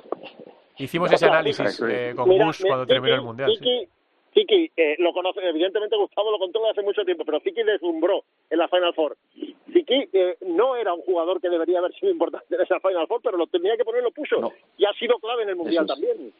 Hicimos 0.77 1.11
ese 1.11 1.25
análisis 1.25 1.81
eh, 1.87 2.13
con 2.15 2.29
Mira, 2.29 2.45
me- 2.47 2.67
cuando 2.67 2.85
terminó 2.87 3.15
el 3.15 3.21
Mundial. 3.21 3.51
sí. 3.51 3.57
Tiki, 3.59 3.87
Tiki, 4.33 4.71
eh, 4.77 4.95
lo 4.99 5.11
conoce, 5.13 5.39
evidentemente 5.41 5.95
Gustavo 5.97 6.31
lo 6.31 6.39
contó 6.39 6.67
hace 6.69 6.81
mucho 6.81 7.03
tiempo, 7.03 7.25
pero 7.25 7.39
Tiki 7.39 7.63
deslumbró 7.63 8.23
en 8.49 8.57
la 8.59 8.67
Final 8.67 8.93
Four. 8.93 9.17
Tiki 9.73 10.09
eh, 10.13 10.37
no 10.41 10.75
era 10.75 10.93
un 10.93 11.01
jugador 11.01 11.41
que 11.41 11.49
debería 11.49 11.79
haber 11.79 11.93
sido 11.93 12.11
importante 12.11 12.55
en 12.55 12.61
esa 12.61 12.79
Final 12.79 13.07
Four, 13.07 13.21
pero 13.23 13.37
lo 13.37 13.47
tenía 13.47 13.75
que 13.77 13.83
poner, 13.85 14.03
lo 14.03 14.11
puso. 14.11 14.39
No. 14.39 14.51
Y 14.77 14.85
ha 14.85 14.93
sido 14.93 15.17
clave 15.19 15.43
en 15.43 15.49
el 15.49 15.55
Mundial 15.55 15.85
Eso 15.85 15.93
es. 15.93 15.99
también. 15.99 16.33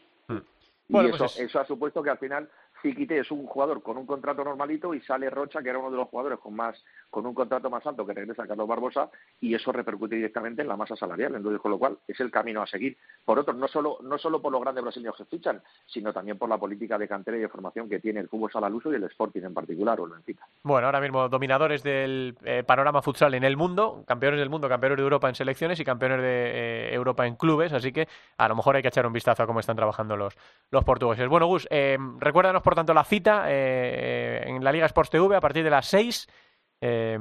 Bueno, 0.88 1.10
y 1.10 1.12
pues 1.12 1.22
eso, 1.22 1.26
es- 1.44 1.50
eso 1.50 1.60
ha 1.60 1.66
supuesto 1.66 2.02
que 2.02 2.10
al 2.10 2.18
final 2.18 2.50
Ziquite 2.82 3.20
es 3.20 3.32
un 3.32 3.46
jugador 3.46 3.82
con 3.82 3.98
un 3.98 4.06
contrato 4.06 4.44
normalito 4.44 4.94
y 4.94 5.02
sale 5.02 5.30
Rocha, 5.30 5.62
que 5.62 5.70
era 5.70 5.80
uno 5.80 5.92
de 5.92 5.98
los 5.98 6.08
jugadores 6.08 6.40
con 6.40 6.56
más 6.56 6.76
con 7.10 7.26
un 7.26 7.34
contrato 7.34 7.70
más 7.70 7.86
alto 7.86 8.06
que 8.06 8.14
regresa 8.14 8.48
Carlos 8.48 8.68
Barbosa 8.68 9.10
y 9.42 9.54
eso 9.54 9.72
repercute 9.72 10.16
directamente 10.16 10.62
en 10.62 10.68
la 10.68 10.78
masa 10.78 10.96
salarial. 10.96 11.36
Entonces, 11.36 11.62
con 11.62 11.72
lo 11.72 11.80
cual, 11.80 11.98
es 12.08 12.20
el 12.20 12.32
camino 12.32 12.62
a 12.62 12.68
seguir. 12.68 12.98
Por 13.26 13.40
otro, 13.40 13.54
no 13.54 13.68
solo, 13.68 13.98
no 14.02 14.18
solo 14.18 14.42
por 14.42 14.52
los 14.52 14.62
grandes 14.62 14.84
brasileños 14.84 15.16
que 15.16 15.26
fichan, 15.26 15.62
sino 15.86 16.14
también 16.14 16.38
por 16.38 16.50
la 16.50 16.58
política 16.58 16.98
de 16.98 17.08
cantera 17.08 17.38
y 17.38 17.42
de 17.42 17.50
formación 17.50 17.90
que 17.90 18.00
tiene 18.00 18.20
el 18.20 18.30
fútbol 18.30 18.52
sala 18.52 18.68
al 18.68 18.76
uso 18.76 18.92
y 18.92 18.96
el 18.96 19.04
Sporting 19.06 19.42
en 19.44 19.54
particular, 19.54 20.00
o 20.00 20.06
el 20.06 20.12
Benfica. 20.12 20.48
Bueno, 20.64 20.88
ahora 20.88 21.02
mismo 21.02 21.30
dominadores 21.30 21.84
del 21.84 22.38
eh, 22.44 22.64
panorama 22.66 23.02
futsal 23.02 23.34
en 23.34 23.44
el 23.44 23.58
mundo, 23.58 24.04
campeones 24.08 24.40
del 24.40 24.50
mundo, 24.50 24.70
campeones 24.70 24.98
de 24.98 25.04
Europa 25.04 25.30
en 25.30 25.36
selecciones 25.36 25.80
y 25.80 25.84
campeones 25.84 26.22
de 26.22 26.90
eh, 26.90 26.94
Europa 26.94 27.26
en 27.26 27.36
clubes, 27.36 27.74
así 27.74 27.92
que 27.92 28.08
a 28.38 28.48
lo 28.48 28.56
mejor 28.56 28.76
hay 28.76 28.82
que 28.82 28.88
echar 28.90 29.06
un 29.06 29.14
vistazo 29.14 29.44
a 29.44 29.48
cómo 29.48 29.60
están 29.60 29.76
trabajando 29.76 30.16
los, 30.16 30.36
los 30.72 30.84
portugueses. 30.84 31.28
Bueno, 31.28 31.48
Gus, 31.48 31.68
eh, 31.72 31.98
recuérdanos 32.20 32.62
por 32.70 32.76
tanto 32.76 32.94
la 32.94 33.04
cita 33.04 33.46
eh, 33.48 34.44
en 34.46 34.64
la 34.64 34.72
Liga 34.72 34.86
Sports 34.86 35.10
TV 35.10 35.36
a 35.36 35.42
partir 35.42 35.64
de 35.64 35.72
las 35.72 35.88
6 35.88 36.28
Eh, 36.82 37.20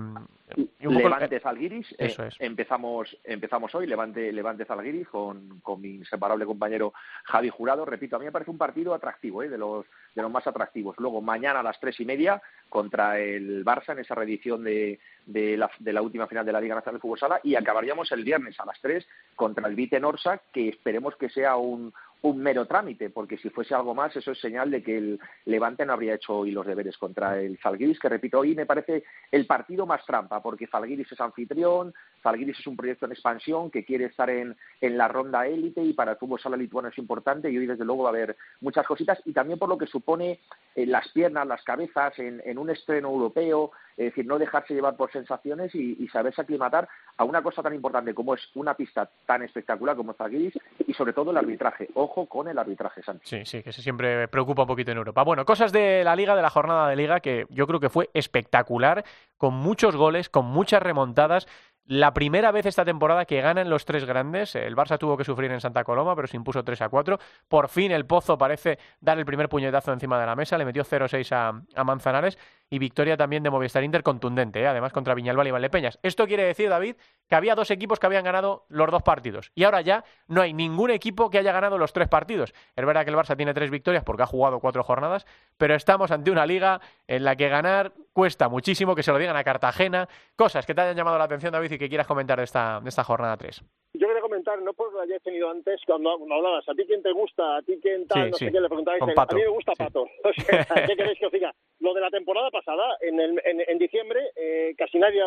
Levante 0.79 1.41
Zalgiris, 1.41 1.93
eh, 1.99 2.15
empezamos, 2.39 3.17
empezamos 3.25 3.75
hoy, 3.75 3.87
Levante, 3.87 4.33
Levante 4.33 4.65
Zalgiris 4.65 5.09
con, 5.09 5.59
con 5.61 5.81
mi 5.81 5.97
inseparable 5.97 6.47
compañero 6.47 6.93
Javi 7.25 7.51
Jurado. 7.51 7.85
Repito, 7.85 8.15
a 8.15 8.19
mí 8.21 8.25
me 8.25 8.33
parece 8.33 8.53
un 8.53 8.59
partido 8.59 8.95
atractivo, 8.95 9.43
¿eh? 9.43 9.49
de, 9.49 9.59
los, 9.59 9.85
de 10.15 10.23
los 10.23 10.31
más 10.31 10.47
atractivos. 10.47 10.95
Luego, 10.99 11.21
mañana 11.21 11.61
a 11.61 11.63
las 11.65 11.81
tres 11.81 11.99
y 11.99 12.05
media, 12.05 12.41
contra 12.69 13.19
el 13.19 13.65
Barça 13.65 13.93
en 13.93 13.99
esa 13.99 14.15
reedición 14.15 14.63
de, 14.63 15.01
de, 15.27 15.57
la, 15.57 15.71
de 15.81 15.93
la 15.93 16.03
última 16.03 16.29
final 16.29 16.47
de 16.47 16.53
la 16.53 16.61
Liga 16.61 16.77
Nacional 16.77 16.99
de 16.99 17.03
Fútbol 17.03 17.19
Sala. 17.19 17.41
Y 17.43 17.57
acabaríamos 17.57 18.13
el 18.13 18.23
viernes 18.23 18.59
a 18.61 18.65
las 18.65 18.81
tres 18.81 19.07
contra 19.35 19.69
el 19.69 19.75
Vite 19.75 19.99
Norsa, 19.99 20.41
que 20.53 20.69
esperemos 20.69 21.17
que 21.17 21.29
sea 21.31 21.57
un, 21.57 21.93
un 22.23 22.39
mero 22.39 22.67
trámite, 22.67 23.11
porque 23.11 23.39
si 23.39 23.51
fuese 23.51 23.75
algo 23.75 23.95
más, 23.95 24.15
eso 24.17 24.33
es 24.33 24.41
señal 24.41 24.71
de 24.71 24.83
que 24.83 24.99
el 24.99 25.21
Levante 25.45 25.87
no 25.87 25.93
habría 25.93 26.15
hecho 26.15 26.39
hoy 26.39 26.51
los 26.51 26.67
deberes 26.67 26.97
contra 26.99 27.41
el 27.41 27.59
Zalgiris, 27.59 27.99
que 28.01 28.09
repito, 28.09 28.41
hoy 28.41 28.55
me 28.55 28.67
parece 28.67 29.05
el 29.31 29.47
partido 29.47 29.87
más 29.87 30.05
trampa, 30.05 30.43
porque 30.43 30.67
Zalgiris 30.67 31.11
es 31.13 31.21
anfitrión, 31.21 31.95
Zalgiris 32.23 32.59
es 32.59 32.67
un 32.67 32.77
proyecto 32.77 33.07
en 33.07 33.13
expansión 33.13 33.71
que 33.71 33.85
quiere 33.85 34.07
estar 34.07 34.29
en, 34.31 34.57
en 34.81 34.99
la 34.99 35.09
ronda 35.09 35.47
élite 35.47 35.83
y 35.83 35.93
para 35.93 36.13
el 36.13 36.19
fútbol 36.19 36.41
sala 36.41 36.57
lituano 36.57 36.89
es 36.89 36.99
importante 36.99 37.51
y 37.51 37.59
hoy 37.59 37.67
desde 37.67 37.85
luego 37.85 38.05
va 38.05 38.11
a 38.11 38.13
haber 38.13 38.37
muchas 38.61 38.87
cositas 38.87 39.21
y 39.25 39.33
también 39.33 39.59
por 39.59 39.69
lo 39.69 39.79
que 39.79 39.87
supone 39.87 40.41
eh, 40.75 40.87
las 40.87 41.09
piernas, 41.09 41.47
las 41.47 41.63
cabezas 41.63 42.19
en, 42.19 42.43
en 42.45 42.59
un 42.59 42.71
estreno 42.71 43.09
europeo, 43.09 43.73
es 43.99 44.07
decir, 44.07 44.27
no 44.27 44.39
dejarse 44.39 44.75
llevar 44.75 44.97
por 44.97 45.11
sensaciones 45.11 45.75
y, 45.75 46.07
saberse 46.09 46.41
aclimatar 46.41 46.89
a 47.17 47.25
una 47.25 47.43
cosa 47.43 47.63
tan 47.63 47.75
importante 47.75 48.15
como 48.15 48.35
es 48.35 48.41
una 48.55 48.75
pista 48.75 49.11
tan 49.27 49.43
espectacular 49.43 49.97
como 49.97 50.15
Zalgiris 50.15 50.55
y 50.87 50.95
sobre 50.95 51.13
todo 51.13 51.33
el 51.33 51.37
arbitraje. 51.37 51.89
Ojo 51.95 52.27
con 52.27 52.49
el 52.49 52.59
arbitraje, 52.59 53.03
Santi. 53.03 53.27
Sí, 53.27 53.45
sí, 53.45 53.63
que 53.63 53.73
se 53.73 53.83
siempre 53.83 54.29
preocupa 54.29 54.63
un 54.63 54.69
poquito 54.69 54.93
en 54.93 54.99
Europa. 54.99 55.25
Bueno, 55.25 55.45
cosas 55.45 55.73
de 55.73 56.05
la 56.05 56.15
Liga, 56.15 56.37
de 56.37 56.43
la 56.43 56.51
jornada 56.51 56.89
de 56.89 56.97
Liga, 56.97 57.21
que 57.21 57.47
yo 57.51 57.67
creo 57.67 57.81
que 57.81 57.91
fue 57.91 58.09
espectacular, 58.15 59.05
con 59.37 59.55
muchos 59.55 59.97
goles, 59.97 60.29
con 60.29 60.47
muchas 60.47 60.83
remontadas. 60.83 61.47
La 61.91 62.13
primera 62.13 62.53
vez 62.53 62.67
esta 62.67 62.85
temporada 62.85 63.25
que 63.25 63.41
ganan 63.41 63.71
los 63.71 63.87
tres 63.87 64.05
grandes, 64.05 64.55
el 64.55 64.77
Barça 64.77 64.99
tuvo 64.99 65.17
que 65.17 65.25
sufrir 65.25 65.51
en 65.53 65.63
Santa 65.63 65.85
Coloma, 65.85 66.15
pero 66.15 66.29
se 66.29 66.37
impuso 66.37 66.63
3 66.63 66.83
a 66.83 66.91
4. 66.91 67.19
Por 67.49 67.71
fin 67.71 67.93
el 67.93 68.05
Pozo 68.05 68.37
parece 68.37 68.79
dar 69.01 69.19
el 69.19 69.25
primer 69.25 69.49
puñetazo 69.49 69.95
encima 69.95 70.21
de 70.21 70.27
la 70.27 70.37
mesa, 70.37 70.59
le 70.59 70.67
metió 70.67 70.85
0-6 70.85 71.33
a, 71.33 71.63
a 71.75 71.85
Manzanares 71.85 72.37
y 72.69 72.79
victoria 72.79 73.17
también 73.17 73.43
de 73.43 73.49
Movistar 73.49 73.83
Inter 73.83 74.03
contundente, 74.03 74.61
¿eh? 74.61 74.67
además 74.67 74.93
contra 74.93 75.15
Viñalbal 75.15 75.47
y 75.47 75.51
Valdepeñas. 75.51 75.99
Esto 76.03 76.27
quiere 76.27 76.45
decir, 76.45 76.69
David, 76.69 76.97
que 77.27 77.35
había 77.35 77.55
dos 77.55 77.71
equipos 77.71 77.99
que 77.99 78.07
habían 78.07 78.25
ganado 78.25 78.67
los 78.69 78.91
dos 78.91 79.03
partidos 79.03 79.51
y 79.55 79.65
ahora 79.65 79.81
ya 79.81 80.05
no 80.27 80.43
hay 80.43 80.53
ningún 80.53 80.91
equipo 80.91 81.31
que 81.31 81.39
haya 81.39 81.53
ganado 81.53 81.79
los 81.79 81.95
tres 81.95 82.09
partidos. 82.09 82.53
Es 82.77 82.85
verdad 82.85 83.05
que 83.05 83.11
el 83.11 83.17
Barça 83.17 83.35
tiene 83.35 83.55
tres 83.55 83.71
victorias 83.71 84.05
porque 84.05 84.25
ha 84.25 84.27
jugado 84.27 84.61
cuatro 84.61 84.83
jornadas, 84.85 85.27
pero 85.57 85.75
estamos 85.75 86.11
ante 86.11 86.31
una 86.31 86.45
liga 86.45 86.81
en 87.07 87.25
la 87.25 87.37
que 87.37 87.49
ganar 87.49 87.95
cuesta 88.19 88.49
muchísimo, 88.49 88.97
que 88.97 89.05
se 89.05 89.13
lo 89.13 89.19
digan 89.19 89.37
a 89.37 89.45
Cartagena. 89.45 90.09
Cosas 90.35 90.67
que 90.67 90.75
te 90.75 90.81
hayan 90.81 90.97
llamado 90.97 91.19
la 91.19 91.25
atención, 91.27 91.53
David, 91.53 91.71
y 91.71 91.79
que 91.79 91.89
quieras 91.89 92.09
comentar 92.09 92.37
de 92.37 92.43
esta, 92.43 92.81
de 92.81 92.89
esta 92.89 93.05
jornada 93.05 93.37
3 93.37 93.63
yo 93.95 94.07
quería 94.07 94.21
comentar, 94.21 94.61
no 94.63 94.73
por 94.75 94.93
lo 94.93 94.99
que 94.99 95.05
hayas 95.05 95.23
tenido 95.23 95.51
antes, 95.51 95.81
cuando 95.87 96.13
hablabas, 96.13 96.69
a 96.69 96.75
ti 96.75 96.85
quién 96.87 97.03
te 97.03 97.11
gusta, 97.13 97.57
a 97.57 97.63
ti 97.63 97.79
quién 97.83 98.07
tal, 98.07 98.31
no 98.31 98.37
sé 98.37 98.51
qué, 98.51 98.61
le 98.61 98.69
preguntabais, 98.69 99.03
a 99.03 99.07
mí 99.07 99.41
me 99.41 99.49
gusta 99.49 99.73
Pato. 99.73 100.07
¿Qué 100.87 100.97
queréis 100.97 101.19
que 101.19 101.27
os 101.27 101.33
diga? 101.33 101.53
Lo 101.81 101.95
de 101.95 102.01
la 102.01 102.11
temporada 102.11 102.51
pasada, 102.51 102.97
en, 103.01 103.19
el, 103.19 103.41
en, 103.45 103.79
diciembre, 103.79 104.31
eh, 104.37 104.75
casi 104.77 104.99
nadie 104.99 105.23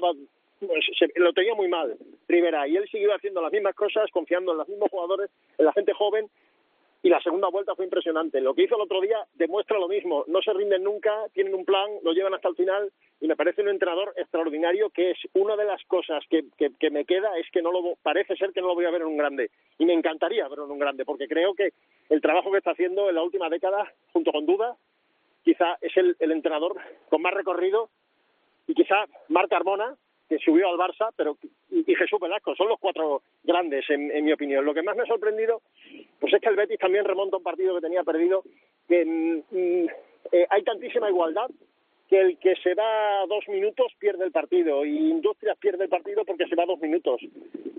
pues, 0.59 0.85
lo 1.15 1.33
tenía 1.33 1.55
muy 1.55 1.67
mal, 1.67 1.97
Rivera, 2.27 2.67
y 2.67 2.77
él 2.77 2.87
siguió 2.89 3.13
haciendo 3.13 3.41
las 3.41 3.51
mismas 3.51 3.75
cosas, 3.75 4.09
confiando 4.11 4.53
en 4.53 4.59
los 4.59 4.69
mismos 4.69 4.89
jugadores, 4.89 5.29
en 5.57 5.65
la 5.65 5.73
gente 5.73 5.91
joven, 5.93 6.29
y 7.03 7.09
la 7.09 7.21
segunda 7.21 7.49
vuelta 7.49 7.75
fue 7.75 7.85
impresionante. 7.85 8.41
Lo 8.41 8.53
que 8.53 8.63
hizo 8.63 8.75
el 8.75 8.81
otro 8.81 9.01
día 9.01 9.25
demuestra 9.33 9.79
lo 9.79 9.87
mismo. 9.87 10.23
No 10.27 10.41
se 10.41 10.53
rinden 10.53 10.83
nunca, 10.83 11.11
tienen 11.33 11.55
un 11.55 11.65
plan, 11.65 11.89
lo 12.03 12.13
llevan 12.13 12.33
hasta 12.33 12.49
el 12.49 12.55
final 12.55 12.91
y 13.19 13.27
me 13.27 13.35
parece 13.35 13.61
un 13.61 13.69
entrenador 13.69 14.13
extraordinario 14.17 14.89
que 14.91 15.11
es 15.11 15.17
una 15.33 15.55
de 15.55 15.65
las 15.65 15.83
cosas 15.85 16.23
que, 16.29 16.45
que, 16.57 16.89
me 16.91 17.05
queda 17.05 17.37
es 17.37 17.49
que 17.51 17.61
no 17.61 17.71
lo 17.71 17.95
parece 18.03 18.35
ser 18.35 18.51
que 18.51 18.61
no 18.61 18.67
lo 18.67 18.75
voy 18.75 18.85
a 18.85 18.91
ver 18.91 19.01
en 19.01 19.07
un 19.07 19.17
grande 19.17 19.49
y 19.77 19.85
me 19.85 19.93
encantaría 19.93 20.47
verlo 20.47 20.65
en 20.65 20.71
un 20.71 20.79
grande 20.79 21.05
porque 21.05 21.27
creo 21.27 21.53
que 21.53 21.73
el 22.09 22.21
trabajo 22.21 22.51
que 22.51 22.57
está 22.57 22.71
haciendo 22.71 23.09
en 23.09 23.15
la 23.15 23.23
última 23.23 23.49
década 23.49 23.91
junto 24.11 24.31
con 24.31 24.45
Duda 24.45 24.75
quizá 25.43 25.77
es 25.81 25.95
el, 25.97 26.15
el 26.19 26.31
entrenador 26.31 26.75
con 27.09 27.21
más 27.21 27.33
recorrido 27.33 27.89
y 28.67 28.73
quizá 28.73 29.05
Marc 29.29 29.51
Armona 29.53 29.95
que 30.31 30.39
subió 30.39 30.69
al 30.69 30.77
Barça, 30.77 31.11
pero 31.17 31.37
y, 31.69 31.83
Jesús 31.93 32.17
Velasco, 32.17 32.55
son 32.55 32.69
los 32.69 32.79
cuatro 32.79 33.21
grandes 33.43 33.83
en, 33.89 34.23
mi 34.23 34.31
opinión. 34.31 34.63
Lo 34.63 34.73
que 34.73 34.81
más 34.81 34.95
me 34.95 35.03
ha 35.03 35.05
sorprendido, 35.05 35.61
pues 36.21 36.33
es 36.33 36.39
que 36.39 36.47
el 36.47 36.55
Betis 36.55 36.79
también 36.79 37.03
remonta 37.03 37.35
un 37.35 37.43
partido 37.43 37.75
que 37.75 37.81
tenía 37.81 38.01
perdido, 38.05 38.41
que 38.87 39.03
mm, 39.03 39.43
mm, 39.51 39.87
eh, 40.31 40.47
hay 40.49 40.63
tantísima 40.63 41.09
igualdad 41.09 41.49
que 42.07 42.21
el 42.21 42.37
que 42.37 42.55
se 42.63 42.73
va 42.75 43.25
dos 43.27 43.45
minutos 43.49 43.91
pierde 43.99 44.23
el 44.23 44.31
partido 44.31 44.85
y 44.85 44.95
Industrias 44.95 45.57
pierde 45.57 45.83
el 45.83 45.89
partido 45.89 46.23
porque 46.23 46.47
se 46.47 46.55
va 46.55 46.65
dos 46.65 46.79
minutos. 46.79 47.19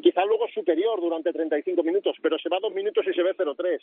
Quizá 0.03 0.27
luego 0.27 0.47
superior 0.49 1.01
durante 1.01 1.33
35 1.33 1.83
minutos, 1.83 2.17
pero 2.21 2.39
se 2.39 2.51
va 2.51 2.59
dos 2.61 2.75
minutos 2.75 3.07
y 3.07 3.15
se 3.15 3.23
ve 3.23 3.35
0-3. 3.35 3.81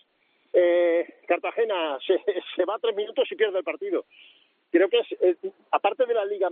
Eh, 0.53 1.15
Cartagena 1.27 1.97
se, 2.05 2.21
se 2.55 2.65
va 2.65 2.77
tres 2.77 2.95
minutos 2.95 3.27
y 3.31 3.35
pierde 3.35 3.57
el 3.57 3.63
partido 3.63 4.05
creo 4.71 4.89
que 4.89 4.99
es, 4.99 5.07
liga 5.19 5.38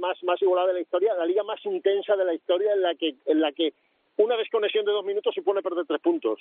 más, 0.08 0.24
más 0.24 0.42
igualada 0.42 0.70
de 0.70 0.76
la 0.76 0.82
historia, 0.82 1.14
la 1.16 1.26
liga 1.26 1.44
más 1.44 1.64
intensa 1.66 2.16
de 2.16 2.26
la 2.26 2.34
historia 2.34 2.74
en 2.74 2.82
la 2.82 2.96
que, 2.96 3.16
en 3.26 3.42
la 3.42 3.52
que 3.52 3.74
una 4.18 4.38
desconexión 4.38 4.86
de 4.86 4.92
dos 4.92 5.06
minutos 5.06 5.34
supone 5.36 5.62
perder 5.62 5.86
tres 5.86 6.02
puntos. 6.02 6.40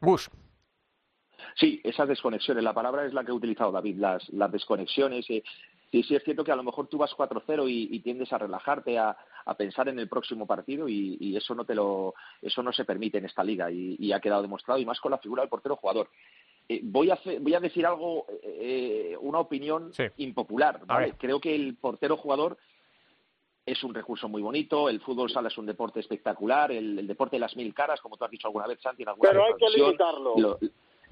Gus. 0.00 0.30
Sí, 1.56 1.80
esas 1.84 2.08
desconexiones, 2.08 2.64
la 2.64 2.72
palabra 2.72 3.04
es 3.04 3.12
la 3.12 3.24
que 3.24 3.30
ha 3.30 3.34
utilizado 3.34 3.72
David, 3.72 3.96
las, 3.98 4.28
las 4.30 4.50
desconexiones. 4.50 5.28
Eh, 5.28 5.42
sí, 5.90 6.02
sí 6.02 6.14
es 6.14 6.22
cierto 6.24 6.42
que 6.44 6.52
a 6.52 6.56
lo 6.56 6.62
mejor 6.62 6.88
tú 6.88 6.98
vas 6.98 7.14
4-0 7.16 7.68
y, 7.68 7.94
y, 7.94 8.00
tiendes 8.00 8.32
a 8.32 8.38
relajarte, 8.38 8.98
a, 8.98 9.16
a, 9.44 9.54
pensar 9.54 9.88
en 9.88 9.98
el 9.98 10.08
próximo 10.08 10.46
partido 10.46 10.88
y, 10.88 11.16
y, 11.20 11.36
eso 11.36 11.54
no 11.54 11.64
te 11.64 11.74
lo, 11.74 12.14
eso 12.40 12.62
no 12.62 12.72
se 12.72 12.84
permite 12.84 13.18
en 13.18 13.26
esta 13.26 13.44
liga 13.44 13.70
y, 13.70 13.96
y 13.98 14.12
ha 14.12 14.20
quedado 14.20 14.42
demostrado 14.42 14.80
y 14.80 14.86
más 14.86 15.00
con 15.00 15.12
la 15.12 15.18
figura 15.18 15.42
del 15.42 15.50
portero 15.50 15.76
jugador. 15.76 16.08
Eh, 16.68 16.80
voy, 16.82 17.10
a 17.10 17.18
voy 17.40 17.54
a 17.54 17.60
decir 17.60 17.84
algo, 17.84 18.26
eh, 18.42 19.16
una 19.20 19.38
opinión 19.38 19.92
impopular. 20.16 20.80
Creo 21.18 21.40
que 21.40 21.54
el 21.54 21.76
portero 21.76 22.16
jugador 22.16 22.56
es 23.66 23.82
un 23.82 23.94
recurso 23.94 24.28
muy 24.28 24.42
bonito, 24.42 24.88
el 24.88 25.00
fútbol 25.00 25.30
sala 25.30 25.48
es 25.48 25.56
un 25.56 25.66
deporte 25.66 26.00
espectacular, 26.00 26.70
el, 26.72 27.06
deporte 27.06 27.36
de 27.36 27.40
las 27.40 27.56
mil 27.56 27.72
caras, 27.72 28.00
como 28.00 28.16
tú 28.16 28.24
has 28.24 28.30
dicho 28.30 28.48
alguna 28.48 28.66
vez, 28.66 28.80
Santi, 28.80 29.02
en 29.02 29.08
alguna 29.08 29.30
Pero 29.30 29.44
hay 29.44 29.52
que 29.58 29.78
limitarlo. 29.78 30.58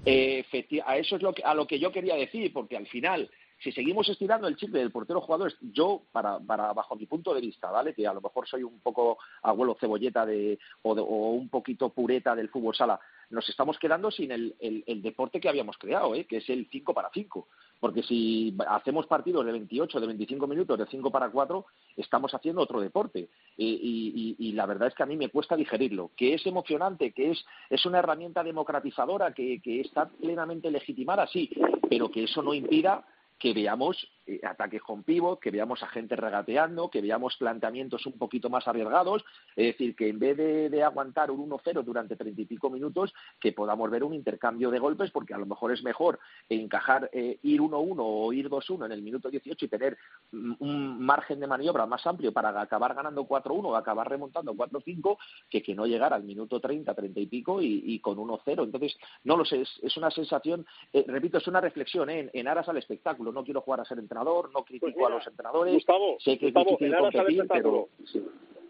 Eh, 0.05 0.45
a 0.85 0.97
eso 0.97 1.15
es 1.15 1.21
lo 1.21 1.33
que, 1.33 1.43
a 1.43 1.53
lo 1.53 1.65
que 1.65 1.79
yo 1.79 1.91
quería 1.91 2.15
decir, 2.15 2.51
porque 2.51 2.75
al 2.75 2.87
final, 2.87 3.29
si 3.59 3.71
seguimos 3.71 4.07
estirando 4.09 4.47
el 4.47 4.57
chip 4.57 4.69
del 4.71 4.91
portero 4.91 5.21
jugador, 5.21 5.53
yo, 5.61 6.03
para, 6.11 6.39
para, 6.39 6.73
bajo 6.73 6.95
mi 6.95 7.05
punto 7.05 7.33
de 7.33 7.41
vista, 7.41 7.71
¿vale? 7.71 7.93
Que 7.93 8.05
a 8.05 8.13
lo 8.13 8.21
mejor 8.21 8.47
soy 8.47 8.63
un 8.63 8.81
poco 8.81 9.17
abuelo 9.41 9.77
cebolleta 9.79 10.25
de, 10.25 10.59
o, 10.81 10.91
o 10.91 11.29
un 11.31 11.49
poquito 11.49 11.89
pureta 11.89 12.35
del 12.35 12.49
fútbol 12.49 12.75
sala, 12.75 12.99
nos 13.29 13.49
estamos 13.49 13.79
quedando 13.79 14.11
sin 14.11 14.31
el, 14.31 14.55
el, 14.59 15.01
deporte 15.01 15.41
que 15.41 15.49
habíamos 15.49 15.77
creado, 15.77 16.13
¿eh? 16.15 16.25
que 16.25 16.37
es 16.37 16.49
el 16.49 16.67
5 16.69 16.93
para 16.93 17.09
5. 17.11 17.47
Porque 17.83 18.01
si 18.01 18.55
hacemos 18.65 19.07
partidos 19.07 19.45
de 19.45 19.51
28, 19.51 19.99
de 19.99 20.07
25 20.07 20.47
minutos, 20.47 20.79
de 20.79 20.85
5 20.85 21.11
para 21.11 21.29
4, 21.29 21.65
estamos 21.97 22.33
haciendo 22.33 22.61
otro 22.61 22.79
deporte. 22.79 23.27
Y, 23.57 24.37
y, 24.39 24.51
la 24.53 24.65
verdad 24.65 24.87
es 24.87 24.95
que 24.95 25.03
a 25.03 25.05
mí 25.05 25.17
me 25.17 25.27
cuesta 25.27 25.57
digerirlo. 25.57 26.11
Que 26.15 26.35
es 26.35 26.45
emocionante, 26.45 27.11
que 27.11 27.31
es, 27.31 27.45
es 27.69 27.85
una 27.85 27.99
herramienta 27.99 28.41
democratizadora, 28.41 29.33
que, 29.33 29.61
que 29.61 29.81
está 29.81 30.07
plenamente 30.07 30.71
legitimada, 30.71 31.27
sí, 31.27 31.49
pero 31.89 32.09
que 32.09 32.23
eso 32.23 32.41
no 32.41 32.53
impida 32.53 33.05
que 33.37 33.51
veamos 33.51 33.97
ataques 34.43 34.81
con 34.81 35.03
pivot, 35.03 35.39
que 35.39 35.51
veamos 35.51 35.83
a 35.83 35.87
gente 35.87 36.15
regateando, 36.15 36.89
que 36.89 37.01
veamos 37.01 37.35
planteamientos 37.37 38.05
un 38.05 38.13
poquito 38.13 38.49
más 38.49 38.67
arriesgados, 38.67 39.23
es 39.55 39.67
decir, 39.67 39.95
que 39.95 40.09
en 40.09 40.19
vez 40.19 40.37
de, 40.37 40.83
aguantar 40.83 41.31
un 41.31 41.49
1-0 41.49 41.83
durante 41.83 42.15
treinta 42.15 42.41
y 42.41 42.45
pico 42.45 42.69
minutos, 42.69 43.13
que 43.39 43.53
podamos 43.53 43.89
ver 43.89 44.03
un 44.03 44.13
intercambio 44.13 44.69
de 44.69 44.79
golpes, 44.79 45.11
porque 45.11 45.33
a 45.33 45.37
lo 45.37 45.45
mejor 45.45 45.71
es 45.71 45.83
mejor 45.83 46.19
encajar, 46.49 47.09
eh, 47.13 47.39
ir 47.41 47.61
1-1 47.61 47.95
o 47.99 48.33
ir 48.33 48.49
2-1 48.49 48.85
en 48.85 48.91
el 48.91 49.01
minuto 49.01 49.29
18 49.29 49.65
y 49.65 49.69
tener 49.69 49.97
un 50.31 51.03
margen 51.03 51.39
de 51.39 51.47
maniobra 51.47 51.85
más 51.85 52.05
amplio 52.05 52.31
para 52.31 52.59
acabar 52.59 52.93
ganando 52.93 53.25
4-1 53.25 53.65
o 53.65 53.75
acabar 53.75 54.09
remontando 54.09 54.53
4-5, 54.53 55.17
que 55.49 55.63
que 55.63 55.73
no 55.73 55.87
llegar 55.87 56.13
al 56.13 56.23
minuto 56.23 56.59
30, 56.59 56.93
30 56.93 57.19
y 57.19 57.25
pico 57.25 57.59
y, 57.61 57.99
con 57.99 58.17
1-0. 58.17 58.63
Entonces, 58.63 58.95
no 59.23 59.37
lo 59.37 59.45
sé, 59.45 59.61
es, 59.61 59.97
una 59.97 60.11
sensación, 60.11 60.65
eh, 60.91 61.05
repito, 61.07 61.37
es 61.37 61.47
una 61.47 61.61
reflexión 61.61 62.09
en, 62.09 62.29
en 62.33 62.47
aras 62.47 62.67
al 62.69 62.77
espectáculo. 62.77 63.31
No 63.31 63.43
quiero 63.43 63.61
jugar 63.61 63.79
a 63.79 63.85
ser 63.85 63.97
entrenador, 63.97 64.12
no 64.13 64.63
critico 64.63 64.91
pues 64.93 65.07
a 65.07 65.09
los 65.09 65.27
entrenadores. 65.27 65.73
Gustavo, 65.73 66.17
sé 66.19 66.37
que 66.37 66.51
Gustavo, 66.51 66.77
es 66.79 66.97
competir, 66.97 67.45
pero... 67.47 67.89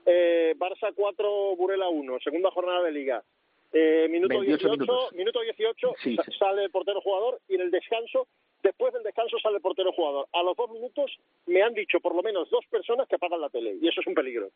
Eh, 0.05 0.53
Barça 0.57 0.93
4, 0.93 1.55
Burela 1.55 1.87
1, 1.89 2.19
segunda 2.19 2.51
jornada 2.51 2.83
de 2.83 2.91
Liga. 2.91 3.23
Eh, 3.71 4.07
minuto 4.09 4.39
18, 4.39 4.75
minuto 5.13 5.39
18 5.41 5.93
sale 6.37 6.65
el 6.65 6.69
portero 6.69 7.01
jugador 7.01 7.39
y 7.47 7.55
en 7.55 7.61
el 7.61 7.71
descanso, 7.71 8.27
después 8.61 8.93
del 8.93 9.01
descanso 9.01 9.39
sale 9.39 9.55
el 9.55 9.61
portero 9.61 9.91
jugador. 9.93 10.27
A 10.31 10.43
los 10.43 10.55
dos 10.55 10.69
minutos 10.69 11.11
me 11.47 11.63
han 11.63 11.73
dicho 11.73 11.99
por 11.99 12.13
lo 12.13 12.21
menos 12.21 12.49
dos 12.51 12.65
personas 12.69 13.07
que 13.07 13.15
apagan 13.15 13.41
la 13.41 13.49
tele 13.49 13.77
y 13.81 13.87
eso 13.87 14.01
es 14.01 14.07
un 14.07 14.13
peligro. 14.13 14.49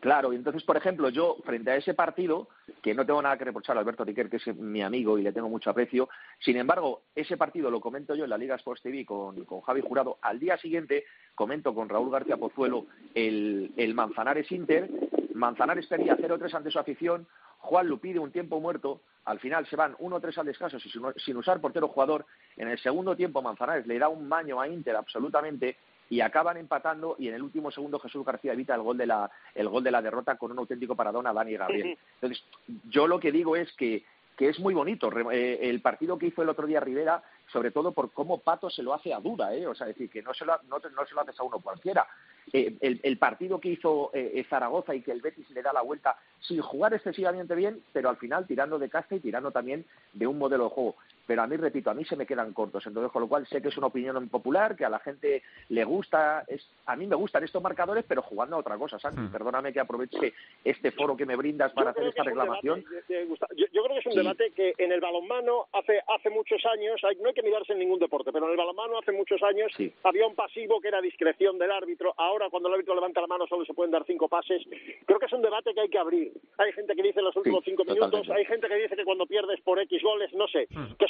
Claro, 0.00 0.32
y 0.32 0.36
entonces, 0.36 0.62
por 0.62 0.78
ejemplo, 0.78 1.10
yo 1.10 1.36
frente 1.44 1.70
a 1.70 1.76
ese 1.76 1.92
partido, 1.92 2.48
que 2.82 2.94
no 2.94 3.04
tengo 3.04 3.20
nada 3.20 3.36
que 3.36 3.44
reprochar 3.44 3.76
a 3.76 3.80
Alberto 3.80 4.02
Riquer, 4.02 4.30
que 4.30 4.38
es 4.38 4.56
mi 4.56 4.82
amigo 4.82 5.18
y 5.18 5.22
le 5.22 5.32
tengo 5.32 5.50
mucho 5.50 5.68
aprecio, 5.68 6.08
sin 6.38 6.56
embargo, 6.56 7.02
ese 7.14 7.36
partido 7.36 7.70
lo 7.70 7.80
comento 7.80 8.14
yo 8.14 8.24
en 8.24 8.30
la 8.30 8.38
Liga 8.38 8.56
Sports 8.56 8.82
TV 8.82 9.04
con, 9.04 9.44
con 9.44 9.60
Javi 9.60 9.82
Jurado. 9.82 10.16
Al 10.22 10.40
día 10.40 10.56
siguiente 10.56 11.04
comento 11.34 11.74
con 11.74 11.90
Raúl 11.90 12.10
García 12.10 12.38
Pozuelo 12.38 12.86
el, 13.14 13.72
el 13.76 13.94
Manzanares 13.94 14.50
Inter. 14.52 14.88
Manzanares 15.34 15.86
tenía 15.88 16.16
0-3 16.16 16.54
ante 16.54 16.70
su 16.70 16.78
afición, 16.78 17.26
Juan 17.58 17.88
lo 17.88 17.98
pide 17.98 18.18
un 18.18 18.30
tiempo 18.30 18.60
muerto, 18.60 19.00
al 19.24 19.40
final 19.40 19.66
se 19.66 19.76
van 19.76 19.96
1-3 19.96 20.38
al 20.38 20.46
descanso 20.46 20.78
sin 20.80 21.36
usar 21.36 21.60
portero 21.60 21.88
jugador. 21.88 22.24
En 22.56 22.68
el 22.68 22.78
segundo 22.78 23.16
tiempo 23.16 23.42
Manzanares 23.42 23.86
le 23.86 23.98
da 23.98 24.08
un 24.08 24.28
baño 24.28 24.60
a 24.60 24.68
Inter 24.68 24.96
absolutamente 24.96 25.76
y 26.10 26.20
acaban 26.20 26.56
empatando 26.56 27.16
y 27.18 27.28
en 27.28 27.34
el 27.34 27.42
último 27.42 27.70
segundo 27.70 27.98
Jesús 27.98 28.24
García 28.24 28.52
evita 28.52 28.74
el 28.74 28.82
gol 28.82 28.98
de 28.98 29.06
la, 29.06 29.30
el 29.54 29.68
gol 29.68 29.82
de 29.82 29.90
la 29.90 30.02
derrota 30.02 30.36
con 30.36 30.52
un 30.52 30.58
auténtico 30.58 30.94
paradón 30.94 31.26
a 31.26 31.32
Dani 31.32 31.56
Gabriel. 31.56 31.98
Entonces, 32.20 32.44
yo 32.88 33.06
lo 33.06 33.18
que 33.18 33.32
digo 33.32 33.56
es 33.56 33.72
que, 33.72 34.04
que 34.36 34.48
es 34.48 34.58
muy 34.58 34.74
bonito 34.74 35.10
eh, 35.30 35.58
el 35.62 35.80
partido 35.80 36.18
que 36.18 36.26
hizo 36.26 36.42
el 36.42 36.48
otro 36.48 36.66
día 36.66 36.80
Rivera, 36.80 37.22
sobre 37.52 37.70
todo 37.70 37.92
por 37.92 38.12
cómo 38.12 38.38
Pato 38.38 38.70
se 38.70 38.82
lo 38.82 38.94
hace 38.94 39.14
a 39.14 39.20
dura, 39.20 39.54
¿eh? 39.54 39.66
o 39.66 39.74
sea, 39.74 39.86
decir, 39.86 40.10
que 40.10 40.22
no 40.22 40.34
se 40.34 40.44
lo, 40.44 40.58
no, 40.68 40.78
no 40.78 41.06
se 41.06 41.14
lo 41.14 41.20
haces 41.20 41.38
a 41.38 41.42
uno 41.42 41.60
cualquiera. 41.60 42.06
Eh, 42.52 42.76
el, 42.80 43.00
el, 43.02 43.18
partido 43.18 43.58
que 43.58 43.70
hizo 43.70 44.10
eh, 44.12 44.44
Zaragoza 44.50 44.94
y 44.94 45.00
que 45.00 45.12
el 45.12 45.22
Betis 45.22 45.48
le 45.50 45.62
da 45.62 45.72
la 45.72 45.80
vuelta 45.80 46.18
sin 46.40 46.60
jugar 46.60 46.92
excesivamente 46.92 47.54
bien, 47.54 47.82
pero 47.92 48.10
al 48.10 48.18
final 48.18 48.46
tirando 48.46 48.78
de 48.78 48.90
casta 48.90 49.14
y 49.14 49.20
tirando 49.20 49.50
también 49.50 49.86
de 50.12 50.26
un 50.26 50.38
modelo 50.38 50.64
de 50.64 50.70
juego 50.70 50.96
pero 51.26 51.42
a 51.42 51.46
mí, 51.46 51.56
repito, 51.56 51.90
a 51.90 51.94
mí 51.94 52.04
se 52.04 52.16
me 52.16 52.26
quedan 52.26 52.52
cortos. 52.52 52.86
Entonces, 52.86 53.10
con 53.10 53.22
lo 53.22 53.28
cual 53.28 53.46
sé 53.46 53.62
que 53.62 53.68
es 53.68 53.76
una 53.76 53.86
opinión 53.86 54.28
popular, 54.28 54.76
que 54.76 54.84
a 54.84 54.90
la 54.90 54.98
gente 54.98 55.42
le 55.68 55.84
gusta. 55.84 56.44
Es, 56.46 56.68
a 56.86 56.96
mí 56.96 57.06
me 57.06 57.16
gustan 57.16 57.44
estos 57.44 57.62
marcadores, 57.62 58.04
pero 58.06 58.22
jugando 58.22 58.56
a 58.56 58.60
otra 58.60 58.76
cosa, 58.76 58.98
Santi. 58.98 59.20
Hmm. 59.20 59.32
Perdóname 59.32 59.72
que 59.72 59.80
aproveche 59.80 60.34
este 60.64 60.90
foro 60.92 61.16
que 61.16 61.26
me 61.26 61.36
brindas 61.36 61.72
para 61.72 61.90
hacer 61.90 62.08
esta 62.08 62.22
reclamación. 62.22 62.84
yo, 63.08 63.66
creo 63.84 63.88
que 63.88 63.98
es 63.98 64.06
un 64.06 64.14
debate 64.14 64.52
que 64.54 64.74
en 64.78 64.92
el 64.92 65.00
balonmano 65.00 65.66
hace, 65.72 66.00
hace 66.14 66.30
muchos 66.30 66.64
años, 66.66 67.00
no 67.20 67.28
hay 67.28 67.34
que 67.34 67.42
mirarse 67.42 67.72
en 67.72 67.78
ningún 67.78 67.98
deporte, 67.98 68.30
pero 68.32 68.46
en 68.46 68.52
el 68.52 68.56
balonmano 68.56 68.98
hace 68.98 69.12
muchos 69.12 69.42
años 69.42 69.72
había 70.02 70.26
un 70.26 70.34
pasivo 70.34 70.80
que 70.80 70.88
era 70.88 71.00
discreción 71.00 71.58
del 71.58 71.70
árbitro. 71.70 72.14
Ahora, 72.16 72.50
cuando 72.50 72.68
el 72.68 72.74
árbitro 72.74 72.94
levanta 72.94 73.20
la 73.20 73.26
mano, 73.26 73.46
solo 73.46 73.64
se 73.64 73.74
pueden 73.74 73.92
dar 73.92 74.04
cinco 74.06 74.28
pases. 74.28 74.62
Creo 75.06 75.18
que 75.18 75.26
es 75.26 75.32
un 75.32 75.42
debate 75.42 75.72
que 75.74 75.80
hay 75.80 75.88
que 75.88 75.98
abrir. 75.98 76.32
Hay 76.58 76.72
gente 76.72 76.94
que 76.94 77.02
dice 77.02 77.20
en 77.20 77.26
los 77.26 77.36
últimos 77.36 77.64
cinco 77.64 77.84
minutos, 77.84 78.28
hay 78.30 78.44
gente 78.44 78.68
que 78.68 78.76
dice 78.76 78.96
que 78.96 79.04
cuando 79.04 79.26
pierdes 79.26 79.60
por 79.62 79.78
X 79.80 80.02
goles, 80.02 80.32
no 80.34 80.46
sé. 80.48 80.68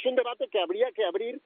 Un 0.09 0.15
debate 0.15 0.47
que 0.47 0.59
habría 0.59 0.91
que 0.91 1.05
abrir 1.05 1.41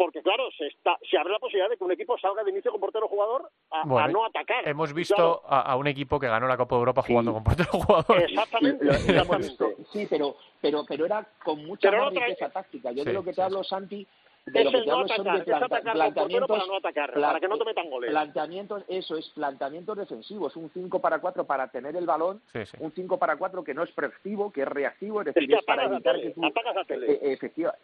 porque 0.00 0.22
claro, 0.22 0.44
se, 0.56 0.66
está, 0.68 0.98
se 1.10 1.18
abre 1.18 1.30
la 1.34 1.38
posibilidad 1.38 1.68
de 1.68 1.76
que 1.76 1.84
un 1.84 1.92
equipo 1.92 2.16
salga 2.16 2.42
de 2.42 2.50
inicio 2.50 2.70
con 2.70 2.80
portero 2.80 3.06
jugador 3.06 3.50
a, 3.70 4.08
no 4.08 4.24
atacar. 4.24 4.66
Hemos 4.66 4.94
visto 4.94 5.42
a, 5.46 5.76
un 5.76 5.86
equipo 5.88 6.18
que 6.18 6.26
ganó 6.26 6.48
la 6.48 6.56
Copa 6.56 6.74
de 6.74 6.78
Europa 6.78 7.02
jugando 7.06 7.34
con 7.34 7.44
portero 7.44 7.68
jugador. 7.70 8.22
Exactamente. 8.22 8.86
sí, 9.92 10.06
pero, 10.08 10.36
pero, 10.58 10.86
pero 10.88 11.04
era 11.04 11.28
con 11.44 11.66
mucha 11.66 11.90
más 11.90 12.14
riqueza 12.14 12.48
táctica. 12.48 12.92
Yo 12.92 13.04
de 13.04 13.12
lo 13.12 13.22
que 13.22 13.34
te 13.34 13.42
hablo, 13.42 13.62
Santi, 13.62 14.06
de 14.46 14.64
lo 14.64 14.70
que 14.70 14.82
te 14.82 14.90
hablo 14.90 15.08
son 15.08 15.24
de 15.24 15.44
planteamientos 15.92 16.48
para 16.48 16.66
no 16.66 16.76
atacar, 16.76 17.12
para 17.12 17.40
que 17.40 17.48
no 17.48 17.58
te 17.58 17.64
metan 17.64 17.90
goles. 17.90 18.10
Planteamientos, 18.10 18.84
eso 18.88 19.16
es, 19.16 19.28
planteamientos 19.30 19.96
defensivos, 19.96 20.56
un 20.56 20.70
5 20.70 21.00
para 21.00 21.18
4 21.18 21.44
para 21.44 21.68
tener 21.68 21.96
el 21.96 22.06
balón, 22.06 22.40
un 22.78 22.92
5 22.92 23.18
para 23.18 23.36
4 23.36 23.64
que 23.64 23.74
no 23.74 23.82
es 23.82 23.90
proactivo, 23.92 24.50
que 24.50 24.62
es 24.62 24.68
reactivo, 24.68 25.20
es 25.20 25.26
decir, 25.26 25.54
es, 25.54 25.64
para 25.64 25.84
evitar 25.84 26.20
que 26.20 26.30
tú... 26.30 26.42
Eh, 26.44 27.38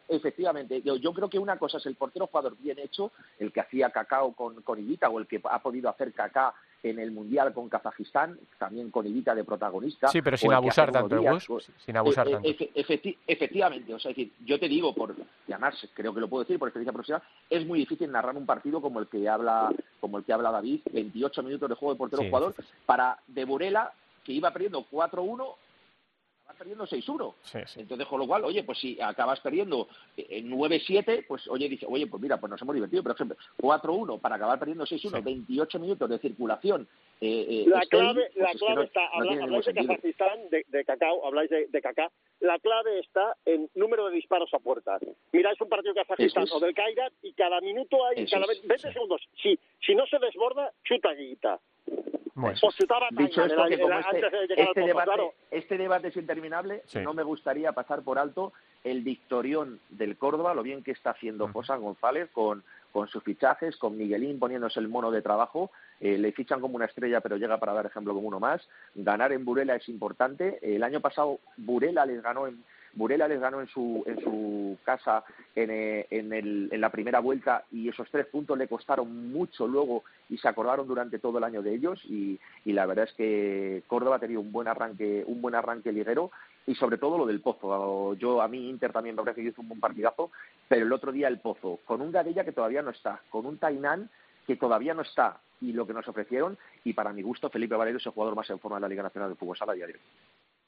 efectivamente, 0.09 0.83
yo, 0.83 0.97
yo, 0.97 1.13
creo 1.13 1.29
que 1.29 1.39
una 1.39 1.59
cosa 1.59 1.79
es 1.79 1.87
el 1.87 1.97
portero 1.97 2.27
jugador 2.27 2.57
bien 2.59 2.79
hecho, 2.79 3.13
el 3.39 3.53
que 3.53 3.61
hacía 3.61 3.91
Cacao 3.91 4.33
con, 4.33 4.63
con 4.63 4.79
Ivita 4.79 5.09
o 5.09 5.19
el 5.19 5.27
que 5.27 5.41
ha 5.45 5.59
podido 5.61 5.91
hacer 5.91 6.13
Cacá 6.13 6.55
en 6.91 6.99
el 6.99 7.11
Mundial 7.11 7.53
con 7.53 7.69
Kazajistán, 7.69 8.39
también 8.59 8.91
con 8.91 9.07
Ivita 9.07 9.35
de 9.35 9.45
protagonista. 9.45 10.09
Sí, 10.09 10.23
pero 10.23 10.37
sin 10.37 10.53
abusar 10.53 10.93
tanto, 10.93 11.21
pues, 11.21 11.71
sin 11.85 11.97
abusar 11.97 12.29
tanto. 12.29 12.49
efectivamente, 13.27 13.95
o 13.95 13.99
sea, 13.99 14.11
decir, 14.11 14.33
yo 14.45 14.59
te 14.59 14.69
digo, 14.69 14.95
por, 14.95 15.15
y 15.47 15.53
además 15.53 15.75
creo 15.95 16.15
que 16.15 16.21
lo 16.21 16.29
puedo 16.29 16.45
decir 16.45 16.59
por 16.59 16.69
experiencia 16.69 16.93
profesional, 16.93 17.23
es 17.51 17.67
muy 17.67 17.79
difícil 17.81 18.11
narrar 18.11 18.37
un 18.37 18.47
partido 18.47 18.81
como 18.81 19.01
el 19.01 19.07
que 19.07 19.29
habla, 19.29 19.73
como 20.01 20.19
el 20.19 20.25
que 20.25 20.33
habla 20.33 20.51
David, 20.51 20.81
28 20.93 21.43
minutos 21.43 21.69
de 21.69 21.75
juego 21.75 21.95
de 21.95 21.99
portero 21.99 22.23
jugador, 22.25 22.55
para 22.85 23.19
de 23.27 23.45
Burela, 23.45 23.93
que 24.25 24.33
iba 24.33 24.51
perdiendo 24.53 24.85
4-1, 24.91 25.55
perdiendo 26.57 26.87
6-1. 26.87 27.35
Entonces, 27.77 28.07
con 28.07 28.21
lo 28.21 28.27
cual, 28.27 28.45
oye, 28.45 28.63
pues 28.65 28.79
si 28.79 29.01
acabas 29.01 29.41
perdiendo 29.41 29.89
9-7, 30.17 31.05
eh, 31.09 31.25
pues 31.27 31.47
oye, 31.49 31.69
dice, 31.69 31.87
oye, 31.89 32.07
pues 32.07 32.23
mira, 32.23 32.39
pues 32.39 32.51
nos 32.51 32.61
hemos 32.63 32.75
divertido. 32.75 33.03
Por 33.03 33.13
ejemplo, 33.13 33.37
4-1 33.59 34.21
para 34.21 34.37
acabar 34.37 34.59
perdiendo 34.59 34.85
6-1, 34.85 35.23
28 35.23 35.79
minutos 35.79 36.09
de 36.09 36.19
circulación. 36.19 36.89
Eh, 37.21 37.47
eh, 37.49 37.65
la 37.67 37.81
clave, 37.87 38.29
la 38.35 38.49
pues 38.49 38.59
clave 38.59 38.85
está, 38.85 39.07
habláis 39.07 39.65
de 39.65 39.75
Kazajistán, 39.75 40.51
de, 40.51 40.67
de, 40.69 40.85
cacao, 40.85 41.27
habláis 41.27 41.49
de, 41.49 41.67
de 41.67 41.81
cacá, 41.81 42.11
la 42.41 42.59
clave 42.59 42.99
está 42.99 43.35
en 43.47 43.71
número 43.75 44.07
de 44.09 44.17
disparos 44.17 44.53
a 44.53 44.59
puerta. 44.59 44.99
Miráis 45.33 45.59
un 45.63 45.69
partido 45.71 45.95
de 45.95 46.01
Kazajistán 46.03 46.45
o 46.53 46.61
del 46.61 46.75
Kairat 46.75 47.13
y 47.23 47.33
cada 47.33 47.61
minuto 47.63 48.05
hay, 48.05 48.27
cada 48.27 48.47
20 48.47 48.93
segundos, 48.93 49.23
si, 49.43 49.59
si 49.81 49.95
no 49.95 50.07
se 50.07 50.19
desborda, 50.19 50.71
chuta 50.85 51.13
guita. 51.15 51.59
Bueno, 52.35 52.55
dicho 53.13 53.45
esto, 53.47 53.65
que 53.67 53.81
como 53.81 53.99
este, 53.99 54.63
este, 54.63 54.81
debate, 54.83 55.23
este 55.51 55.79
debate 55.79 56.09
es 56.09 56.17
interminable, 56.19 56.83
no 57.03 57.15
me 57.15 57.23
gustaría 57.23 57.73
pasar 57.73 58.03
por 58.03 58.19
alto 58.19 58.53
el 58.85 59.01
victorión 59.01 59.81
del 59.89 60.19
Córdoba, 60.19 60.53
lo 60.53 60.63
bien 60.63 60.85
que 60.85 60.91
está 60.91 61.11
haciendo 61.11 61.49
José 61.49 61.75
González 61.77 62.29
con, 62.33 62.63
con 62.97 63.09
sus 63.09 63.23
fichajes, 63.23 63.77
con 63.77 63.99
Miguelín 63.99 64.39
poniéndose 64.39 64.81
el 64.81 64.89
mono 64.89 65.11
de 65.11 65.21
trabajo, 65.21 65.71
eh, 66.01 66.17
le 66.17 66.33
fichan 66.33 66.63
como 66.63 66.77
una 66.77 66.87
estrella, 66.87 67.21
pero 67.21 67.37
llega 67.37 67.61
para 67.61 67.75
dar 67.75 67.85
ejemplo 67.85 68.15
como 68.15 68.27
uno 68.27 68.41
más. 68.41 68.67
Ganar 68.95 69.33
en 69.33 69.45
Burela 69.45 69.77
es 69.77 69.87
importante. 69.91 70.59
El 70.63 70.83
año 70.83 71.03
pasado 71.03 71.39
Burela 71.59 72.07
les 72.07 72.23
ganó 72.23 72.47
en, 72.47 72.65
Burela 72.95 73.29
les 73.29 73.39
ganó 73.39 73.61
en 73.61 73.67
su, 73.67 74.03
en 74.07 74.19
su 74.23 74.79
casa 74.83 75.25
en, 75.55 75.71
eh, 75.71 76.07
en, 76.09 76.33
el, 76.33 76.71
en, 76.73 76.81
la 76.81 76.89
primera 76.89 77.21
vuelta 77.21 77.65
y 77.71 77.91
esos 77.91 78.09
tres 78.11 78.25
puntos 78.29 78.57
le 78.57 78.67
costaron 78.67 79.31
mucho 79.31 79.69
luego 79.69 80.03
y 80.31 80.39
se 80.39 80.49
acordaron 80.49 80.89
durante 80.89 81.19
todo 81.19 81.37
el 81.37 81.45
año 81.45 81.61
de 81.61 81.75
ellos 81.75 82.01
y, 82.07 82.41
y 82.65 82.73
la 82.73 82.87
verdad 82.87 83.05
es 83.05 83.13
que 83.13 83.83
Córdoba 83.89 84.17
ha 84.17 84.21
tenido 84.21 84.41
un 84.41 84.53
buen 84.53 84.69
arranque, 84.69 85.23
un 85.27 85.43
buen 85.43 85.55
arranque 85.55 85.93
liguero 85.93 86.31
y 86.67 86.75
sobre 86.75 86.99
todo 86.99 87.17
lo 87.17 87.27
del 87.27 87.41
Pozo. 87.41 88.15
Yo 88.15 88.43
a 88.43 88.49
mí 88.49 88.69
Inter 88.69 88.93
también 88.93 89.17
me 89.17 89.23
parece 89.23 89.43
que 89.43 89.49
hizo 89.49 89.63
un 89.63 89.69
buen 89.69 89.81
partidazo, 89.81 90.31
pero 90.69 90.85
el 90.85 90.93
otro 90.93 91.13
día 91.13 91.29
el 91.29 91.41
Pozo, 91.41 91.81
con 91.85 92.01
un 92.01 92.13
Gadella 92.13 92.45
que 92.45 92.53
todavía 92.53 92.83
no 92.83 92.91
está, 92.91 93.21
con 93.31 93.47
un 93.47 93.59
Tainán 93.59 94.11
que 94.47 94.57
todavía 94.57 94.95
no 94.95 95.03
está 95.03 95.41
y 95.61 95.73
lo 95.73 95.87
que 95.87 95.93
nos 95.93 96.07
ofrecieron 96.07 96.57
y 96.85 96.93
para 96.93 97.13
mi 97.13 97.23
gusto 97.23 97.51
Felipe 97.51 97.75
Valero 97.75 97.99
es 97.99 98.07
el 98.07 98.13
jugador 98.13 98.37
más 98.37 98.49
en 98.51 98.61
forma 98.61 98.77
de 98.77 98.83
la 98.83 98.89
Liga 98.89 99.03
Nacional 99.03 99.31
de 99.31 99.37
Fútbol 99.37 99.57
Sala 99.57 99.73
a 99.73 99.75
día 99.75 99.87
de 99.87 99.95
hoy. 99.95 100.01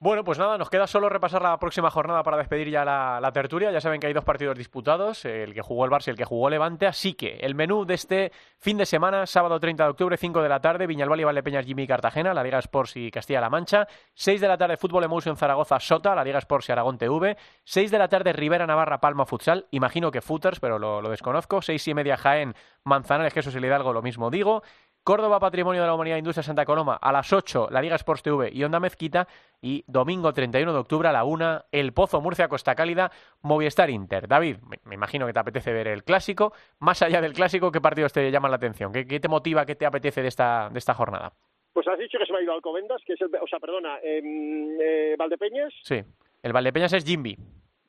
Bueno, 0.01 0.22
pues 0.22 0.38
nada, 0.38 0.57
nos 0.57 0.70
queda 0.70 0.86
solo 0.86 1.09
repasar 1.09 1.42
la 1.42 1.59
próxima 1.59 1.90
jornada 1.90 2.22
para 2.22 2.36
despedir 2.36 2.70
ya 2.70 2.84
la, 2.84 3.30
tertulia. 3.32 3.72
Ya 3.72 3.80
saben 3.80 3.99
que 3.99 4.07
hay 4.07 4.12
dos 4.12 4.22
partidos 4.22 4.57
disputados, 4.57 5.24
el 5.24 5.53
que 5.53 5.61
jugó 5.61 5.84
el 5.84 5.90
Barça 5.90 6.07
y 6.07 6.11
el 6.11 6.16
que 6.16 6.24
jugó 6.24 6.49
Levante. 6.49 6.86
Así 6.86 7.14
que 7.14 7.38
el 7.40 7.57
menú 7.57 7.84
de 7.84 7.94
este 7.94 8.30
fin 8.59 8.78
de 8.78 8.86
semana, 8.86 9.26
sábado 9.26 9.59
30 9.59 9.82
de 9.82 9.90
octubre, 9.90 10.16
5 10.16 10.40
de 10.40 10.49
la 10.49 10.61
tarde, 10.61 10.86
Viñalbal 10.86 11.18
y 11.18 11.24
Valdepeñas, 11.24 11.66
Jimmy 11.66 11.88
Cartagena, 11.88 12.32
la 12.32 12.44
Liga 12.44 12.61
Sports 12.61 12.94
y 12.94 13.11
Castilla-La 13.11 13.51
Mancha. 13.51 13.88
6 14.14 14.40
de 14.40 14.46
la 14.46 14.57
tarde, 14.57 14.76
Fútbol 14.76 15.03
Emotion 15.03 15.36
Zaragoza, 15.36 15.80
Sota, 15.80 16.14
la 16.14 16.22
Liga 16.22 16.38
Sports 16.38 16.68
y 16.68 16.72
Aragón 16.72 16.96
TV. 16.96 17.36
6 17.64 17.90
de 17.90 17.99
la 17.99 18.07
tarde, 18.07 18.32
Rivera 18.32 18.68
Navarra, 18.68 19.01
Palma 19.01 19.26
Futsal. 19.26 19.66
Imagino 19.72 20.12
que 20.12 20.20
Footers, 20.20 20.61
pero 20.61 20.78
lo, 20.78 21.03
lo 21.03 21.11
desconozco. 21.11 21.61
6 21.61 21.88
y 21.88 21.94
media, 21.94 22.16
Jaén, 22.16 22.55
Manzanares, 22.84 23.34
Jesús 23.34 23.53
y 23.57 23.59
Hidalgo, 23.59 23.92
lo 23.92 24.03
mismo 24.03 24.30
digo. 24.30 24.62
Córdoba 25.09 25.40
Patrimonio 25.40 25.80
de 25.80 25.86
la 25.86 25.94
Humanidad 25.94 26.18
Industria 26.18 26.42
Santa 26.42 26.66
Coloma 26.66 26.98
a 27.00 27.11
las 27.11 27.32
8 27.32 27.68
la 27.70 27.80
Liga 27.80 27.96
Sports 27.96 28.22
TV 28.22 28.50
y 28.52 28.62
Onda 28.62 28.78
Mezquita 28.78 29.26
y 29.62 29.82
domingo 29.86 30.34
31 30.34 30.70
de 30.70 30.78
octubre 30.78 31.09
a 31.09 31.12
la 31.12 31.24
1 31.24 31.64
El 31.72 31.94
Pozo 31.94 32.20
Murcia 32.20 32.46
Costa 32.46 32.74
Cálida 32.74 33.11
Movistar 33.40 33.88
Inter. 33.88 34.28
David, 34.28 34.59
me, 34.84 34.94
imagino 34.94 35.26
que 35.26 35.32
te 35.32 35.38
apetece 35.38 35.72
ver 35.72 35.88
el 35.88 36.04
clásico. 36.04 36.52
Más 36.80 37.00
allá 37.00 37.22
del 37.22 37.32
clásico, 37.32 37.72
¿qué 37.72 37.80
partidos 37.80 38.12
te 38.12 38.30
llaman 38.30 38.50
la 38.50 38.59
atención? 38.59 38.92
¿Qué, 38.92 39.18
te 39.18 39.28
motiva, 39.28 39.64
qué 39.64 39.76
te 39.76 39.86
apetece 39.86 40.20
de 40.20 40.28
esta, 40.28 40.68
de 40.70 40.78
esta 40.78 40.92
jornada? 40.92 41.32
Pues 41.72 41.88
has 41.88 41.98
dicho 41.98 42.18
que 42.18 42.26
se 42.26 42.32
me 42.34 42.40
ha 42.40 42.42
ido 42.42 42.52
Alcobendas, 42.52 43.00
que 43.06 43.14
es 43.14 43.20
el, 43.22 43.30
o 43.34 43.46
sea, 43.46 43.61
perdona, 43.61 44.00
em, 44.02 44.78
eh, 44.78 45.16
Valdepeñas. 45.18 45.72
Sí, 45.84 46.02
el 46.42 46.52
Valdepeñas 46.52 46.92
es 46.92 47.06
Jimby. 47.06 47.34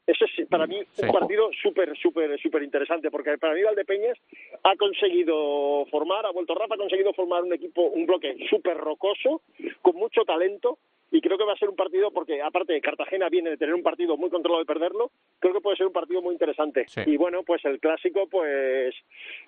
Eso 0.09 0.25
es 0.25 0.47
para 0.47 0.65
mí 0.65 0.75
un 0.79 1.11
partido 1.11 1.51
súper, 1.61 1.95
súper, 1.95 2.39
súper 2.39 2.63
interesante, 2.63 3.11
porque 3.11 3.37
para 3.37 3.53
mí 3.53 3.61
Valdepeñas 3.61 4.17
ha 4.63 4.75
conseguido 4.75 5.85
formar, 5.91 6.25
ha 6.25 6.31
vuelto 6.31 6.55
Rafa, 6.55 6.73
ha 6.73 6.77
conseguido 6.77 7.13
formar 7.13 7.43
un 7.43 7.53
equipo, 7.53 7.83
un 7.83 8.07
bloque 8.07 8.35
súper 8.49 8.75
rocoso, 8.77 9.43
con 9.83 9.95
mucho 9.97 10.23
talento, 10.23 10.79
y 11.11 11.21
creo 11.21 11.37
que 11.37 11.43
va 11.43 11.53
a 11.53 11.57
ser 11.57 11.69
un 11.69 11.75
partido, 11.75 12.09
porque 12.09 12.41
aparte 12.41 12.73
de 12.73 12.81
Cartagena 12.81 13.29
viene 13.29 13.51
de 13.51 13.57
tener 13.57 13.75
un 13.75 13.83
partido 13.83 14.17
muy 14.17 14.31
controlado 14.31 14.63
y 14.63 14.65
perderlo, 14.65 15.11
creo 15.37 15.53
que 15.53 15.61
puede 15.61 15.77
ser 15.77 15.85
un 15.85 15.93
partido 15.93 16.23
muy 16.23 16.33
interesante. 16.33 16.87
Y 17.05 17.15
bueno, 17.15 17.43
pues 17.43 17.63
el 17.65 17.79
clásico, 17.79 18.27
pues, 18.27 18.95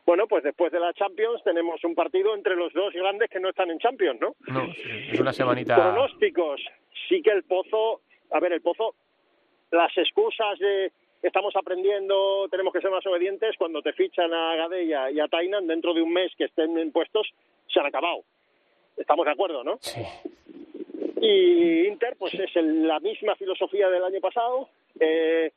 bueno, 0.06 0.28
pues 0.28 0.44
después 0.44 0.72
de 0.72 0.80
la 0.80 0.94
Champions 0.94 1.44
tenemos 1.44 1.84
un 1.84 1.96
partido 1.96 2.36
entre 2.36 2.56
los 2.56 2.72
dos 2.74 2.94
grandes 2.94 3.32
que 3.32 3.40
no 3.40 3.50
están 3.50 3.72
en 3.72 3.80
Champions, 3.80 4.22
¿no? 4.22 4.36
No, 4.48 4.72
es 5.12 5.20
una 5.20 5.34
semanita. 5.34 5.76
Pronósticos. 5.76 6.62
Sí 7.10 7.24
que 7.24 7.32
el 7.32 7.44
Pozo, 7.46 8.02
a 8.30 8.40
ver, 8.40 8.54
el 8.54 8.62
Pozo 8.62 8.94
las 9.72 9.98
excusas 9.98 10.60
de 10.60 10.92
estamos 11.24 11.56
aprendiendo, 11.56 12.48
tenemos 12.50 12.74
que 12.74 12.82
ser 12.82 12.92
más 12.92 13.06
obedientes, 13.06 13.56
cuando 13.58 13.82
te 13.82 13.94
fichan 13.94 14.34
a 14.34 14.56
Gadella 14.56 15.12
y 15.12 15.20
a 15.20 15.28
Tainan 15.28 15.68
dentro 15.68 15.94
de 15.94 16.02
un 16.02 16.12
mes 16.12 16.32
que 16.38 16.46
estén 16.46 16.78
impuestos, 16.80 17.28
se 17.68 17.80
han 17.80 17.86
acabado. 17.86 18.24
Estamos 18.98 19.26
de 19.26 19.32
acuerdo, 19.32 19.64
¿no? 19.64 19.78
Sí. 19.82 20.02
Y 21.22 21.88
Inter, 21.88 22.16
pues 22.18 22.34
es 22.34 22.50
la 22.56 23.00
misma 23.00 23.36
filosofía 23.36 23.90
del 23.90 24.04
año 24.04 24.20
pasado. 24.20 24.70
Eh, 25.00 25.52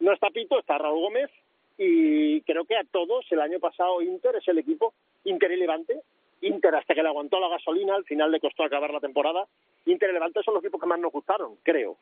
no 0.00 0.12
está 0.12 0.28
Pito, 0.30 0.58
está 0.58 0.76
Raúl 0.76 1.00
Gómez. 1.00 1.30
Y 1.78 2.42
creo 2.42 2.64
que 2.64 2.76
a 2.76 2.84
todos 2.84 3.24
el 3.30 3.40
año 3.40 3.58
pasado 3.58 4.00
Inter 4.02 4.36
es 4.36 4.48
el 4.48 4.58
equipo 4.58 4.92
Inter 5.24 5.52
y 5.52 5.56
Levante. 5.56 6.00
Inter 6.42 6.74
hasta 6.74 6.94
que 6.94 7.02
le 7.02 7.08
aguantó 7.08 7.40
la 7.40 7.48
gasolina, 7.48 7.94
al 7.94 8.04
final 8.04 8.30
le 8.30 8.40
costó 8.40 8.64
acabar 8.64 8.92
la 8.92 9.00
temporada. 9.00 9.46
Inter 9.86 10.10
y 10.10 10.12
Levante 10.12 10.42
son 10.42 10.54
los 10.54 10.62
equipos 10.62 10.80
que 10.80 10.86
más 10.86 11.00
nos 11.00 11.12
gustaron, 11.12 11.56
creo. 11.62 11.96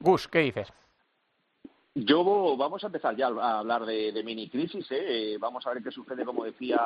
Gus, 0.00 0.26
¿qué 0.28 0.40
dices? 0.40 0.68
Yo 1.94 2.56
vamos 2.56 2.82
a 2.82 2.86
empezar 2.86 3.14
ya 3.16 3.26
a 3.26 3.58
hablar 3.58 3.84
de, 3.84 4.12
de 4.12 4.22
mini 4.22 4.48
crisis. 4.48 4.86
¿eh? 4.90 5.36
Vamos 5.38 5.66
a 5.66 5.74
ver 5.74 5.82
qué 5.82 5.90
sucede, 5.90 6.24
como 6.24 6.44
decía 6.44 6.80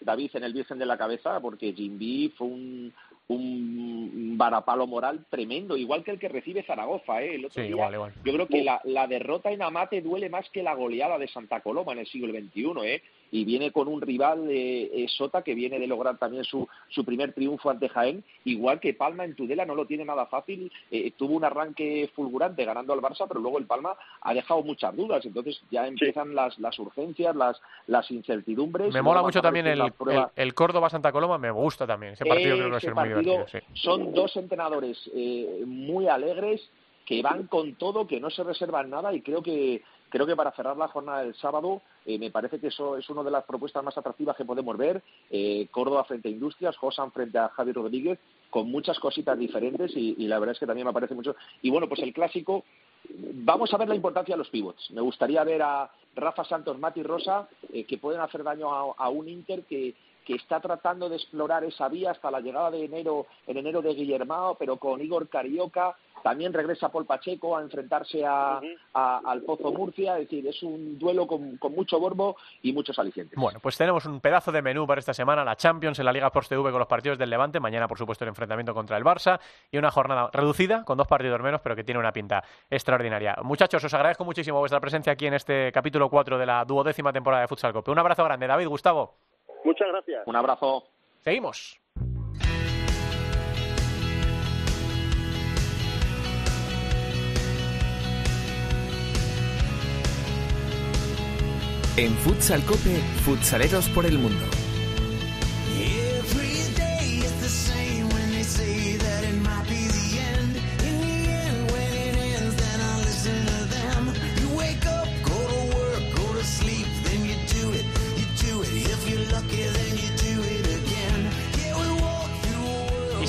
David, 0.00 0.30
en 0.34 0.44
el 0.44 0.52
Virgen 0.52 0.78
de 0.78 0.86
la 0.86 0.96
Cabeza, 0.96 1.40
porque 1.40 1.72
Jimby 1.72 2.32
fue 2.38 2.46
un, 2.46 2.94
un 3.28 4.34
varapalo 4.38 4.86
moral 4.86 5.26
tremendo, 5.28 5.76
igual 5.76 6.04
que 6.04 6.12
el 6.12 6.18
que 6.18 6.28
recibe 6.28 6.62
Zaragoza. 6.62 7.22
¿eh? 7.22 7.34
El 7.34 7.46
otro 7.46 7.54
Sí, 7.56 7.62
día, 7.62 7.70
igual, 7.70 7.94
igual. 7.94 8.12
Yo 8.24 8.32
creo 8.32 8.46
que 8.46 8.62
la, 8.62 8.80
la 8.84 9.06
derrota 9.06 9.50
en 9.50 9.62
Amate 9.62 10.00
duele 10.00 10.30
más 10.30 10.48
que 10.50 10.62
la 10.62 10.74
goleada 10.74 11.18
de 11.18 11.28
Santa 11.28 11.60
Coloma 11.60 11.92
en 11.92 11.98
el 11.98 12.06
siglo 12.06 12.32
XXI. 12.32 12.72
¿eh? 12.84 13.02
Y 13.30 13.44
viene 13.44 13.72
con 13.72 13.88
un 13.88 14.00
rival 14.00 14.48
eh, 14.50 14.90
eh, 14.92 15.06
Sota 15.08 15.42
que 15.42 15.54
viene 15.54 15.78
de 15.78 15.86
lograr 15.86 16.16
también 16.18 16.44
su, 16.44 16.68
su 16.88 17.04
primer 17.04 17.32
triunfo 17.32 17.70
ante 17.70 17.88
Jaén, 17.88 18.22
igual 18.44 18.80
que 18.80 18.94
Palma 18.94 19.24
en 19.24 19.34
Tudela 19.34 19.64
no 19.64 19.74
lo 19.74 19.86
tiene 19.86 20.04
nada 20.04 20.26
fácil. 20.26 20.70
eh, 20.90 21.12
tuvo 21.16 21.34
un 21.34 21.44
arranque 21.44 22.10
fulgurante 22.14 22.64
ganando 22.64 22.92
al 22.92 23.00
Barça, 23.00 23.26
pero 23.28 23.40
luego 23.40 23.58
el 23.58 23.66
Palma 23.66 23.96
ha 24.20 24.34
dejado 24.34 24.62
muchas 24.62 24.94
dudas. 24.96 25.24
Entonces 25.24 25.60
ya 25.70 25.86
empiezan 25.86 26.34
las, 26.34 26.58
las 26.58 26.78
urgencias, 26.78 27.34
las, 27.34 27.60
las 27.86 28.10
incertidumbres. 28.10 28.92
Me 28.92 29.02
mola 29.02 29.22
mucho 29.22 29.42
también 29.42 29.66
el, 29.66 29.80
el, 29.80 29.92
el 30.36 30.54
Córdoba-Santa 30.54 31.12
Coloma, 31.12 31.38
me 31.38 31.50
gusta 31.50 31.86
también. 31.86 32.12
Ese 32.12 32.24
partido 32.24 32.56
creo 32.56 32.66
que 32.66 32.70
va 32.70 32.76
a 32.76 32.80
ser 32.80 32.94
muy 32.94 33.08
divertido. 33.08 33.46
Sí. 33.48 33.58
Son 33.74 34.12
dos 34.12 34.36
entrenadores 34.36 35.10
eh, 35.14 35.62
muy 35.66 36.08
alegres 36.08 36.60
que 37.04 37.22
van 37.22 37.46
con 37.46 37.76
todo, 37.76 38.06
que 38.06 38.18
no 38.18 38.30
se 38.30 38.42
reservan 38.42 38.90
nada 38.90 39.14
y 39.14 39.20
creo 39.20 39.40
que 39.42 39.82
creo 40.16 40.26
que 40.26 40.36
para 40.36 40.52
cerrar 40.52 40.78
la 40.78 40.88
jornada 40.88 41.22
del 41.22 41.34
sábado 41.34 41.82
eh, 42.06 42.18
me 42.18 42.30
parece 42.30 42.58
que 42.58 42.68
eso 42.68 42.96
es 42.96 43.08
una 43.10 43.22
de 43.22 43.30
las 43.30 43.44
propuestas 43.44 43.84
más 43.84 43.98
atractivas 43.98 44.34
que 44.34 44.46
podemos 44.46 44.74
ver. 44.78 45.02
Eh, 45.30 45.68
Córdoba 45.70 46.04
frente 46.04 46.28
a 46.28 46.32
Industrias, 46.32 46.76
Josan 46.78 47.12
frente 47.12 47.38
a 47.38 47.50
Javi 47.50 47.72
Rodríguez, 47.72 48.18
con 48.48 48.70
muchas 48.70 48.98
cositas 48.98 49.38
diferentes 49.38 49.92
y, 49.94 50.26
la 50.26 50.38
verdad 50.38 50.54
es 50.54 50.58
que 50.58 50.66
también 50.66 50.86
me 50.86 50.92
parece 50.94 51.14
mucho. 51.14 51.36
Y 51.60 51.70
bueno, 51.70 51.86
pues 51.86 52.00
el 52.00 52.14
clásico, 52.14 52.64
vamos 53.10 53.74
a 53.74 53.76
ver 53.76 53.88
la 53.88 53.94
importancia 53.94 54.34
de 54.34 54.38
los 54.38 54.48
pivots. 54.48 54.90
Me 54.90 55.02
gustaría 55.02 55.44
ver 55.44 55.60
a 55.60 55.90
Rafa 56.14 56.44
Santos, 56.44 56.78
Mati 56.78 57.02
Rosa, 57.02 57.46
eh, 57.70 57.84
que 57.84 57.98
pueden 57.98 58.22
hacer 58.22 58.42
daño 58.42 58.70
a 58.72 59.08
un 59.10 59.28
Inter 59.28 59.64
que 59.64 59.94
que 60.26 60.34
está 60.34 60.58
tratando 60.60 61.08
de 61.08 61.16
explorar 61.16 61.62
esa 61.64 61.88
vía 61.88 62.10
hasta 62.10 62.30
la 62.32 62.40
llegada 62.40 62.70
de 62.72 62.84
enero, 62.84 63.26
en 63.46 63.58
enero 63.58 63.80
de 63.80 63.94
Guillermao, 63.94 64.56
pero 64.56 64.76
con 64.76 65.00
Igor 65.00 65.28
Carioca, 65.28 65.94
también 66.22 66.52
regresa 66.52 66.88
Paul 66.90 67.06
Pacheco 67.06 67.56
a 67.56 67.62
enfrentarse 67.62 68.26
a, 68.26 68.60
a- 68.94 69.20
al 69.24 69.42
Pozo 69.42 69.70
Murcia, 69.70 70.14
es 70.18 70.28
decir, 70.28 70.44
es 70.48 70.60
un 70.64 70.98
duelo 70.98 71.28
con, 71.28 71.56
con 71.58 71.72
mucho 71.72 72.00
borbo 72.00 72.36
y 72.62 72.72
muchos 72.72 72.98
alicientes. 72.98 73.38
Bueno, 73.38 73.60
pues 73.60 73.76
tenemos 73.78 74.04
un 74.06 74.20
pedazo 74.20 74.50
de 74.50 74.60
menú 74.62 74.84
para 74.88 74.98
esta 74.98 75.14
semana, 75.14 75.44
la 75.44 75.54
Champions 75.54 75.98
en 76.00 76.04
la 76.06 76.12
Liga 76.12 76.30
Post 76.32 76.48
TV 76.48 76.62
con 76.72 76.78
los 76.80 76.88
partidos 76.88 77.16
del 77.18 77.30
Levante, 77.30 77.60
mañana 77.60 77.86
por 77.86 77.96
supuesto 77.96 78.24
el 78.24 78.30
enfrentamiento 78.30 78.74
contra 78.74 78.96
el 78.96 79.04
Barça 79.04 79.38
y 79.70 79.78
una 79.78 79.92
jornada 79.92 80.28
reducida 80.32 80.82
con 80.84 80.98
dos 80.98 81.06
partidos 81.06 81.40
menos, 81.40 81.60
pero 81.60 81.76
que 81.76 81.84
tiene 81.84 82.00
una 82.00 82.12
pinta 82.12 82.42
extraordinaria. 82.68 83.36
Muchachos, 83.44 83.84
os 83.84 83.94
agradezco 83.94 84.24
muchísimo 84.24 84.58
vuestra 84.58 84.80
presencia 84.80 85.12
aquí 85.12 85.26
en 85.28 85.34
este 85.34 85.70
capítulo 85.70 86.10
4 86.10 86.36
de 86.38 86.46
la 86.46 86.64
duodécima 86.64 87.12
temporada 87.12 87.42
de 87.42 87.48
Futsal 87.48 87.72
Cope. 87.72 87.92
Un 87.92 87.98
abrazo 88.00 88.24
grande, 88.24 88.48
David, 88.48 88.66
Gustavo. 88.66 89.14
Muchas 89.66 89.88
gracias. 89.88 90.22
Un 90.26 90.36
abrazo. 90.36 90.84
Seguimos. 91.22 91.80
En 101.96 102.12
Futsal 102.18 102.62
Cope, 102.64 102.94
futsaleros 103.24 103.88
por 103.88 104.06
el 104.06 104.18
mundo. 104.18 104.44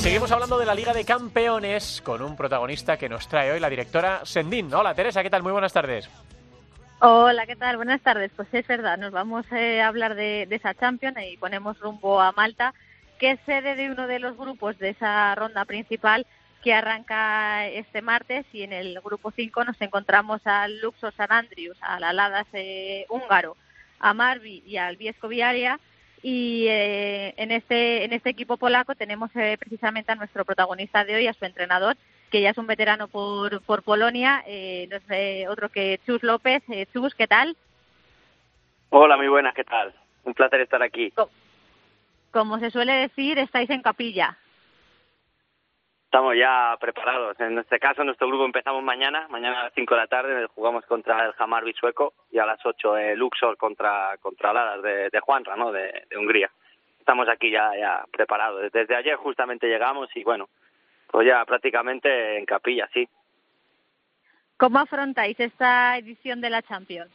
Seguimos 0.07 0.31
hablando 0.31 0.57
de 0.57 0.65
la 0.65 0.73
Liga 0.73 0.93
de 0.93 1.03
Campeones 1.03 2.01
con 2.01 2.21
un 2.21 2.37
protagonista 2.37 2.95
que 2.95 3.09
nos 3.09 3.27
trae 3.27 3.51
hoy 3.51 3.59
la 3.59 3.69
directora 3.69 4.21
Sendín. 4.23 4.73
Hola 4.73 4.95
Teresa, 4.95 5.21
¿qué 5.21 5.29
tal? 5.29 5.43
Muy 5.43 5.51
buenas 5.51 5.73
tardes. 5.73 6.09
Hola, 7.01 7.45
¿qué 7.45 7.57
tal? 7.57 7.75
Buenas 7.75 7.99
tardes. 7.99 8.31
Pues 8.33 8.47
es 8.53 8.65
verdad, 8.65 8.97
nos 8.97 9.11
vamos 9.11 9.45
eh, 9.51 9.81
a 9.81 9.89
hablar 9.89 10.15
de, 10.15 10.47
esa 10.49 10.73
Champions 10.75 11.17
y 11.29 11.35
ponemos 11.35 11.77
rumbo 11.81 12.21
a 12.21 12.31
Malta, 12.31 12.73
que 13.19 13.31
es 13.31 13.39
sede 13.45 13.75
de 13.75 13.91
uno 13.91 14.07
de 14.07 14.19
los 14.19 14.37
grupos 14.37 14.77
de 14.77 14.91
esa 14.91 15.35
ronda 15.35 15.65
principal 15.65 16.25
que 16.63 16.73
arranca 16.73 17.67
este 17.67 18.01
martes 18.01 18.45
y 18.53 18.61
en 18.61 18.71
el 18.71 19.01
grupo 19.01 19.33
5 19.35 19.65
nos 19.65 19.81
encontramos 19.81 20.39
al 20.45 20.79
Luxor 20.79 21.13
San 21.17 21.33
Andrews, 21.33 21.77
al 21.81 22.05
Aladas 22.05 22.47
eh, 22.53 23.05
húngaro, 23.09 23.57
a 23.99 24.13
Marvi 24.13 24.63
y 24.65 24.77
al 24.77 24.95
Viesco 24.95 25.27
Viaria 25.27 25.81
y 26.21 26.67
eh, 26.67 27.33
en 27.37 27.51
este 27.51 28.03
en 28.03 28.13
este 28.13 28.29
equipo 28.29 28.57
polaco 28.57 28.95
tenemos 28.95 29.29
eh, 29.35 29.57
precisamente 29.59 30.11
a 30.11 30.15
nuestro 30.15 30.45
protagonista 30.45 31.05
de 31.05 31.15
hoy, 31.15 31.27
a 31.27 31.33
su 31.33 31.45
entrenador, 31.45 31.95
que 32.29 32.41
ya 32.41 32.49
es 32.49 32.57
un 32.57 32.67
veterano 32.67 33.07
por, 33.07 33.61
por 33.61 33.83
Polonia, 33.83 34.43
eh, 34.45 34.87
no 34.89 34.97
es 34.97 35.03
eh, 35.09 35.47
otro 35.47 35.69
que 35.69 35.99
Chus 36.05 36.23
López. 36.23 36.63
Eh, 36.69 36.85
Chus, 36.93 37.15
¿qué 37.15 37.27
tal? 37.27 37.55
Hola, 38.89 39.17
muy 39.17 39.27
buenas, 39.27 39.53
¿qué 39.53 39.63
tal? 39.63 39.93
Un 40.23 40.33
placer 40.33 40.61
estar 40.61 40.81
aquí. 40.81 41.13
Como 42.31 42.59
se 42.59 42.71
suele 42.71 42.93
decir, 42.93 43.37
estáis 43.39 43.69
en 43.69 43.81
capilla. 43.81 44.37
Estamos 46.07 46.37
ya 46.37 46.77
preparados. 46.79 47.37
En 47.41 47.57
este 47.59 47.79
caso, 47.79 48.01
nuestro 48.01 48.29
grupo 48.29 48.45
empezamos 48.45 48.81
mañana, 48.81 49.27
mañana 49.29 49.59
a 49.59 49.63
las 49.65 49.73
5 49.73 49.93
de 49.93 49.99
la 49.99 50.07
tarde 50.07 50.47
jugamos 50.55 50.85
contra 50.85 51.25
el 51.25 51.33
Hammarby 51.37 51.73
sueco 51.73 52.13
y 52.31 52.39
a 52.39 52.45
las 52.45 52.65
8 52.65 52.97
el 52.97 53.19
Luxor 53.19 53.57
contra 53.57 54.15
contra 54.21 54.53
Ladas 54.53 54.81
de, 54.83 55.09
de 55.09 55.19
Juanra, 55.19 55.57
¿no? 55.57 55.73
De, 55.73 56.05
de 56.09 56.17
Hungría. 56.17 56.49
Estamos 56.97 57.27
aquí 57.27 57.51
ya 57.51 57.75
ya 57.77 58.05
preparados. 58.09 58.71
Desde 58.71 58.95
ayer 58.95 59.17
justamente 59.17 59.67
llegamos 59.67 60.09
y 60.15 60.23
bueno, 60.23 60.47
pues 61.11 61.27
ya 61.27 61.43
prácticamente 61.43 62.37
en 62.37 62.45
capilla, 62.45 62.87
sí. 62.93 63.05
¿Cómo 64.55 64.79
afrontáis 64.79 65.37
esta 65.37 65.97
edición 65.97 66.39
de 66.39 66.49
la 66.49 66.61
Champions? 66.61 67.11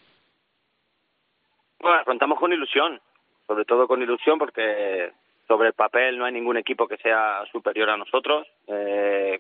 Bueno, 1.81 1.97
afrontamos 1.97 2.39
con 2.39 2.53
ilusión, 2.53 3.01
sobre 3.47 3.65
todo 3.65 3.89
con 3.89 4.03
ilusión 4.03 4.39
porque 4.39 5.13
sobre 5.53 5.69
el 5.69 5.75
papel 5.75 6.17
no 6.17 6.25
hay 6.25 6.33
ningún 6.33 6.57
equipo 6.57 6.89
que 6.89 6.97
sea 6.97 7.45
superior 7.53 7.91
a 7.91 7.99
nosotros. 7.99 8.49
Eh, 8.69 9.39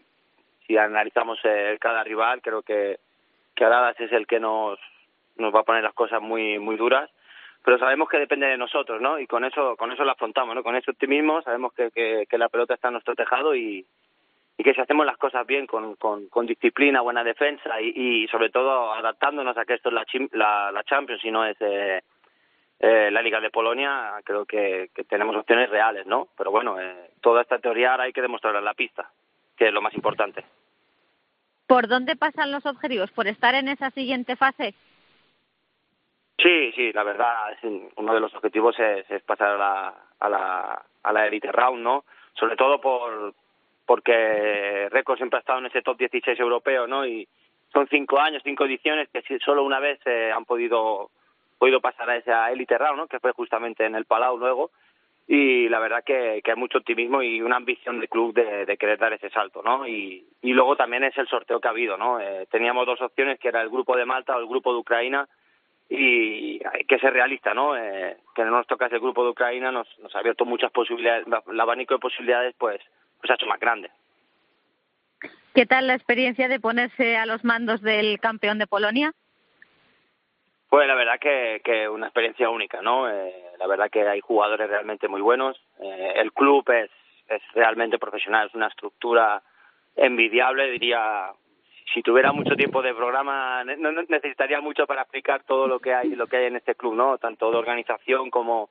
si 0.66 0.76
analizamos 0.76 1.38
eh, 1.42 1.78
cada 1.80 2.04
rival, 2.04 2.42
creo 2.42 2.60
que, 2.60 2.98
que 3.54 3.64
Aladas 3.64 3.98
es 3.98 4.12
el 4.12 4.26
que 4.26 4.38
nos, 4.38 4.78
nos 5.36 5.54
va 5.54 5.60
a 5.60 5.64
poner 5.64 5.82
las 5.82 5.94
cosas 5.94 6.20
muy 6.20 6.58
muy 6.58 6.76
duras, 6.76 7.08
pero 7.64 7.78
sabemos 7.78 8.10
que 8.10 8.18
depende 8.18 8.46
de 8.46 8.58
nosotros, 8.58 9.00
¿no? 9.00 9.18
Y 9.18 9.26
con 9.26 9.42
eso 9.42 9.74
con 9.76 9.90
eso 9.90 10.04
lo 10.04 10.10
afrontamos, 10.10 10.54
¿no? 10.54 10.62
Con 10.62 10.76
ese 10.76 10.90
optimismo 10.90 11.40
sabemos 11.40 11.72
que, 11.72 11.90
que, 12.28 12.38
la 12.38 12.50
pelota 12.50 12.74
está 12.74 12.88
en 12.88 12.94
nuestro 12.94 13.14
tejado 13.14 13.54
y, 13.54 13.86
y 14.58 14.62
que 14.62 14.74
si 14.74 14.82
hacemos 14.82 15.06
las 15.06 15.16
cosas 15.16 15.46
bien, 15.46 15.66
con, 15.66 15.96
con, 15.96 16.28
con 16.28 16.44
disciplina, 16.44 17.00
buena 17.00 17.24
defensa 17.24 17.80
y, 17.80 18.24
y 18.24 18.28
sobre 18.28 18.50
todo 18.50 18.92
adaptándonos 18.92 19.56
a 19.56 19.64
que 19.64 19.74
esto 19.74 19.88
es 19.88 19.94
la, 19.94 20.04
la, 20.32 20.72
la 20.72 20.84
Champions 20.84 21.24
y 21.24 21.30
no 21.30 21.46
es 21.46 21.56
eh, 21.60 22.02
eh, 22.84 23.12
la 23.12 23.22
Liga 23.22 23.40
de 23.40 23.50
Polonia, 23.50 24.12
creo 24.24 24.44
que, 24.44 24.90
que 24.92 25.04
tenemos 25.04 25.36
opciones 25.36 25.70
reales, 25.70 26.04
¿no? 26.04 26.26
Pero 26.36 26.50
bueno, 26.50 26.80
eh, 26.80 27.12
toda 27.20 27.42
esta 27.42 27.60
teoría 27.60 27.92
ahora 27.92 28.04
hay 28.04 28.12
que 28.12 28.20
demostrarla 28.20 28.58
en 28.58 28.64
la 28.64 28.74
pista, 28.74 29.08
que 29.56 29.68
es 29.68 29.72
lo 29.72 29.80
más 29.80 29.94
importante. 29.94 30.44
¿Por 31.68 31.86
dónde 31.86 32.16
pasan 32.16 32.50
los 32.50 32.66
objetivos? 32.66 33.12
¿Por 33.12 33.28
estar 33.28 33.54
en 33.54 33.68
esa 33.68 33.90
siguiente 33.90 34.34
fase? 34.34 34.74
Sí, 36.38 36.72
sí, 36.72 36.92
la 36.92 37.04
verdad, 37.04 37.56
uno 37.94 38.14
de 38.14 38.20
los 38.20 38.34
objetivos 38.34 38.76
es, 38.80 39.08
es 39.08 39.22
pasar 39.22 39.50
a 39.50 39.56
la, 39.56 39.94
a 40.18 40.28
la, 40.28 40.82
a 41.04 41.12
la 41.12 41.26
Elite 41.28 41.52
Round, 41.52 41.84
¿no? 41.84 42.04
Sobre 42.34 42.56
todo 42.56 42.80
por 42.80 43.32
porque 43.86 44.88
Record 44.90 45.18
siempre 45.18 45.36
ha 45.36 45.40
estado 45.40 45.60
en 45.60 45.66
ese 45.66 45.82
top 45.82 45.98
16 45.98 46.38
europeo, 46.40 46.88
¿no? 46.88 47.06
Y 47.06 47.28
son 47.72 47.86
cinco 47.88 48.18
años, 48.18 48.42
cinco 48.44 48.64
ediciones 48.64 49.08
que 49.08 49.38
solo 49.38 49.62
una 49.62 49.78
vez 49.78 50.00
eh, 50.04 50.32
han 50.34 50.44
podido 50.44 51.10
podido 51.62 51.80
pasar 51.80 52.10
a 52.10 52.16
esa 52.16 52.50
Elite 52.50 52.76
Round, 52.76 52.98
¿no? 52.98 53.06
Que 53.06 53.20
fue 53.20 53.30
justamente 53.30 53.86
en 53.86 53.94
el 53.94 54.04
Palau 54.04 54.36
luego. 54.36 54.72
Y 55.28 55.68
la 55.68 55.78
verdad 55.78 56.02
que, 56.04 56.40
que 56.42 56.50
hay 56.50 56.56
mucho 56.56 56.78
optimismo 56.78 57.22
y 57.22 57.40
una 57.40 57.54
ambición 57.54 58.00
del 58.00 58.08
club 58.08 58.34
de, 58.34 58.76
querer 58.76 58.98
dar 58.98 59.12
ese 59.12 59.30
salto, 59.30 59.62
¿no? 59.62 59.86
Y, 59.86 60.26
luego 60.42 60.74
también 60.74 61.04
es 61.04 61.16
el 61.16 61.28
sorteo 61.28 61.60
que 61.60 61.68
ha 61.68 61.70
habido, 61.70 61.96
¿no? 61.96 62.18
Eh, 62.18 62.48
teníamos 62.50 62.84
dos 62.84 63.00
opciones, 63.00 63.38
que 63.38 63.46
era 63.46 63.62
el 63.62 63.68
grupo 63.68 63.96
de 63.96 64.04
Malta 64.04 64.36
o 64.36 64.40
el 64.40 64.48
grupo 64.48 64.72
de 64.72 64.80
Ucrania, 64.80 65.28
y 65.88 66.60
hay 66.66 66.84
que 66.84 66.98
ser 66.98 67.12
realista, 67.12 67.54
¿no? 67.54 67.76
Eh, 67.76 68.16
que 68.34 68.42
en 68.42 68.50
nuestro 68.50 68.76
caso 68.76 68.96
el 68.96 69.00
grupo 69.00 69.22
de 69.22 69.30
Ucrania 69.30 69.70
nos, 69.70 69.86
nos 70.00 70.12
ha 70.16 70.18
abierto 70.18 70.44
muchas 70.44 70.72
posibilidades, 70.72 71.28
el 71.28 71.60
abanico 71.60 71.94
de 71.94 72.00
posibilidades 72.00 72.56
pues, 72.58 72.80
pues 73.20 73.30
ha 73.30 73.34
hecho 73.34 73.46
más 73.46 73.60
grande. 73.60 73.88
¿Qué 75.54 75.64
tal 75.66 75.86
la 75.86 75.94
experiencia 75.94 76.48
de 76.48 76.58
ponerse 76.58 77.16
a 77.16 77.24
los 77.24 77.44
mandos 77.44 77.82
del 77.82 78.18
campeón 78.18 78.58
de 78.58 78.66
Polonia? 78.66 79.14
Pues 80.72 80.88
la 80.88 80.94
verdad 80.94 81.18
que, 81.20 81.60
que 81.62 81.86
una 81.86 82.06
experiencia 82.06 82.48
única, 82.48 82.80
¿no? 82.80 83.06
Eh, 83.06 83.30
la 83.58 83.66
verdad 83.66 83.90
que 83.90 84.08
hay 84.08 84.20
jugadores 84.20 84.70
realmente 84.70 85.06
muy 85.06 85.20
buenos. 85.20 85.60
Eh, 85.78 86.12
el 86.16 86.32
club 86.32 86.64
es, 86.70 86.90
es 87.28 87.42
realmente 87.52 87.98
profesional, 87.98 88.46
es 88.46 88.54
una 88.54 88.68
estructura 88.68 89.42
envidiable, 89.94 90.70
diría. 90.70 91.30
Si 91.92 92.00
tuviera 92.00 92.32
mucho 92.32 92.56
tiempo 92.56 92.80
de 92.80 92.94
programa, 92.94 93.62
no 93.64 93.92
necesitaría 93.92 94.62
mucho 94.62 94.86
para 94.86 95.02
explicar 95.02 95.42
todo 95.44 95.66
lo 95.66 95.78
que 95.78 95.92
hay, 95.92 96.14
lo 96.14 96.26
que 96.26 96.38
hay 96.38 96.46
en 96.46 96.56
este 96.56 96.74
club, 96.74 96.94
¿no? 96.94 97.18
Tanto 97.18 97.50
de 97.50 97.58
organización 97.58 98.30
como 98.30 98.70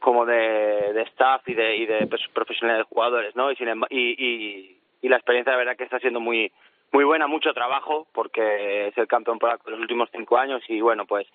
como 0.00 0.26
de, 0.26 0.92
de 0.92 1.02
staff 1.12 1.48
y 1.48 1.54
de, 1.54 1.76
y 1.76 1.86
de 1.86 2.10
profesionales 2.34 2.86
jugadores, 2.90 3.34
¿no? 3.34 3.50
Y, 3.50 3.56
sin, 3.56 3.68
y, 3.88 4.10
y, 4.18 4.78
y 5.00 5.08
la 5.08 5.16
experiencia 5.16 5.52
de 5.52 5.58
verdad 5.58 5.76
que 5.78 5.84
está 5.84 5.98
siendo 5.98 6.20
muy 6.20 6.52
muy 6.92 7.04
buena, 7.04 7.26
mucho 7.26 7.52
trabajo, 7.54 8.06
porque 8.12 8.88
es 8.88 8.98
el 8.98 9.08
campeón 9.08 9.38
por 9.38 9.58
los 9.68 9.80
últimos 9.80 10.10
cinco 10.12 10.36
años 10.36 10.62
y 10.68 10.80
bueno, 10.80 11.06
pues 11.06 11.26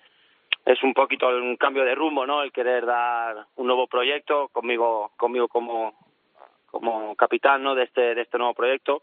es 0.64 0.82
un 0.82 0.94
poquito 0.94 1.28
un 1.28 1.56
cambio 1.56 1.84
de 1.84 1.94
rumbo, 1.94 2.26
¿no? 2.26 2.42
El 2.42 2.52
querer 2.52 2.86
dar 2.86 3.46
un 3.56 3.66
nuevo 3.66 3.86
proyecto 3.86 4.48
conmigo, 4.48 5.10
conmigo 5.16 5.48
como, 5.48 5.94
como 6.70 7.16
capitán, 7.16 7.62
¿no? 7.62 7.74
De 7.74 7.84
este, 7.84 8.14
de 8.14 8.22
este 8.22 8.38
nuevo 8.38 8.54
proyecto. 8.54 9.02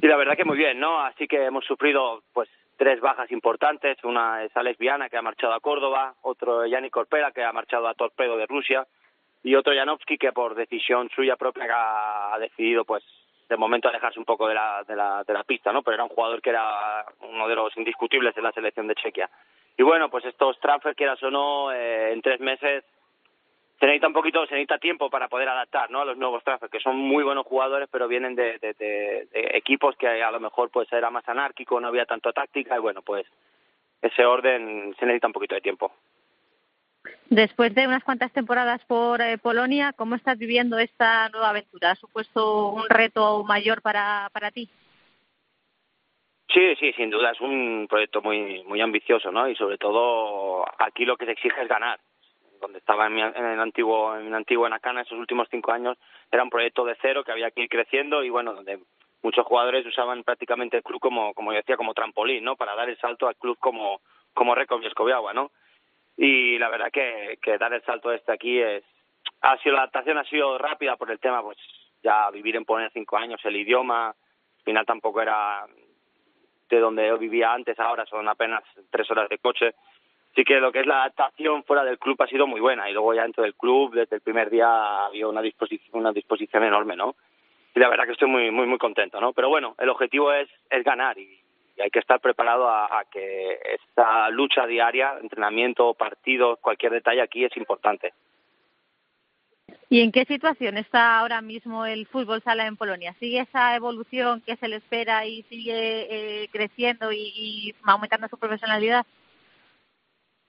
Y 0.00 0.06
la 0.06 0.16
verdad 0.16 0.36
que 0.36 0.44
muy 0.44 0.56
bien, 0.56 0.78
¿no? 0.78 1.00
Así 1.00 1.26
que 1.26 1.44
hemos 1.44 1.64
sufrido, 1.64 2.22
pues, 2.32 2.48
tres 2.76 3.00
bajas 3.00 3.30
importantes. 3.30 4.02
Una 4.04 4.44
es 4.44 4.56
Alex 4.56 4.78
Viana, 4.78 5.08
que 5.08 5.16
ha 5.16 5.22
marchado 5.22 5.52
a 5.52 5.60
Córdoba, 5.60 6.14
otro 6.22 6.66
Yanni 6.66 6.90
Corpera, 6.90 7.32
que 7.32 7.42
ha 7.42 7.52
marchado 7.52 7.88
a 7.88 7.94
Torpedo 7.94 8.36
de 8.36 8.46
Rusia, 8.46 8.86
y 9.42 9.54
otro 9.54 9.74
Janowski, 9.74 10.18
que 10.18 10.32
por 10.32 10.54
decisión 10.54 11.10
suya 11.14 11.36
propia 11.36 11.64
ha 12.34 12.38
decidido, 12.38 12.84
pues, 12.84 13.04
de 13.48 13.56
momento 13.56 13.88
alejarse 13.88 14.18
un 14.18 14.24
poco 14.24 14.48
de 14.48 14.54
la, 14.54 14.84
de 14.86 14.96
la, 14.96 15.24
de 15.24 15.32
la 15.32 15.44
pista, 15.44 15.72
¿no? 15.72 15.82
Pero 15.82 15.94
era 15.94 16.04
un 16.04 16.10
jugador 16.10 16.40
que 16.40 16.50
era 16.50 17.04
uno 17.20 17.48
de 17.48 17.54
los 17.54 17.76
indiscutibles 17.76 18.34
de 18.34 18.42
la 18.42 18.52
selección 18.52 18.86
de 18.86 18.94
Chequia. 18.94 19.28
Y 19.76 19.82
bueno, 19.82 20.08
pues 20.10 20.24
estos 20.24 20.58
transfers, 20.60 20.96
quieras 20.96 21.22
o 21.22 21.30
no, 21.30 21.72
eh, 21.72 22.12
en 22.12 22.22
tres 22.22 22.40
meses 22.40 22.84
se 23.82 23.86
necesita 23.86 24.06
un 24.06 24.12
poquito, 24.12 24.46
se 24.46 24.54
necesita 24.54 24.78
tiempo 24.78 25.10
para 25.10 25.26
poder 25.26 25.48
adaptar, 25.48 25.90
¿no? 25.90 26.02
A 26.02 26.04
los 26.04 26.16
nuevos 26.16 26.44
transfers, 26.44 26.70
que 26.70 26.78
son 26.78 26.96
muy 26.96 27.24
buenos 27.24 27.44
jugadores, 27.46 27.88
pero 27.90 28.06
vienen 28.06 28.36
de, 28.36 28.58
de, 28.58 28.74
de, 28.74 29.28
equipos 29.54 29.96
que 29.96 30.06
a 30.06 30.30
lo 30.30 30.38
mejor 30.38 30.70
pues 30.70 30.92
era 30.92 31.10
más 31.10 31.28
anárquico, 31.28 31.80
no 31.80 31.88
había 31.88 32.06
tanto 32.06 32.32
táctica, 32.32 32.76
y 32.76 32.80
bueno, 32.80 33.02
pues 33.02 33.26
ese 34.00 34.24
orden 34.24 34.94
se 34.98 35.04
necesita 35.04 35.26
un 35.26 35.32
poquito 35.32 35.56
de 35.56 35.62
tiempo. 35.62 35.92
Después 37.30 37.74
de 37.74 37.86
unas 37.86 38.04
cuantas 38.04 38.32
temporadas 38.32 38.84
por 38.84 39.20
eh, 39.20 39.38
Polonia, 39.38 39.92
¿cómo 39.96 40.14
estás 40.14 40.38
viviendo 40.38 40.78
esta 40.78 41.28
nueva 41.30 41.50
aventura? 41.50 41.92
¿Ha 41.92 41.96
supuesto 41.96 42.68
un 42.68 42.88
reto 42.88 43.42
mayor 43.44 43.80
para, 43.82 44.28
para 44.32 44.50
ti? 44.50 44.68
Sí, 46.52 46.76
sí, 46.78 46.92
sin 46.92 47.08
duda 47.08 47.30
es 47.30 47.40
un 47.40 47.86
proyecto 47.88 48.20
muy 48.20 48.62
muy 48.64 48.80
ambicioso, 48.82 49.32
¿no? 49.32 49.48
Y 49.48 49.56
sobre 49.56 49.78
todo 49.78 50.66
aquí 50.78 51.06
lo 51.06 51.16
que 51.16 51.24
se 51.24 51.32
exige 51.32 51.62
es 51.62 51.68
ganar. 51.68 51.98
Donde 52.60 52.78
estaba 52.78 53.06
en, 53.06 53.14
mi, 53.14 53.22
en 53.22 53.44
el 53.44 53.58
antiguo 53.58 54.14
en 54.14 54.26
el 54.26 54.34
antiguo 54.34 54.66
Enacana 54.66 55.00
esos 55.00 55.18
últimos 55.18 55.48
cinco 55.50 55.72
años 55.72 55.96
era 56.30 56.44
un 56.44 56.50
proyecto 56.50 56.84
de 56.84 56.96
cero 57.00 57.24
que 57.24 57.32
había 57.32 57.50
que 57.50 57.62
ir 57.62 57.68
creciendo 57.68 58.22
y 58.22 58.30
bueno 58.30 58.52
donde 58.52 58.78
muchos 59.22 59.44
jugadores 59.46 59.84
usaban 59.86 60.22
prácticamente 60.22 60.76
el 60.76 60.82
club 60.82 61.00
como 61.00 61.32
como 61.34 61.52
yo 61.52 61.56
decía 61.56 61.76
como 61.76 61.94
trampolín, 61.94 62.44
¿no? 62.44 62.54
Para 62.54 62.76
dar 62.76 62.88
el 62.88 62.98
salto 62.98 63.26
al 63.26 63.36
club 63.36 63.56
como 63.58 64.00
como 64.34 64.54
Recov 64.54 64.82
y 64.82 64.86
Escobiagua, 64.86 65.32
¿no? 65.32 65.50
Y 66.24 66.58
la 66.58 66.68
verdad 66.68 66.90
que, 66.92 67.38
que 67.42 67.58
dar 67.58 67.72
el 67.72 67.82
salto 67.82 68.12
este 68.12 68.32
aquí 68.32 68.60
es 68.60 68.84
ha 69.40 69.58
sido 69.58 69.74
la 69.74 69.82
adaptación 69.82 70.18
ha 70.18 70.24
sido 70.24 70.56
rápida 70.56 70.96
por 70.96 71.10
el 71.10 71.18
tema 71.18 71.42
pues 71.42 71.58
ya 72.02 72.30
vivir 72.30 72.56
en 72.56 72.64
poner 72.64 72.90
cinco 72.92 73.16
años 73.16 73.40
el 73.44 73.56
idioma 73.56 74.08
al 74.08 74.64
final 74.64 74.86
tampoco 74.86 75.20
era 75.20 75.66
de 76.72 76.80
donde 76.80 77.06
yo 77.06 77.18
vivía 77.18 77.52
antes 77.52 77.78
ahora 77.78 78.06
son 78.06 78.26
apenas 78.28 78.62
tres 78.90 79.10
horas 79.10 79.28
de 79.28 79.38
coche. 79.38 79.74
Así 80.32 80.42
que 80.44 80.58
lo 80.58 80.72
que 80.72 80.80
es 80.80 80.86
la 80.86 81.02
adaptación 81.02 81.62
fuera 81.64 81.84
del 81.84 81.98
club 81.98 82.20
ha 82.22 82.26
sido 82.26 82.46
muy 82.46 82.60
buena 82.60 82.88
y 82.88 82.94
luego 82.94 83.12
ya 83.12 83.24
dentro 83.24 83.42
del 83.42 83.54
club 83.54 83.92
desde 83.92 84.16
el 84.16 84.22
primer 84.22 84.48
día 84.48 85.04
había 85.04 85.28
una 85.28 85.42
disposición 85.42 85.90
una 85.92 86.12
disposición 86.12 86.64
enorme 86.64 86.96
no 86.96 87.16
y 87.74 87.78
la 87.78 87.90
verdad 87.90 88.06
que 88.06 88.12
estoy 88.12 88.28
muy 88.28 88.50
muy 88.50 88.66
muy 88.66 88.78
contento 88.78 89.20
no 89.20 89.34
pero 89.34 89.50
bueno 89.50 89.74
el 89.78 89.90
objetivo 89.90 90.32
es 90.32 90.48
es 90.70 90.82
ganar 90.82 91.18
y 91.18 91.41
hay 91.82 91.90
que 91.90 91.98
estar 91.98 92.20
preparado 92.20 92.68
a, 92.68 93.04
que 93.10 93.58
esta 93.74 94.30
lucha 94.30 94.66
diaria, 94.66 95.18
entrenamiento, 95.20 95.94
partidos, 95.94 96.58
cualquier 96.60 96.92
detalle 96.92 97.20
aquí 97.20 97.44
es 97.44 97.56
importante. 97.56 98.12
¿Y 99.88 100.00
en 100.00 100.12
qué 100.12 100.24
situación 100.24 100.78
está 100.78 101.18
ahora 101.18 101.42
mismo 101.42 101.84
el 101.84 102.06
fútbol 102.06 102.40
sala 102.42 102.66
en 102.66 102.76
Polonia? 102.76 103.14
¿Sigue 103.18 103.40
esa 103.40 103.76
evolución 103.76 104.40
que 104.40 104.56
se 104.56 104.68
le 104.68 104.76
espera 104.76 105.26
y 105.26 105.42
sigue 105.44 106.42
eh, 106.44 106.48
creciendo 106.50 107.12
y 107.12 107.74
aumentando 107.84 108.28
su 108.28 108.38
profesionalidad? 108.38 109.04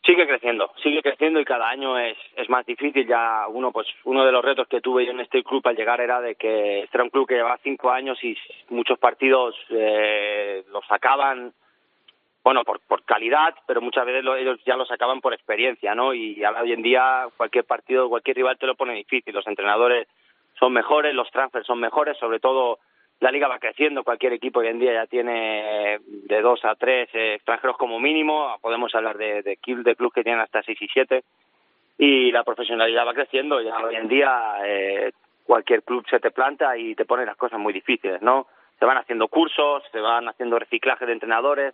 Sigue 0.05 0.27
creciendo, 0.27 0.71
sigue 0.81 1.01
creciendo 1.01 1.39
y 1.39 1.45
cada 1.45 1.69
año 1.69 1.97
es, 1.97 2.17
es 2.35 2.49
más 2.49 2.65
difícil. 2.65 3.07
Ya 3.07 3.47
uno, 3.47 3.71
pues 3.71 3.87
uno 4.03 4.25
de 4.25 4.31
los 4.31 4.43
retos 4.43 4.67
que 4.67 4.81
tuve 4.81 5.05
yo 5.05 5.11
en 5.11 5.21
este 5.21 5.43
club 5.43 5.65
al 5.67 5.75
llegar 5.75 6.01
era 6.01 6.21
de 6.21 6.35
que 6.35 6.81
este 6.81 6.97
era 6.97 7.03
un 7.03 7.09
club 7.09 7.27
que 7.27 7.35
llevaba 7.35 7.59
cinco 7.63 7.91
años 7.91 8.21
y 8.23 8.37
muchos 8.69 8.99
partidos 8.99 9.55
eh, 9.69 10.63
los 10.71 10.85
sacaban, 10.87 11.53
bueno, 12.43 12.63
por, 12.63 12.81
por 12.81 13.03
calidad, 13.03 13.55
pero 13.65 13.81
muchas 13.81 14.05
veces 14.05 14.25
ellos 14.37 14.59
ya 14.65 14.75
los 14.75 14.87
sacaban 14.87 15.21
por 15.21 15.33
experiencia, 15.33 15.95
¿no? 15.95 16.13
Y 16.13 16.43
hoy 16.43 16.73
en 16.73 16.81
día 16.81 17.27
cualquier 17.37 17.65
partido, 17.65 18.09
cualquier 18.09 18.37
rival 18.37 18.57
te 18.57 18.67
lo 18.67 18.75
pone 18.75 18.93
difícil. 18.93 19.33
Los 19.33 19.47
entrenadores 19.47 20.07
son 20.59 20.73
mejores, 20.73 21.13
los 21.13 21.31
transfers 21.31 21.65
son 21.65 21.79
mejores, 21.79 22.17
sobre 22.17 22.39
todo 22.39 22.79
la 23.23 23.31
liga 23.31 23.47
va 23.47 23.57
creciendo, 23.57 24.03
cualquier 24.03 24.33
equipo 24.33 24.59
hoy 24.59 24.67
en 24.67 24.79
día 24.79 24.91
ya 24.91 25.07
tiene 25.07 25.97
de 26.05 26.41
dos 26.41 26.63
a 26.65 26.75
tres 26.75 27.07
eh, 27.13 27.35
extranjeros 27.35 27.77
como 27.77 27.97
mínimo, 27.97 28.57
podemos 28.61 28.93
hablar 28.93 29.17
de, 29.17 29.41
de, 29.41 29.57
de 29.61 29.95
clubes 29.95 30.13
que 30.13 30.23
tienen 30.23 30.41
hasta 30.41 30.61
seis 30.61 30.77
y 30.81 30.89
siete, 30.89 31.23
y 31.97 32.33
la 32.33 32.43
profesionalidad 32.43 33.07
va 33.07 33.13
creciendo, 33.13 33.61
ya 33.61 33.77
hoy 33.77 33.95
en 33.95 34.09
día 34.09 34.55
eh, 34.65 35.13
cualquier 35.45 35.83
club 35.83 36.05
se 36.09 36.19
te 36.19 36.31
planta 36.31 36.75
y 36.75 36.95
te 36.95 37.05
pone 37.05 37.25
las 37.25 37.37
cosas 37.37 37.61
muy 37.61 37.71
difíciles, 37.71 38.21
¿no? 38.21 38.47
Se 38.77 38.83
van 38.83 38.97
haciendo 38.97 39.29
cursos, 39.29 39.83
se 39.93 40.01
van 40.01 40.27
haciendo 40.27 40.59
reciclaje 40.59 41.05
de 41.05 41.13
entrenadores 41.13 41.73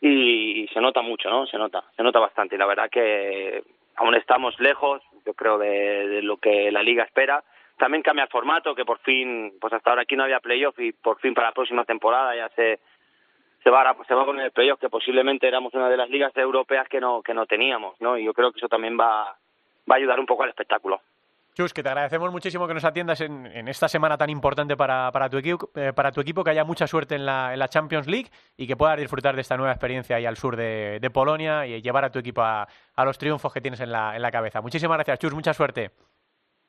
y, 0.00 0.62
y 0.62 0.68
se 0.68 0.80
nota 0.80 1.02
mucho, 1.02 1.28
¿no? 1.28 1.46
Se 1.46 1.58
nota, 1.58 1.84
se 1.94 2.02
nota 2.02 2.20
bastante 2.20 2.54
y 2.54 2.58
la 2.58 2.64
verdad 2.64 2.88
que 2.88 3.62
aún 3.96 4.14
estamos 4.14 4.58
lejos, 4.58 5.02
yo 5.26 5.34
creo, 5.34 5.58
de 5.58 6.22
lo 6.22 6.38
que 6.38 6.72
la 6.72 6.82
liga 6.82 7.04
espera, 7.04 7.44
también 7.80 8.02
cambia 8.02 8.24
el 8.24 8.30
formato, 8.30 8.74
que 8.74 8.84
por 8.84 8.98
fin, 8.98 9.54
pues 9.58 9.72
hasta 9.72 9.90
ahora 9.90 10.02
aquí 10.02 10.14
no 10.14 10.24
había 10.24 10.38
playoff 10.38 10.78
y 10.78 10.92
por 10.92 11.18
fin 11.18 11.34
para 11.34 11.48
la 11.48 11.54
próxima 11.54 11.84
temporada 11.84 12.36
ya 12.36 12.48
se 12.50 12.78
se 13.64 13.70
va 13.70 13.96
se 14.06 14.14
va 14.14 14.24
poner 14.24 14.46
el 14.46 14.52
playoff, 14.52 14.78
que 14.78 14.88
posiblemente 14.88 15.48
éramos 15.48 15.74
una 15.74 15.88
de 15.88 15.96
las 15.96 16.08
ligas 16.08 16.36
europeas 16.36 16.88
que 16.88 17.00
no 17.00 17.22
que 17.22 17.34
no 17.34 17.46
teníamos, 17.46 18.00
¿no? 18.00 18.16
Y 18.18 18.24
yo 18.24 18.34
creo 18.34 18.52
que 18.52 18.58
eso 18.58 18.68
también 18.68 18.98
va 19.00 19.34
va 19.90 19.94
a 19.94 19.96
ayudar 19.96 20.20
un 20.20 20.26
poco 20.26 20.42
al 20.42 20.50
espectáculo. 20.50 21.00
Chus, 21.54 21.74
que 21.74 21.82
te 21.82 21.88
agradecemos 21.88 22.30
muchísimo 22.30 22.68
que 22.68 22.74
nos 22.74 22.84
atiendas 22.84 23.20
en, 23.22 23.46
en 23.46 23.66
esta 23.66 23.88
semana 23.88 24.16
tan 24.16 24.30
importante 24.30 24.76
para, 24.76 25.10
para, 25.10 25.28
tu 25.28 25.36
equipo, 25.38 25.70
eh, 25.74 25.92
para 25.92 26.12
tu 26.12 26.20
equipo, 26.20 26.44
que 26.44 26.50
haya 26.50 26.64
mucha 26.64 26.86
suerte 26.86 27.16
en 27.16 27.26
la, 27.26 27.52
en 27.52 27.58
la 27.58 27.66
Champions 27.66 28.06
League 28.06 28.30
y 28.56 28.68
que 28.68 28.76
puedas 28.76 28.96
disfrutar 28.96 29.34
de 29.34 29.40
esta 29.40 29.56
nueva 29.56 29.72
experiencia 29.72 30.14
ahí 30.16 30.26
al 30.26 30.36
sur 30.36 30.54
de, 30.54 30.98
de 31.00 31.10
Polonia 31.10 31.66
y 31.66 31.82
llevar 31.82 32.04
a 32.04 32.10
tu 32.10 32.20
equipo 32.20 32.42
a, 32.42 32.68
a, 32.94 33.04
los 33.04 33.18
triunfos 33.18 33.52
que 33.52 33.60
tienes 33.60 33.80
en 33.80 33.90
la, 33.90 34.14
en 34.14 34.22
la 34.22 34.30
cabeza. 34.30 34.60
Muchísimas 34.60 34.96
gracias, 34.96 35.18
Chus, 35.18 35.34
mucha 35.34 35.52
suerte. 35.52 35.90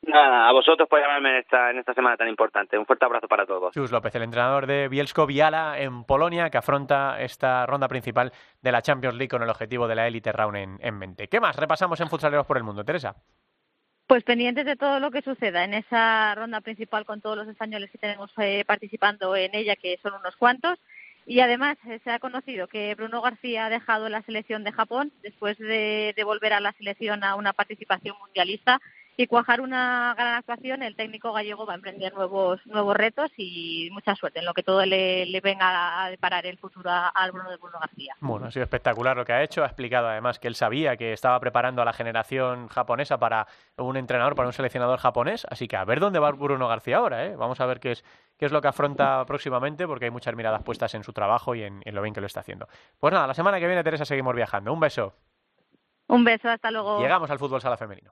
Nada, 0.03 0.49
a 0.49 0.51
vosotros 0.51 0.89
por 0.89 0.99
llamarme 0.99 1.29
en 1.29 1.35
esta, 1.37 1.69
en 1.69 1.77
esta 1.77 1.93
semana 1.93 2.17
tan 2.17 2.27
importante. 2.27 2.77
Un 2.77 2.87
fuerte 2.87 3.05
abrazo 3.05 3.27
para 3.27 3.45
todos. 3.45 3.71
Chus 3.73 3.91
López, 3.91 4.15
el 4.15 4.23
entrenador 4.23 4.65
de 4.65 4.87
Bielsko 4.87 5.27
Viala 5.27 5.79
en 5.79 6.05
Polonia, 6.05 6.49
que 6.49 6.57
afronta 6.57 7.21
esta 7.21 7.67
ronda 7.67 7.87
principal 7.87 8.31
de 8.61 8.71
la 8.71 8.81
Champions 8.81 9.15
League 9.15 9.29
con 9.29 9.43
el 9.43 9.49
objetivo 9.49 9.87
de 9.87 9.95
la 9.95 10.07
Elite 10.07 10.31
Round 10.31 10.57
en, 10.57 10.77
en 10.81 10.97
mente. 10.97 11.27
¿Qué 11.27 11.39
más 11.39 11.55
repasamos 11.55 12.01
en 12.01 12.09
Futsaleros 12.09 12.47
por 12.47 12.57
el 12.57 12.63
Mundo, 12.63 12.83
Teresa? 12.83 13.15
Pues 14.07 14.23
pendientes 14.23 14.65
de 14.65 14.75
todo 14.75 14.99
lo 14.99 15.11
que 15.11 15.21
suceda 15.21 15.63
en 15.63 15.75
esa 15.75 16.33
ronda 16.33 16.61
principal 16.61 17.05
con 17.05 17.21
todos 17.21 17.37
los 17.37 17.47
españoles 17.47 17.91
que 17.91 17.99
tenemos 17.99 18.31
eh, 18.39 18.65
participando 18.65 19.35
en 19.35 19.53
ella, 19.53 19.75
que 19.75 19.99
son 20.01 20.13
unos 20.15 20.35
cuantos. 20.35 20.79
Y 21.27 21.41
además 21.41 21.77
eh, 21.87 21.99
se 22.03 22.09
ha 22.09 22.17
conocido 22.17 22.67
que 22.67 22.95
Bruno 22.95 23.21
García 23.21 23.67
ha 23.67 23.69
dejado 23.69 24.09
la 24.09 24.23
selección 24.23 24.63
de 24.63 24.71
Japón 24.71 25.13
después 25.21 25.59
de, 25.59 26.13
de 26.17 26.23
volver 26.23 26.53
a 26.53 26.59
la 26.59 26.71
selección 26.73 27.23
a 27.23 27.35
una 27.35 27.53
participación 27.53 28.17
mundialista 28.19 28.81
y 29.21 29.27
cuajar 29.27 29.61
una 29.61 30.13
gran 30.15 30.35
actuación, 30.35 30.81
el 30.83 30.95
técnico 30.95 31.31
gallego 31.31 31.65
va 31.65 31.73
a 31.73 31.75
emprender 31.75 32.13
nuevos 32.13 32.59
nuevos 32.65 32.95
retos 32.95 33.31
y 33.37 33.89
mucha 33.91 34.15
suerte 34.15 34.39
en 34.39 34.45
lo 34.45 34.53
que 34.53 34.63
todo 34.63 34.85
le, 34.85 35.25
le 35.25 35.41
venga 35.41 36.03
a 36.03 36.09
deparar 36.09 36.45
el 36.45 36.57
futuro 36.57 36.89
al 36.91 37.31
Bruno 37.31 37.49
de 37.49 37.57
Bruno 37.57 37.79
García. 37.79 38.15
Bueno, 38.19 38.47
ha 38.47 38.51
sido 38.51 38.63
espectacular 38.63 39.15
lo 39.15 39.25
que 39.25 39.33
ha 39.33 39.43
hecho. 39.43 39.63
Ha 39.63 39.67
explicado 39.67 40.07
además 40.07 40.39
que 40.39 40.47
él 40.47 40.55
sabía 40.55 40.97
que 40.97 41.13
estaba 41.13 41.39
preparando 41.39 41.81
a 41.81 41.85
la 41.85 41.93
generación 41.93 42.67
japonesa 42.67 43.19
para 43.19 43.47
un 43.77 43.95
entrenador, 43.97 44.35
para 44.35 44.47
un 44.47 44.53
seleccionador 44.53 44.99
japonés. 44.99 45.45
Así 45.49 45.67
que 45.67 45.77
a 45.77 45.85
ver 45.85 45.99
dónde 45.99 46.19
va 46.19 46.31
Bruno 46.31 46.67
García 46.67 46.97
ahora. 46.97 47.25
¿eh? 47.25 47.35
Vamos 47.35 47.59
a 47.61 47.65
ver 47.65 47.79
qué 47.79 47.91
es, 47.91 48.03
qué 48.37 48.45
es 48.45 48.51
lo 48.51 48.61
que 48.61 48.69
afronta 48.69 49.23
próximamente, 49.25 49.85
porque 49.85 50.05
hay 50.05 50.11
muchas 50.11 50.35
miradas 50.35 50.63
puestas 50.63 50.93
en 50.95 51.03
su 51.03 51.13
trabajo 51.13 51.53
y 51.55 51.63
en, 51.63 51.81
en 51.85 51.95
lo 51.95 52.01
bien 52.01 52.13
que 52.13 52.21
lo 52.21 52.27
está 52.27 52.39
haciendo. 52.39 52.67
Pues 52.99 53.13
nada, 53.13 53.27
la 53.27 53.33
semana 53.33 53.59
que 53.59 53.67
viene, 53.67 53.83
Teresa, 53.83 54.05
seguimos 54.05 54.35
viajando. 54.35 54.73
Un 54.73 54.79
beso. 54.79 55.13
Un 56.07 56.23
beso, 56.23 56.49
hasta 56.49 56.71
luego. 56.71 56.99
Llegamos 56.99 57.29
al 57.31 57.39
fútbol 57.39 57.61
sala 57.61 57.77
femenino. 57.77 58.11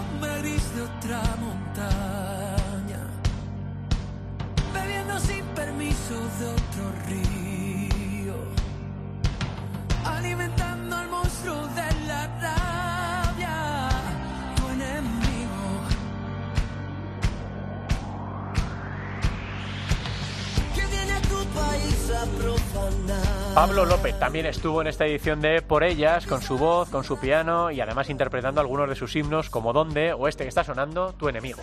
Pablo 23.53 23.85
López 23.85 24.17
también 24.17 24.45
estuvo 24.45 24.79
en 24.81 24.87
esta 24.87 25.05
edición 25.05 25.41
de 25.41 25.61
Por 25.61 25.83
Ellas, 25.83 26.25
con 26.25 26.41
su 26.41 26.57
voz, 26.57 26.89
con 26.89 27.03
su 27.03 27.19
piano 27.19 27.69
y 27.69 27.81
además 27.81 28.09
interpretando 28.09 28.61
algunos 28.61 28.87
de 28.87 28.95
sus 28.95 29.13
himnos 29.13 29.49
como 29.49 29.73
Dónde 29.73 30.13
o 30.13 30.29
este 30.29 30.45
que 30.45 30.49
está 30.49 30.63
sonando, 30.63 31.13
Tu 31.13 31.27
enemigo. 31.27 31.61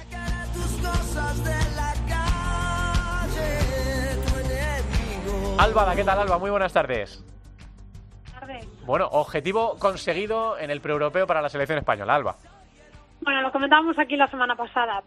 Álvada, 5.58 5.96
¿qué 5.96 6.04
tal 6.04 6.18
Alba? 6.20 6.38
Muy 6.38 6.50
buenas 6.50 6.72
tardes. 6.74 7.24
tardes. 8.38 8.66
Bueno, 8.84 9.08
objetivo 9.10 9.76
conseguido 9.78 10.58
en 10.58 10.70
el 10.70 10.82
preeuropeo 10.82 11.26
para 11.26 11.40
la 11.40 11.48
selección 11.48 11.78
española, 11.78 12.14
Alba. 12.14 12.36
Bueno, 13.22 13.40
lo 13.40 13.50
comentábamos 13.50 13.98
aquí 13.98 14.16
la 14.16 14.28
semana 14.28 14.54
pasada. 14.54 15.02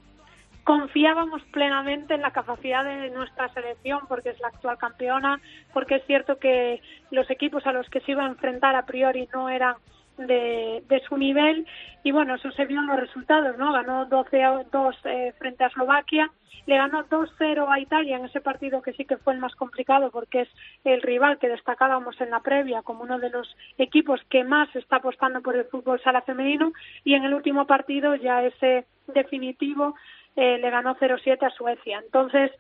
Confiábamos 0.64 1.42
plenamente 1.52 2.14
en 2.14 2.22
la 2.22 2.32
capacidad 2.32 2.84
de 2.84 3.10
nuestra 3.10 3.50
selección 3.54 4.02
porque 4.08 4.30
es 4.30 4.40
la 4.40 4.50
actual 4.50 4.78
campeona, 4.78 5.42
porque 5.74 5.96
es 5.96 6.06
cierto 6.06 6.38
que 6.38 6.82
los 7.10 7.30
equipos 7.32 7.66
a 7.66 7.74
los 7.74 7.90
que 7.90 8.02
se 8.02 8.12
iba 8.12 8.24
a 8.24 8.30
enfrentar 8.30 8.76
a 8.76 8.86
priori 8.86 9.28
no 9.34 9.50
eran 9.50 9.76
de, 10.18 11.02
su 11.08 11.18
nivel 11.18 11.66
y 12.04 12.12
bueno, 12.12 12.36
eso 12.36 12.52
se 12.52 12.66
vio 12.66 12.80
en 12.80 12.88
los 12.88 13.00
resultados, 13.00 13.58
¿no? 13.58 13.72
Ganó 13.74 14.06
12 14.06 14.44
a 14.44 14.64
2 14.72 14.96
eh, 15.06 15.34
frente 15.40 15.64
a 15.64 15.68
Eslovaquia, 15.68 16.32
le 16.66 16.78
ganó 16.78 17.04
2-0 17.06 17.68
a 17.70 17.80
Italia 17.80 18.18
en 18.18 18.26
ese 18.26 18.42
partido 18.42 18.82
que 18.82 18.94
sí 18.94 19.06
que 19.06 19.18
fue 19.18 19.34
el 19.34 19.40
más 19.40 19.56
complicado 19.56 20.12
porque 20.12 20.42
es 20.42 20.50
el 20.84 21.02
rival 21.02 21.40
que 21.40 21.50
destacábamos 21.50 22.20
en 22.22 22.30
la 22.30 22.42
previa 22.42 22.84
como 22.84 23.04
uno 23.04 23.20
de 23.20 23.30
los 23.30 23.56
equipos 23.78 24.22
que 24.30 24.44
más 24.44 24.74
está 24.76 24.98
apostando 24.98 25.42
por 25.42 25.56
el 25.56 25.66
fútbol 25.66 26.02
sala 26.02 26.22
femenino 26.22 26.72
y 27.04 27.16
en 27.16 27.24
el 27.24 27.34
último 27.34 27.66
partido 27.66 28.16
ya 28.16 28.44
ese 28.44 28.86
definitivo 29.08 29.96
eh, 30.36 30.58
le 30.58 30.70
ganó 30.70 30.96
0-7 30.96 31.46
a 31.46 31.50
Suecia. 31.50 32.02
Entonces, 32.04 32.52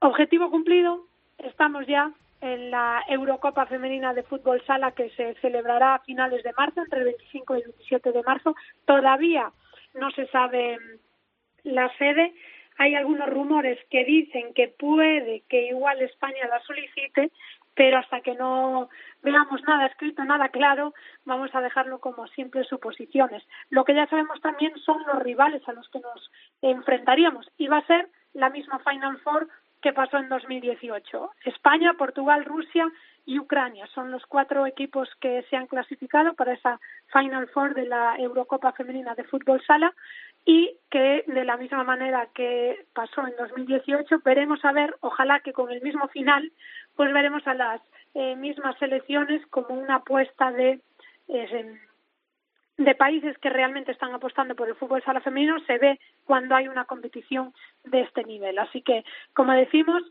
objetivo 0.00 0.50
cumplido, 0.50 1.06
estamos 1.38 1.86
ya 1.86 2.12
en 2.40 2.70
la 2.70 3.02
Eurocopa 3.08 3.66
Femenina 3.66 4.12
de 4.12 4.22
Fútbol 4.22 4.62
Sala 4.66 4.92
que 4.92 5.10
se 5.10 5.34
celebrará 5.40 5.94
a 5.94 5.98
finales 6.00 6.42
de 6.42 6.52
marzo, 6.52 6.82
entre 6.82 7.00
el 7.00 7.04
25 7.06 7.56
y 7.56 7.60
el 7.60 7.68
27 7.68 8.12
de 8.12 8.22
marzo. 8.22 8.54
Todavía 8.84 9.50
no 9.94 10.10
se 10.10 10.26
sabe 10.26 10.76
mm, 10.76 10.98
la 11.64 11.90
sede. 11.96 12.34
Hay 12.76 12.94
algunos 12.94 13.30
rumores 13.30 13.78
que 13.88 14.04
dicen 14.04 14.52
que 14.52 14.68
puede 14.68 15.42
que 15.48 15.68
igual 15.68 16.02
España 16.02 16.46
la 16.48 16.60
solicite, 16.60 17.30
pero 17.74 17.98
hasta 17.98 18.20
que 18.20 18.34
no 18.34 18.88
veamos 19.22 19.62
nada 19.64 19.86
escrito, 19.86 20.24
nada 20.24 20.48
claro, 20.48 20.94
vamos 21.24 21.54
a 21.54 21.60
dejarlo 21.60 21.98
como 21.98 22.26
simples 22.28 22.68
suposiciones. 22.68 23.42
Lo 23.70 23.84
que 23.84 23.94
ya 23.94 24.06
sabemos 24.06 24.40
también 24.40 24.76
son 24.78 25.02
los 25.06 25.22
rivales 25.22 25.66
a 25.68 25.72
los 25.72 25.88
que 25.88 26.00
nos 26.00 26.30
enfrentaríamos 26.62 27.50
y 27.58 27.66
va 27.66 27.78
a 27.78 27.86
ser 27.86 28.08
la 28.32 28.50
misma 28.50 28.78
Final 28.80 29.18
Four 29.18 29.48
que 29.84 29.92
pasó 29.92 30.16
en 30.16 30.30
2018. 30.30 31.30
España, 31.44 31.92
Portugal, 31.98 32.44
Rusia 32.46 32.90
y 33.26 33.38
Ucrania 33.38 33.86
son 33.94 34.10
los 34.10 34.24
cuatro 34.26 34.66
equipos 34.66 35.08
que 35.20 35.42
se 35.50 35.56
han 35.56 35.66
clasificado 35.66 36.34
para 36.34 36.54
esa 36.54 36.80
Final 37.12 37.48
Four 37.48 37.74
de 37.74 37.86
la 37.86 38.16
Eurocopa 38.18 38.72
Femenina 38.72 39.14
de 39.14 39.24
Fútbol 39.24 39.62
Sala 39.66 39.92
y 40.44 40.76
que 40.90 41.24
de 41.26 41.44
la 41.44 41.56
misma 41.56 41.84
manera 41.84 42.28
que 42.34 42.86
pasó 42.94 43.26
en 43.26 43.34
2018 43.36 44.20
veremos 44.24 44.64
a 44.64 44.72
ver, 44.72 44.94
ojalá 45.00 45.40
que 45.40 45.52
con 45.52 45.70
el 45.70 45.80
mismo 45.80 46.08
final, 46.08 46.50
pues 46.96 47.12
veremos 47.12 47.46
a 47.46 47.54
las 47.54 47.80
eh, 48.14 48.36
mismas 48.36 48.76
selecciones 48.78 49.44
como 49.46 49.74
una 49.74 49.96
apuesta 49.96 50.52
de 50.52 50.80
eh, 51.28 51.78
de 52.76 52.94
países 52.94 53.38
que 53.38 53.50
realmente 53.50 53.92
están 53.92 54.12
apostando 54.14 54.54
por 54.56 54.68
el 54.68 54.74
fútbol 54.74 55.02
sala 55.04 55.20
femenino 55.20 55.60
se 55.60 55.78
ve 55.78 56.00
cuando 56.24 56.56
hay 56.56 56.68
una 56.68 56.84
competición 56.86 57.54
de 57.84 58.00
este 58.00 58.24
nivel. 58.24 58.58
Así 58.58 58.82
que, 58.82 59.04
como 59.32 59.52
decimos, 59.52 60.02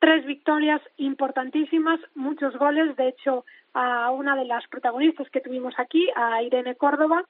tres 0.00 0.24
victorias 0.26 0.82
importantísimas, 0.96 2.00
muchos 2.14 2.56
goles. 2.56 2.96
De 2.96 3.08
hecho, 3.08 3.44
a 3.74 4.10
una 4.10 4.34
de 4.36 4.44
las 4.44 4.66
protagonistas 4.68 5.30
que 5.30 5.40
tuvimos 5.40 5.74
aquí, 5.78 6.08
a 6.16 6.42
Irene 6.42 6.74
Córdoba, 6.74 7.24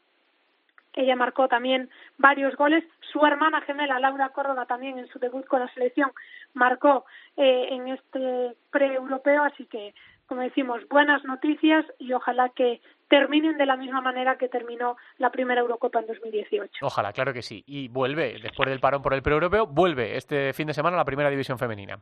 ella 0.94 1.16
marcó 1.16 1.48
también 1.48 1.90
varios 2.18 2.56
goles. 2.56 2.84
Su 3.12 3.24
hermana 3.26 3.60
gemela, 3.62 3.98
Laura 3.98 4.30
Córdoba, 4.30 4.66
también 4.66 4.98
en 4.98 5.08
su 5.08 5.18
debut 5.18 5.46
con 5.46 5.60
la 5.60 5.72
selección, 5.74 6.10
marcó 6.52 7.04
eh, 7.36 7.68
en 7.70 7.88
este 7.88 8.56
pre-europeo. 8.70 9.42
Así 9.44 9.66
que, 9.66 9.94
como 10.26 10.42
decimos, 10.42 10.80
buenas 10.88 11.24
noticias 11.24 11.84
y 11.98 12.12
ojalá 12.12 12.50
que 12.50 12.80
terminen 13.08 13.58
de 13.58 13.66
la 13.66 13.76
misma 13.76 14.00
manera 14.00 14.38
que 14.38 14.48
terminó 14.48 14.96
la 15.18 15.30
primera 15.30 15.60
Eurocopa 15.60 16.00
en 16.00 16.06
2018. 16.06 16.86
Ojalá, 16.86 17.12
claro 17.12 17.32
que 17.32 17.42
sí. 17.42 17.62
Y 17.66 17.88
vuelve, 17.88 18.38
después 18.42 18.68
del 18.68 18.80
parón 18.80 19.02
por 19.02 19.14
el 19.14 19.22
pre-europeo, 19.22 19.66
vuelve 19.66 20.16
este 20.16 20.52
fin 20.52 20.66
de 20.66 20.74
semana 20.74 20.96
la 20.96 21.04
primera 21.04 21.30
división 21.30 21.58
femenina. 21.58 21.98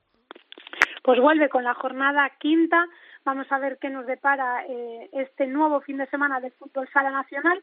Pues 1.02 1.20
vuelve 1.20 1.48
con 1.48 1.64
la 1.64 1.74
jornada 1.74 2.30
quinta. 2.38 2.86
Vamos 3.24 3.50
a 3.50 3.58
ver 3.58 3.78
qué 3.80 3.90
nos 3.90 4.06
depara 4.06 4.64
eh, 4.66 5.08
este 5.12 5.46
nuevo 5.46 5.80
fin 5.80 5.96
de 5.96 6.06
semana 6.06 6.40
de 6.40 6.50
fútbol 6.52 6.88
sala 6.92 7.10
nacional. 7.10 7.60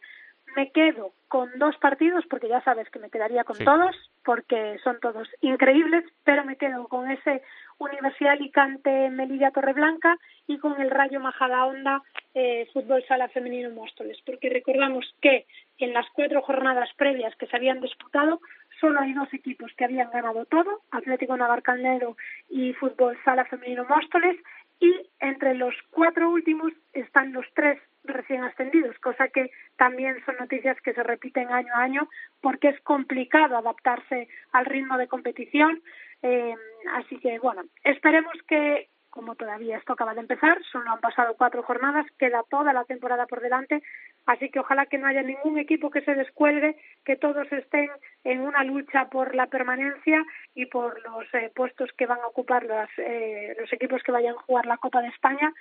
Me 0.56 0.72
quedo 0.72 1.14
con 1.28 1.50
dos 1.60 1.78
partidos, 1.78 2.26
porque 2.28 2.48
ya 2.50 2.62
sabes 2.62 2.90
que 2.90 3.00
me 3.00 3.10
quedaría 3.12 3.44
con 3.44 3.56
Sí. 3.56 3.64
todos, 3.64 3.96
porque 4.26 4.78
son 4.84 5.00
todos 5.00 5.30
increíbles, 5.42 6.04
pero 6.24 6.44
me 6.44 6.56
quedo 6.56 6.88
con 6.88 7.10
ese 7.12 7.44
Universidad 7.78 8.34
Alicante 8.34 9.10
Melilla 9.10 9.52
Torreblanca 9.52 10.18
y 10.48 10.58
con 10.58 10.82
el 10.82 10.90
Rayo 10.92 11.20
Majadahonda 11.20 12.02
eh, 12.34 12.68
Fútbol 12.74 13.04
Sala 13.08 13.30
Femenino 13.30 13.70
Móstoles, 13.70 14.20
porque 14.26 14.50
recordamos 14.50 15.06
que 15.22 15.46
en 15.78 15.94
las 15.94 16.06
cuatro 16.12 16.42
jornadas 16.42 16.90
previas 16.98 17.36
que 17.38 17.48
se 17.48 17.56
habían 17.56 17.80
disputado 17.80 18.42
solo 18.80 19.00
hay 19.00 19.14
dos 19.14 19.34
equipos 19.34 19.72
que 19.78 19.86
habían 19.86 20.10
ganado 20.12 20.46
todo, 20.46 20.82
Atlético 20.92 21.38
Navarcalnero 21.38 22.18
y 22.50 22.74
Fútbol 22.74 23.18
Sala 23.24 23.46
Femenino 23.46 23.86
Móstoles, 23.86 24.38
y 24.80 24.94
entre 25.20 25.54
los 25.56 25.76
cuatro 25.92 26.30
últimos 26.30 26.72
están 26.94 27.34
los 27.34 27.46
tres 27.54 27.80
recién 28.10 28.44
ascendidos, 28.44 28.98
cosa 29.00 29.28
que 29.28 29.52
también 29.78 30.18
son 30.26 30.36
noticias 30.38 30.80
que 30.82 30.94
se 30.94 31.04
repiten 31.04 31.52
año 31.52 31.74
a 31.74 31.82
año 31.82 32.10
porque 32.42 32.70
es 32.70 32.80
complicado 32.82 33.58
adaptarse 33.58 34.28
al 34.52 34.66
ritmo 34.66 34.98
de 34.98 35.08
competición. 35.08 35.82
Eh, 36.22 36.56
así 36.94 37.18
que, 37.20 37.40
bueno, 37.40 37.64
esperemos 37.84 38.34
que, 38.48 38.90
como 39.10 39.36
todavía 39.36 39.78
esto 39.78 39.94
acaba 39.94 40.14
de 40.14 40.22
empezar, 40.22 40.62
solo 40.72 40.92
han 40.92 41.00
pasado 41.00 41.36
cuatro 41.38 41.64
jornadas, 41.64 42.06
queda 42.18 42.44
toda 42.50 42.74
la 42.74 42.84
temporada 42.84 43.26
por 43.26 43.42
delante, 43.42 43.82
así 44.26 44.50
que 44.50 44.60
ojalá 44.60 44.86
que 44.86 44.98
no 44.98 45.08
haya 45.08 45.24
ningún 45.24 45.58
equipo 45.58 45.90
que 45.90 46.02
se 46.02 46.14
descuelgue, 46.14 46.76
que 47.06 47.16
todos 47.16 47.52
estén 47.52 47.90
en 48.24 48.42
una 48.42 48.64
lucha 48.64 49.10
por 49.10 49.34
la 49.34 49.48
permanencia 49.48 50.24
y 50.54 50.66
por 50.68 51.02
los 51.04 51.34
eh, 51.34 51.52
puestos 51.56 51.90
que 51.98 52.06
van 52.06 52.20
a 52.20 52.28
ocupar 52.28 52.64
los, 52.64 52.90
eh, 52.98 53.56
los 53.60 53.72
equipos 53.74 54.04
que 54.04 54.12
vayan 54.12 54.36
a 54.36 54.42
jugar 54.42 54.66
la 54.66 54.78
Copa 54.78 55.02
de 55.02 55.08
España 55.08 55.54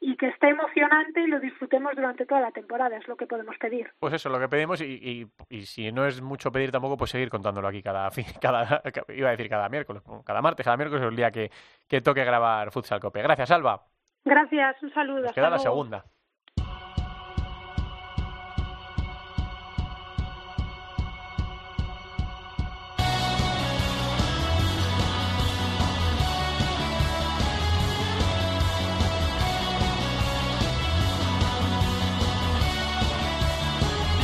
y 0.00 0.16
que 0.16 0.28
esté 0.28 0.48
emocionante 0.48 1.20
y 1.20 1.26
lo 1.26 1.40
disfrutemos 1.40 1.94
durante 1.96 2.24
toda 2.24 2.40
la 2.40 2.50
temporada, 2.52 2.96
es 2.96 3.06
lo 3.08 3.16
que 3.16 3.26
podemos 3.26 3.56
pedir. 3.58 3.90
Pues 3.98 4.14
eso, 4.14 4.28
lo 4.28 4.38
que 4.38 4.48
pedimos 4.48 4.80
y, 4.80 4.84
y, 4.84 5.26
y 5.48 5.66
si 5.66 5.90
no 5.92 6.06
es 6.06 6.20
mucho 6.22 6.52
pedir 6.52 6.70
tampoco, 6.70 6.96
pues 6.96 7.10
seguir 7.10 7.30
contándolo 7.30 7.66
aquí 7.68 7.82
cada, 7.82 8.10
fin- 8.10 8.24
cada 8.40 8.82
iba 9.08 9.28
a 9.28 9.32
decir 9.32 9.48
cada 9.48 9.68
miércoles, 9.68 10.02
cada 10.24 10.40
martes, 10.42 10.64
cada 10.64 10.76
miércoles 10.76 11.04
el 11.04 11.16
día 11.16 11.30
que, 11.30 11.50
que 11.88 12.00
toque 12.00 12.24
grabar 12.24 12.70
Futsal 12.70 13.00
Cope. 13.00 13.22
Gracias, 13.22 13.50
Alba. 13.50 13.84
Gracias, 14.24 14.82
un 14.82 14.92
saludo. 14.92 15.22
Nos 15.22 15.32
queda 15.32 15.50
la 15.50 15.58
segunda. 15.58 16.04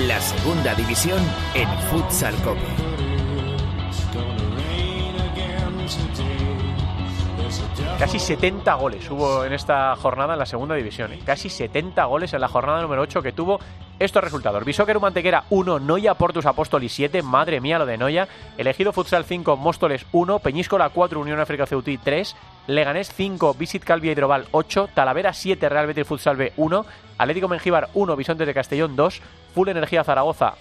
La 0.09 0.21
segunda 0.21 0.75
división 0.75 1.19
en 1.55 1.67
Futsal 1.89 2.35
Cope. 2.43 2.94
Casi 7.99 8.19
70 8.19 8.75
goles 8.75 9.09
hubo 9.09 9.45
en 9.45 9.53
esta 9.53 9.95
jornada 9.95 10.33
en 10.33 10.41
la 10.41 10.47
segunda 10.47 10.75
división. 10.75 11.13
¿eh? 11.13 11.21
Casi 11.25 11.49
70 11.49 12.05
goles 12.05 12.35
en 12.35 12.41
la 12.41 12.49
jornada 12.49 12.83
número 12.83 13.03
8 13.03 13.23
que 13.23 13.33
tuvo 13.33 13.61
estos 14.01 14.23
resultados. 14.23 14.65
Bisóqueru 14.65 15.01
Mantequera 15.01 15.45
1, 15.51 15.79
Noya 15.79 16.15
Portus 16.15 16.45
Apóstolis 16.45 16.93
7, 16.93 17.23
madre 17.23 17.61
mía 17.61 17.79
lo 17.79 17.87
de 17.87 17.97
Noya. 17.97 18.29
Elegido 18.59 18.93
Futsal 18.93 19.25
5, 19.25 19.57
Móstoles 19.57 20.07
1, 20.11 20.41
Peñíscola 20.41 20.89
4, 20.89 21.21
Unión 21.21 21.39
África 21.39 21.67
Ceutí 21.67 21.97
3, 21.97 22.35
Leganés 22.67 23.13
5, 23.15 23.55
Visit 23.55 23.85
Calvia 23.85 24.11
Hidrobal 24.11 24.49
8, 24.51 24.91
Talavera 24.93 25.33
7, 25.33 25.69
Real 25.69 25.87
Betis 25.87 26.07
Futsal 26.07 26.37
B 26.37 26.53
1, 26.57 26.85
Atlético 27.17 27.47
Mengíbar 27.47 27.91
1, 27.95 28.17
Bisontes 28.17 28.47
de 28.47 28.55
Castellón 28.55 28.97
2, 28.97 29.23
Full 29.55 29.69
Energía 29.69 30.03
Zaragoza 30.03 30.55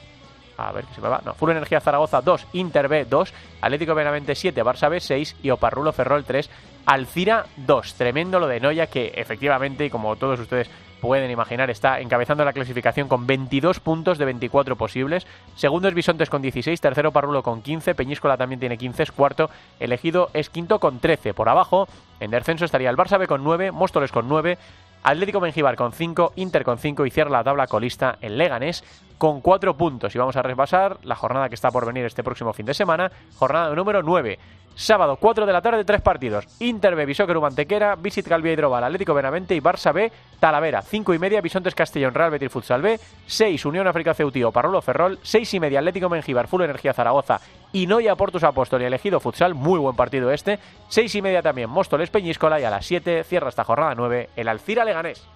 a 0.58 0.72
ver 0.72 0.86
que 0.86 0.95
se 0.95 1.01
me 1.01 1.10
va. 1.10 1.22
No, 1.26 1.34
Full 1.34 1.51
Energía 1.51 1.80
Zaragoza 1.80 2.22
2, 2.22 2.47
Inter 2.54 2.88
B 2.88 3.06
2, 3.06 3.34
Atlético 3.62 3.95
Benavente 3.95 4.36
7, 4.36 4.64
Barça 4.64 4.89
B 4.89 4.99
6 4.99 5.38
y 5.43 5.49
Oparrulo 5.49 5.91
Ferrol 5.91 6.24
3, 6.24 6.49
Alcira 6.86 7.45
2. 7.58 7.93
Tremendo 7.95 8.39
lo 8.39 8.47
de 8.47 8.60
Noya 8.60 8.88
que 8.88 9.14
efectivamente, 9.16 9.86
y 9.86 9.89
como 9.89 10.16
todos 10.16 10.39
ustedes 10.39 10.70
pueden 11.04 11.30
imaginar, 11.30 11.70
está 11.70 11.99
encabezando 11.99 12.45
la 12.45 12.54
clasificación 12.54 13.10
con 13.10 13.28
22 13.28 13.82
puntos 13.82 14.18
de 14.18 14.24
24 14.24 14.78
posibles. 14.78 15.28
Segundo 15.54 15.89
es 15.89 15.93
Bisontes 15.93 16.30
con 16.30 16.41
16, 16.41 16.80
tercero 16.80 17.12
Parrulo 17.12 17.43
con 17.43 17.62
15, 17.62 17.93
Peñíscola 17.93 18.38
también 18.38 18.62
tiene 18.62 18.78
15, 18.78 19.04
es 19.04 19.12
cuarto, 19.12 19.49
elegido 19.82 20.30
es 20.34 20.49
quinto 20.49 20.80
con 20.80 20.99
13. 20.99 21.34
Por 21.34 21.49
abajo, 21.49 21.89
en 22.22 22.32
descenso 22.32 22.64
estaría 22.64 22.89
el 22.89 22.95
Barça 22.95 23.20
B 23.20 23.28
con 23.28 23.43
9, 23.43 23.74
Móstoles 23.74 24.14
con 24.14 24.30
9, 24.30 24.58
Atlético 25.04 25.41
Mengíbar 25.41 25.76
con 25.76 25.91
5, 25.91 26.34
Inter 26.38 26.64
con 26.64 26.78
5 26.78 27.06
y 27.06 27.12
cierra 27.12 27.30
la 27.30 27.43
tabla 27.43 27.68
colista 27.68 28.18
en 28.22 28.38
Leganés 28.38 28.84
con 29.18 29.41
4 29.41 29.76
puntos. 29.76 30.16
Y 30.16 30.18
vamos 30.18 30.38
a 30.38 30.41
repasar 30.41 30.97
la 31.04 31.16
jornada 31.16 31.49
que 31.49 31.56
está 31.56 31.72
por 31.72 31.86
venir 31.86 32.06
este 32.06 32.24
próximo 32.24 32.54
fin 32.54 32.66
de 32.66 32.74
semana, 32.74 33.12
jornada 33.36 33.76
número 33.76 34.01
9. 34.01 34.39
Sábado, 34.76 35.17
4 35.19 35.45
de 35.45 35.53
la 35.53 35.61
tarde, 35.61 35.86
tres 35.86 36.01
partidos. 36.01 36.45
Inter 36.59 36.95
B, 36.95 37.05
Bisóqueru 37.05 37.41
Mantequera, 37.41 37.95
Visit 37.95 38.28
Calvia 38.28 38.53
Hidrobal, 38.53 38.84
Atlético 38.84 39.13
Benavente 39.13 39.55
y 39.55 39.61
Barça 39.61 39.93
B, 39.93 40.11
Talavera. 40.39 40.82
5 40.82 41.13
y 41.13 41.19
media, 41.19 41.41
Bisontes 41.41 41.76
Castellón, 41.76 42.13
Real 42.13 42.32
Betis 42.32 42.51
Futsal 42.51 42.82
B. 42.82 42.99
6, 43.28 43.65
Unión 43.65 43.88
África 43.88 44.13
Ceutío, 44.13 44.51
Parrolo 44.51 44.82
Ferrol. 44.82 45.19
6 45.21 45.53
y 45.53 45.59
media, 45.59 45.80
Atlético 45.80 46.09
Mengíbar, 46.09 46.47
Full 46.47 46.63
Energía 46.63 46.93
Zaragoza 46.93 47.39
y 47.71 47.88
Noia 47.88 48.15
Portus 48.15 48.43
Apóstol 48.43 48.82
y 48.82 48.86
elegido 48.86 49.19
Futsal. 49.19 49.53
Muy 49.53 49.80
buen 49.80 49.95
partido 49.95 50.32
este. 50.32 50.59
6 50.89 51.15
y 51.15 51.21
media 51.21 51.41
también, 51.41 51.69
Móstoles 51.69 52.09
Peñíscola 52.09 52.59
y 52.59 52.63
a 52.63 52.69
las 52.69 52.86
7 52.86 53.24
cierra 53.24 53.49
esta 53.49 53.63
jornada 53.63 53.93
9 53.95 54.30
el 54.36 54.47
Alcira 54.47 54.86
Leganés. 54.86 55.28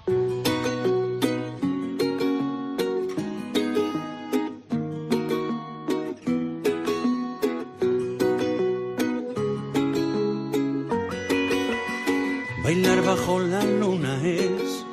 Bajo 13.18 13.39
la 13.39 13.63
luna 13.63 14.20
es 14.24 14.86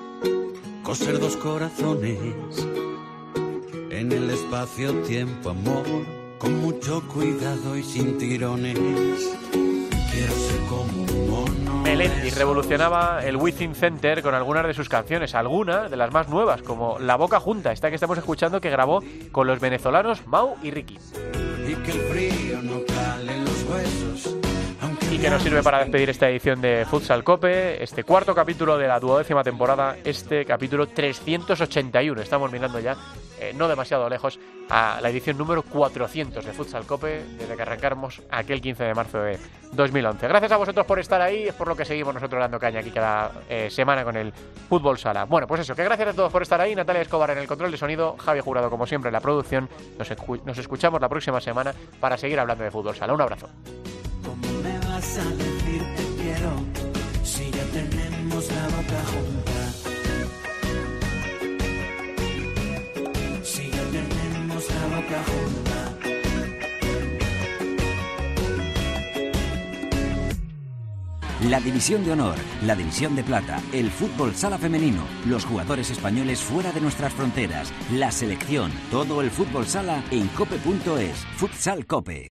coser 0.83 1.19
dos 1.19 1.37
corazones 1.37 2.19
en 3.91 4.13
el 4.13 4.31
espacio-tiempo, 4.31 5.51
amor, 5.51 5.85
con 6.39 6.61
mucho 6.61 7.03
cuidado 7.09 7.77
y 7.77 7.83
sin 7.83 8.19
tirones. 8.19 8.79
Quiero 10.13 10.33
ser 10.33 10.61
como 10.69 11.03
un 11.03 11.31
mono. 11.31 11.83
Melendi 11.83 12.31
revolucionaba 12.31 13.25
el 13.25 13.37
Within 13.37 13.75
Center 13.75 14.23
con 14.23 14.35
algunas 14.35 14.67
de 14.67 14.75
sus 14.75 14.89
canciones, 14.89 15.35
algunas 15.35 15.91
de 15.91 15.97
las 15.97 16.13
más 16.13 16.29
nuevas, 16.29 16.63
como 16.63 16.99
La 16.99 17.17
Boca 17.17 17.41
Junta, 17.41 17.73
esta 17.73 17.89
que 17.89 17.95
estamos 17.95 18.19
escuchando 18.19 18.61
que 18.61 18.71
grabó 18.71 19.03
con 19.33 19.47
los 19.47 19.61
venezolanos 19.61 20.27
Mau 20.27 20.57
y 20.63 20.71
Ricky. 20.71 20.99
Y 21.67 21.75
que 21.77 21.93
el 21.93 22.01
frío 22.11 22.63
no 22.63 22.85
cale 22.87 23.33
en 23.33 23.45
los 23.45 23.63
huesos. 23.65 24.54
Y 25.15 25.19
que 25.21 25.31
nos 25.31 25.45
sirve 25.45 25.63
para 25.63 25.79
despedir 25.79 26.11
esta 26.11 26.29
edición 26.29 26.61
de 26.61 26.85
Futsal 26.91 27.23
Cope, 27.23 27.81
este 27.81 28.03
cuarto 28.03 28.35
capítulo 28.35 28.77
de 28.77 28.89
la 28.89 28.99
duodécima 28.99 29.45
temporada, 29.45 29.97
este 30.03 30.45
capítulo 30.45 30.89
381. 30.89 32.21
Estamos 32.21 32.51
mirando 32.51 32.81
ya, 32.81 32.97
eh, 33.39 33.53
no 33.55 33.69
demasiado 33.69 34.09
lejos, 34.09 34.41
a 34.69 34.99
la 35.01 35.11
edición 35.11 35.39
número 35.39 35.63
400 35.63 36.45
de 36.45 36.53
Futsal 36.53 36.85
Cope, 36.85 37.23
desde 37.39 37.55
que 37.55 37.63
arrancamos 37.63 38.23
aquel 38.29 38.61
15 38.61 38.83
de 38.83 38.93
marzo 38.93 39.21
de 39.21 39.39
2011. 39.71 40.27
Gracias 40.27 40.51
a 40.51 40.57
vosotros 40.57 40.85
por 40.85 40.99
estar 40.99 41.21
ahí, 41.21 41.45
es 41.45 41.55
por 41.55 41.69
lo 41.69 41.77
que 41.77 41.85
seguimos 41.85 42.13
nosotros 42.13 42.41
dando 42.41 42.59
caña 42.59 42.81
aquí 42.81 42.91
cada 42.91 43.31
eh, 43.49 43.71
semana 43.71 44.03
con 44.03 44.17
el 44.17 44.33
Fútbol 44.69 44.99
Sala. 44.99 45.27
Bueno, 45.27 45.47
pues 45.47 45.61
eso, 45.61 45.77
que 45.77 45.85
gracias 45.85 46.09
a 46.09 46.13
todos 46.13 46.33
por 46.33 46.43
estar 46.43 46.61
ahí. 46.61 46.75
Natalia 46.75 47.03
Escobar 47.03 47.31
en 47.31 47.39
el 47.39 47.47
control 47.47 47.71
de 47.71 47.77
sonido, 47.77 48.17
Javi 48.19 48.41
Jurado 48.41 48.69
como 48.69 48.85
siempre 48.85 49.11
en 49.11 49.13
la 49.13 49.21
producción. 49.21 49.69
Nos, 49.97 50.11
nos 50.45 50.59
escuchamos 50.59 51.01
la 51.01 51.09
próxima 51.09 51.41
semana 51.41 51.73
para 52.01 52.17
seguir 52.17 52.41
hablando 52.41 52.65
de 52.65 52.73
Fútbol 52.73 52.97
Sala. 52.97 53.15
Un 53.15 53.21
abrazo. 53.21 53.49
¿Cómo 54.95 55.03
me 55.03 55.11
vas 55.11 55.19
a 55.19 55.25
decir 55.25 55.83
quiero 56.23 56.53
si 57.25 57.51
ya 57.51 57.65
tenemos 57.73 58.47
la 58.47 58.69
boca 58.69 59.03
junta? 59.11 59.73
Si 63.43 63.71
ya 63.71 63.83
tenemos 63.91 64.69
la 64.71 64.87
boca 64.97 65.25
junta. 65.27 65.99
La 71.51 71.61
división 71.61 72.05
de 72.05 72.13
honor, 72.13 72.37
la 72.63 72.77
división 72.77 73.17
de 73.17 73.25
plata, 73.25 73.61
el 73.73 73.91
fútbol 73.91 74.35
sala 74.37 74.59
femenino, 74.59 75.03
los 75.27 75.45
jugadores 75.45 75.91
españoles 75.91 76.41
fuera 76.41 76.71
de 76.73 76.81
nuestras 76.81 77.13
fronteras, 77.13 77.73
la 77.93 78.13
selección, 78.13 78.71
todo 78.93 79.21
el 79.23 79.31
fútbol 79.31 79.67
sala 79.67 80.05
en 80.13 80.29
cope.es. 80.29 81.17
Futsal 81.37 81.85
Cope. 81.85 82.34